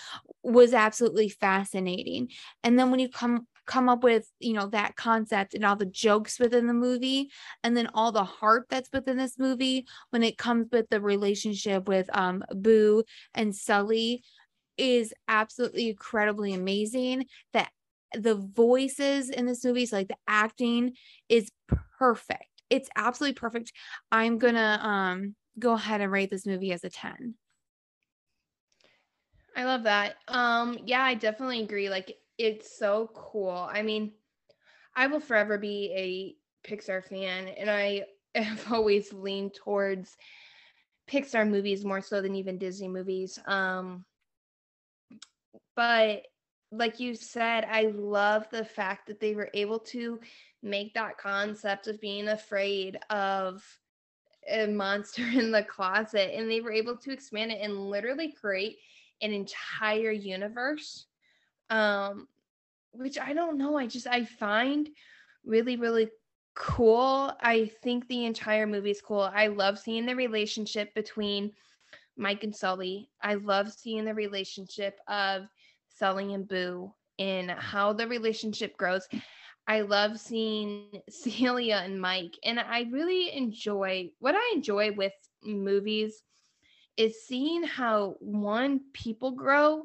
[0.45, 2.29] was absolutely fascinating.
[2.63, 5.87] And then when you come come up with, you know, that concept and all the
[5.87, 7.31] jokes within the movie
[7.63, 11.89] and then all the heart that's within this movie when it comes with the relationship
[11.89, 13.05] with um Boo
[13.35, 14.23] and Sully
[14.77, 17.71] is absolutely incredibly amazing that
[18.13, 20.95] the voices in this movie so like the acting
[21.29, 21.51] is
[21.99, 23.73] perfect it's absolutely perfect
[24.13, 27.35] i'm gonna um go ahead and rate this movie as a 10
[29.57, 30.17] I love that.
[30.29, 31.89] Um, yeah, I definitely agree.
[31.89, 33.69] Like, it's so cool.
[33.71, 34.13] I mean,
[34.97, 38.05] I will forever be a Pixar fan, and I
[38.35, 40.17] have always leaned towards
[41.09, 43.39] Pixar movies more so than even Disney movies.
[43.47, 44.05] Um,
[45.77, 46.23] but
[46.73, 50.21] like you said, I love the fact that they were able to
[50.63, 53.63] make that concept of being afraid of
[54.51, 58.79] a monster in the closet and they were able to expand it and literally create
[59.23, 61.07] an entire universe.
[61.71, 62.29] Um,
[62.93, 63.77] which I don't know.
[63.77, 64.89] I just I find
[65.45, 66.09] really, really
[66.55, 67.33] cool.
[67.41, 69.31] I think the entire movie is cool.
[69.35, 71.53] I love seeing the relationship between
[72.17, 73.11] Mike and Sully.
[73.23, 75.43] I love seeing the relationship of
[75.89, 79.07] Sully and Boo and how the relationship grows.
[79.67, 82.39] I love seeing Celia and Mike.
[82.45, 85.13] And I really enjoy what I enjoy with
[85.43, 86.23] movies
[86.97, 89.83] is seeing how one people grow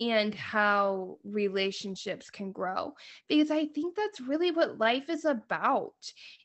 [0.00, 2.94] and how relationships can grow
[3.28, 5.94] because I think that's really what life is about.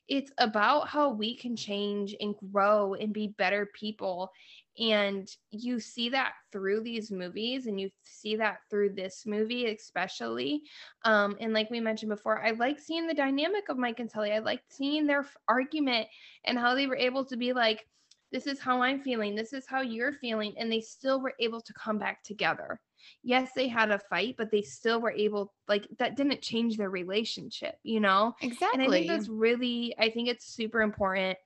[0.08, 4.32] It's about how we can change and grow and be better people.
[4.78, 10.62] And you see that through these movies, and you see that through this movie, especially.
[11.04, 14.32] Um, and like we mentioned before, I like seeing the dynamic of Mike and Sully.
[14.32, 16.08] I like seeing their argument
[16.44, 17.86] and how they were able to be like,
[18.34, 20.52] this is how I'm feeling, this is how you're feeling.
[20.58, 22.78] And they still were able to come back together
[23.22, 26.90] yes, they had a fight, but they still were able, like, that didn't change their
[26.90, 28.34] relationship, you know?
[28.40, 28.84] Exactly.
[28.84, 31.38] And I think that's really, I think it's super important.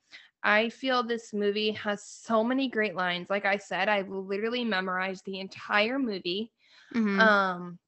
[0.42, 3.28] I feel this movie has so many great lines.
[3.28, 6.52] Like I said, I've literally memorized the entire movie.
[6.94, 7.20] Mm-hmm.
[7.20, 7.78] Um,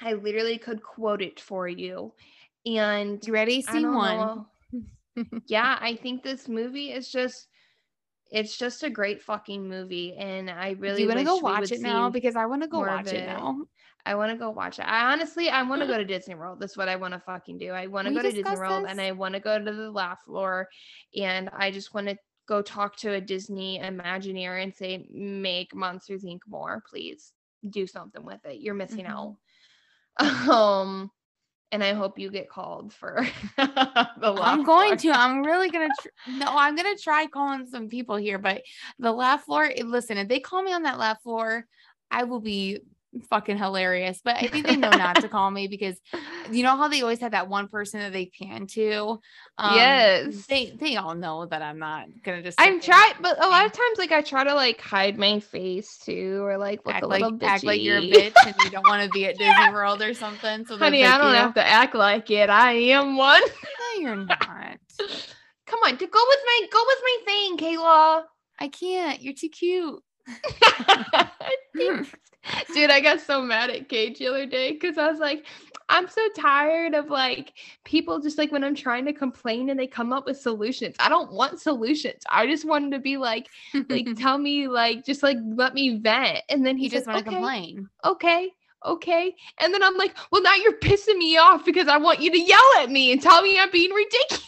[0.00, 2.12] I literally could quote it for you.
[2.64, 3.62] And you ready?
[3.62, 4.46] Scene one.
[5.48, 7.48] yeah, I think this movie is just
[8.32, 11.06] it's just a great fucking movie, and I really.
[11.06, 12.08] Want to go watch it now?
[12.08, 13.16] Because I want to go watch it.
[13.16, 13.58] it now.
[14.06, 14.84] I want to go watch it.
[14.84, 16.58] I honestly, I want to go to Disney World.
[16.58, 17.70] That's what I want to fucking do.
[17.72, 18.90] I want to go to Disney World, this?
[18.90, 20.66] and I want to go to the laugh floor,
[21.14, 22.16] and I just want to
[22.48, 26.40] go talk to a Disney Imagineer and say, "Make Monsters Inc.
[26.48, 27.32] more, please.
[27.68, 28.60] Do something with it.
[28.60, 29.36] You're missing mm-hmm.
[30.18, 31.10] out." um
[31.72, 33.26] and I hope you get called for
[33.56, 35.14] the I'm going floor.
[35.14, 35.18] to.
[35.20, 35.88] I'm really gonna.
[36.00, 38.62] Tr- no, I'm gonna try calling some people here, but
[38.98, 39.70] the laugh floor.
[39.82, 41.66] Listen, if they call me on that laugh floor,
[42.10, 42.80] I will be
[43.28, 44.20] fucking hilarious.
[44.24, 46.00] But I think they know not to call me because
[46.50, 49.20] you know how they always have that one person that they can to.
[49.58, 52.60] Um, yes, they they all know that I'm not gonna just.
[52.60, 55.98] I'm trying, but a lot of times, like I try to like hide my face
[55.98, 57.46] too, or like look act a little like, bitchy.
[57.46, 60.14] act like you're a bitch and you don't want to be at Disney World or
[60.14, 60.64] something.
[60.66, 61.36] So honey, I don't you.
[61.36, 62.50] have to act like it.
[62.50, 63.42] I am one.
[63.42, 64.78] no, you're not.
[65.66, 68.24] Come on, to go with my go with my thing, Kayla.
[68.58, 69.20] I can't.
[69.22, 70.02] You're too cute.
[72.74, 75.46] Dude, I got so mad at Kate the other day because I was like,
[75.88, 77.52] I'm so tired of like
[77.84, 80.96] people just like when I'm trying to complain and they come up with solutions.
[80.98, 82.22] I don't want solutions.
[82.30, 83.48] I just wanted to be like,
[83.88, 86.40] like tell me like just like let me vent.
[86.48, 87.88] And then he just want to okay, complain.
[88.04, 88.50] Okay.
[88.84, 89.34] Okay.
[89.60, 92.40] And then I'm like, well, now you're pissing me off because I want you to
[92.40, 94.46] yell at me and tell me I'm being ridiculous.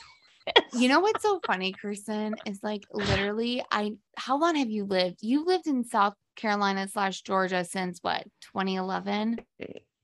[0.74, 5.18] You know what's so funny, Kirsten, is like literally, I how long have you lived?
[5.22, 9.40] You lived in South Carolina slash Georgia since what 2011?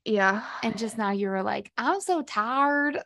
[0.05, 0.43] Yeah.
[0.63, 2.99] And just now you were like, I'm so tired.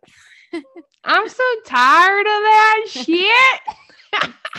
[1.05, 3.61] I'm so tired of that shit.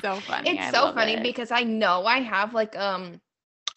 [0.01, 0.51] so funny.
[0.51, 1.23] It's I so funny it.
[1.23, 3.21] because I know I have like um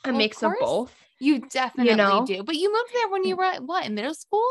[0.05, 0.94] a well, mix of, of both.
[1.20, 2.24] You definitely you know?
[2.27, 2.43] do.
[2.43, 4.48] But you moved there when you were what in middle school?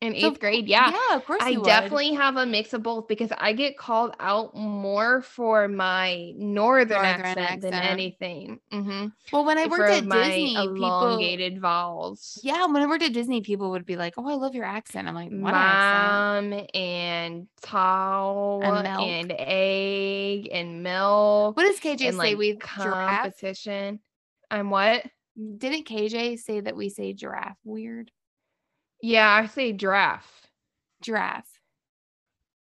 [0.00, 0.90] In eighth so, grade yeah.
[0.90, 4.54] yeah of course i definitely have a mix of both because i get called out
[4.54, 8.60] more for my northern, northern accent, accent, than anything.
[8.72, 9.06] Mm-hmm.
[9.32, 12.38] well when i worked for at disney elongated people, vowels.
[12.42, 15.08] Yeah when i worked at disney people would be like oh i love your accent.
[15.08, 16.70] I'm like what mom accent?
[16.74, 22.12] and towel and, and, egg and milk what does kj and, say?
[22.12, 24.00] like, we competition.
[24.50, 25.04] I'm what?
[25.36, 28.12] Didn't kj say that we say giraffe weird
[29.00, 30.46] yeah, I say giraffe.
[31.02, 31.60] Giraffe.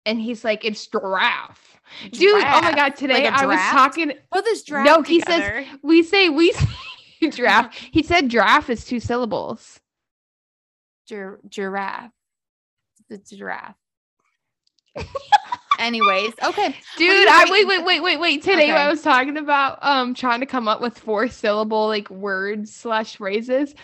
[0.04, 1.80] And he's like, it's giraffe.
[2.10, 2.12] giraffe.
[2.12, 4.12] Dude, oh my god, today like I was talking.
[4.32, 4.86] Put this giraffe.
[4.86, 5.64] No, he together.
[5.64, 6.52] says we say we
[7.20, 7.74] say giraffe.
[7.74, 9.78] he said giraffe is two syllables.
[11.06, 12.10] Gir- giraffe.
[13.10, 13.76] It's giraffe.
[15.82, 16.76] Anyways, okay.
[16.96, 18.42] Dude, I wait, wait, wait, wait, wait.
[18.42, 18.72] Today okay.
[18.72, 23.16] I was talking about um trying to come up with four syllable like words slash
[23.16, 23.74] phrases.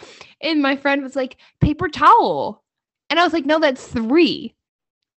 [0.40, 2.62] And my friend was like, paper towel.
[3.10, 4.54] And I was like, no, that's three.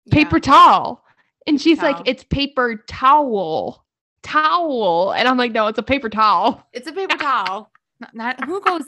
[0.04, 0.14] Yeah.
[0.14, 1.02] Paper towel.
[1.48, 1.94] And she's towel.
[1.94, 3.84] like, it's paper towel.
[4.22, 5.12] Towel.
[5.14, 6.64] And I'm like, no, it's a paper towel.
[6.72, 7.72] It's a paper towel.
[7.98, 8.84] Not, not who goes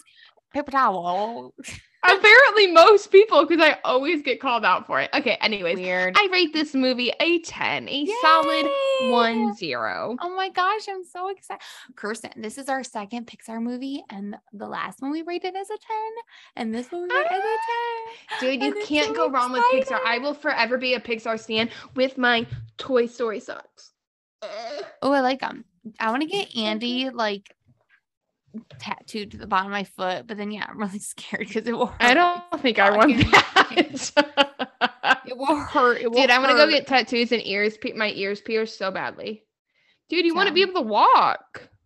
[0.54, 1.54] paper towel.
[2.02, 5.10] Apparently, most people, because I always get called out for it.
[5.14, 6.14] Okay, anyways, Weird.
[6.16, 8.14] I rate this movie a 10, a Yay!
[8.22, 8.66] solid
[9.10, 10.16] 1 0.
[10.20, 11.62] Oh my gosh, I'm so excited.
[11.96, 15.76] Kirsten, this is our second Pixar movie, and the last one we rated as a
[15.76, 15.78] 10,
[16.56, 18.40] and this one we rated as a ah!
[18.40, 18.58] 10.
[18.58, 19.32] Dude, you can't so go excited.
[19.34, 20.00] wrong with Pixar.
[20.04, 22.46] I will forever be a Pixar stan with my
[22.78, 23.92] Toy Story socks.
[25.02, 25.64] Oh, I like them.
[25.98, 27.54] I want to get Andy like
[28.78, 30.26] tattooed to the bottom of my foot.
[30.26, 31.86] But then, yeah, I'm really scared because it will.
[31.86, 32.02] Hurt.
[32.02, 34.12] I don't think I oh, want that.
[35.26, 36.00] it will hurt.
[36.00, 39.44] It will Dude, I'm gonna go get tattoos and ears, my ears pierced so badly.
[40.08, 41.68] Dude, you want to be able to walk?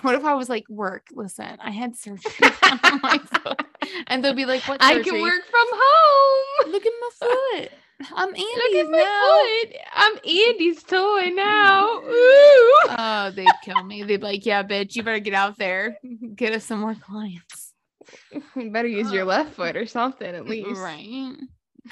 [0.00, 1.08] What if I was like, work?
[1.12, 2.32] Listen, I had surgery
[2.62, 3.62] on my foot,
[4.06, 6.72] and they'll be like, "What I can work from home.
[6.72, 7.72] Look at my foot.
[8.14, 9.66] I'm Andy's Look at my now.
[9.66, 9.76] foot.
[9.92, 11.98] I'm Andy's toy now.
[12.04, 12.80] Ooh.
[12.90, 14.02] Oh, they'd kill me.
[14.04, 15.98] They'd be like, "Yeah, bitch, you better get out there,
[16.36, 17.74] get us some more clients."
[18.56, 20.80] You better use your left foot or something at least.
[20.80, 21.34] Right.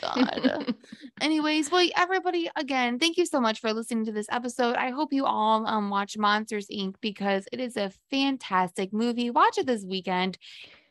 [0.00, 0.74] God.
[1.20, 4.76] Anyways, well, everybody, again, thank you so much for listening to this episode.
[4.76, 6.94] I hope you all um watch Monsters Inc.
[7.02, 9.30] because it is a fantastic movie.
[9.30, 10.38] Watch it this weekend.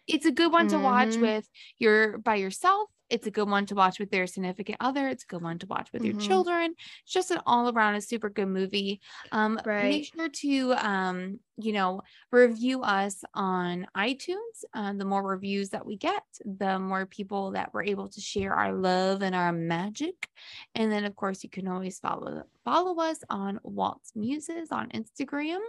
[0.08, 1.22] It's a good one to watch Mhm.
[1.22, 2.90] with your by yourself.
[3.10, 5.08] It's a good one to watch with their significant other.
[5.10, 6.22] It's a good one to watch with your Mhm.
[6.22, 6.76] children.
[7.04, 9.00] It's just an all around a super good movie.
[9.32, 9.84] Um, Right.
[9.84, 12.02] make sure to um, you know,
[12.32, 14.64] review us on iTunes.
[14.74, 18.54] Uh, the more reviews that we get, the more people that we're able to share
[18.54, 20.30] our love and our magic.
[20.74, 25.62] And then, of course, you can always follow follow us on Walt's Muses on Instagram.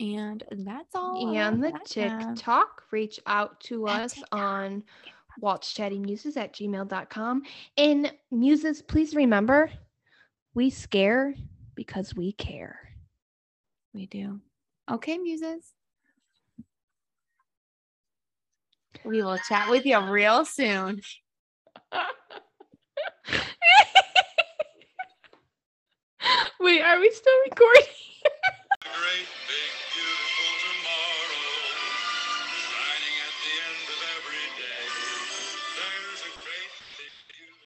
[0.00, 1.34] And that's all.
[1.36, 2.34] and the that I have.
[2.34, 4.86] TikTok, reach out to us on Walt's
[5.42, 7.42] Chatty Muses at gmail.com.
[7.76, 9.70] And Muses, please remember
[10.54, 11.34] we scare
[11.74, 12.78] because we care.
[13.92, 14.40] We do.
[14.90, 15.72] Okay, muses.
[19.04, 21.00] We will chat with you real soon.
[26.60, 27.84] Wait, are we still recording?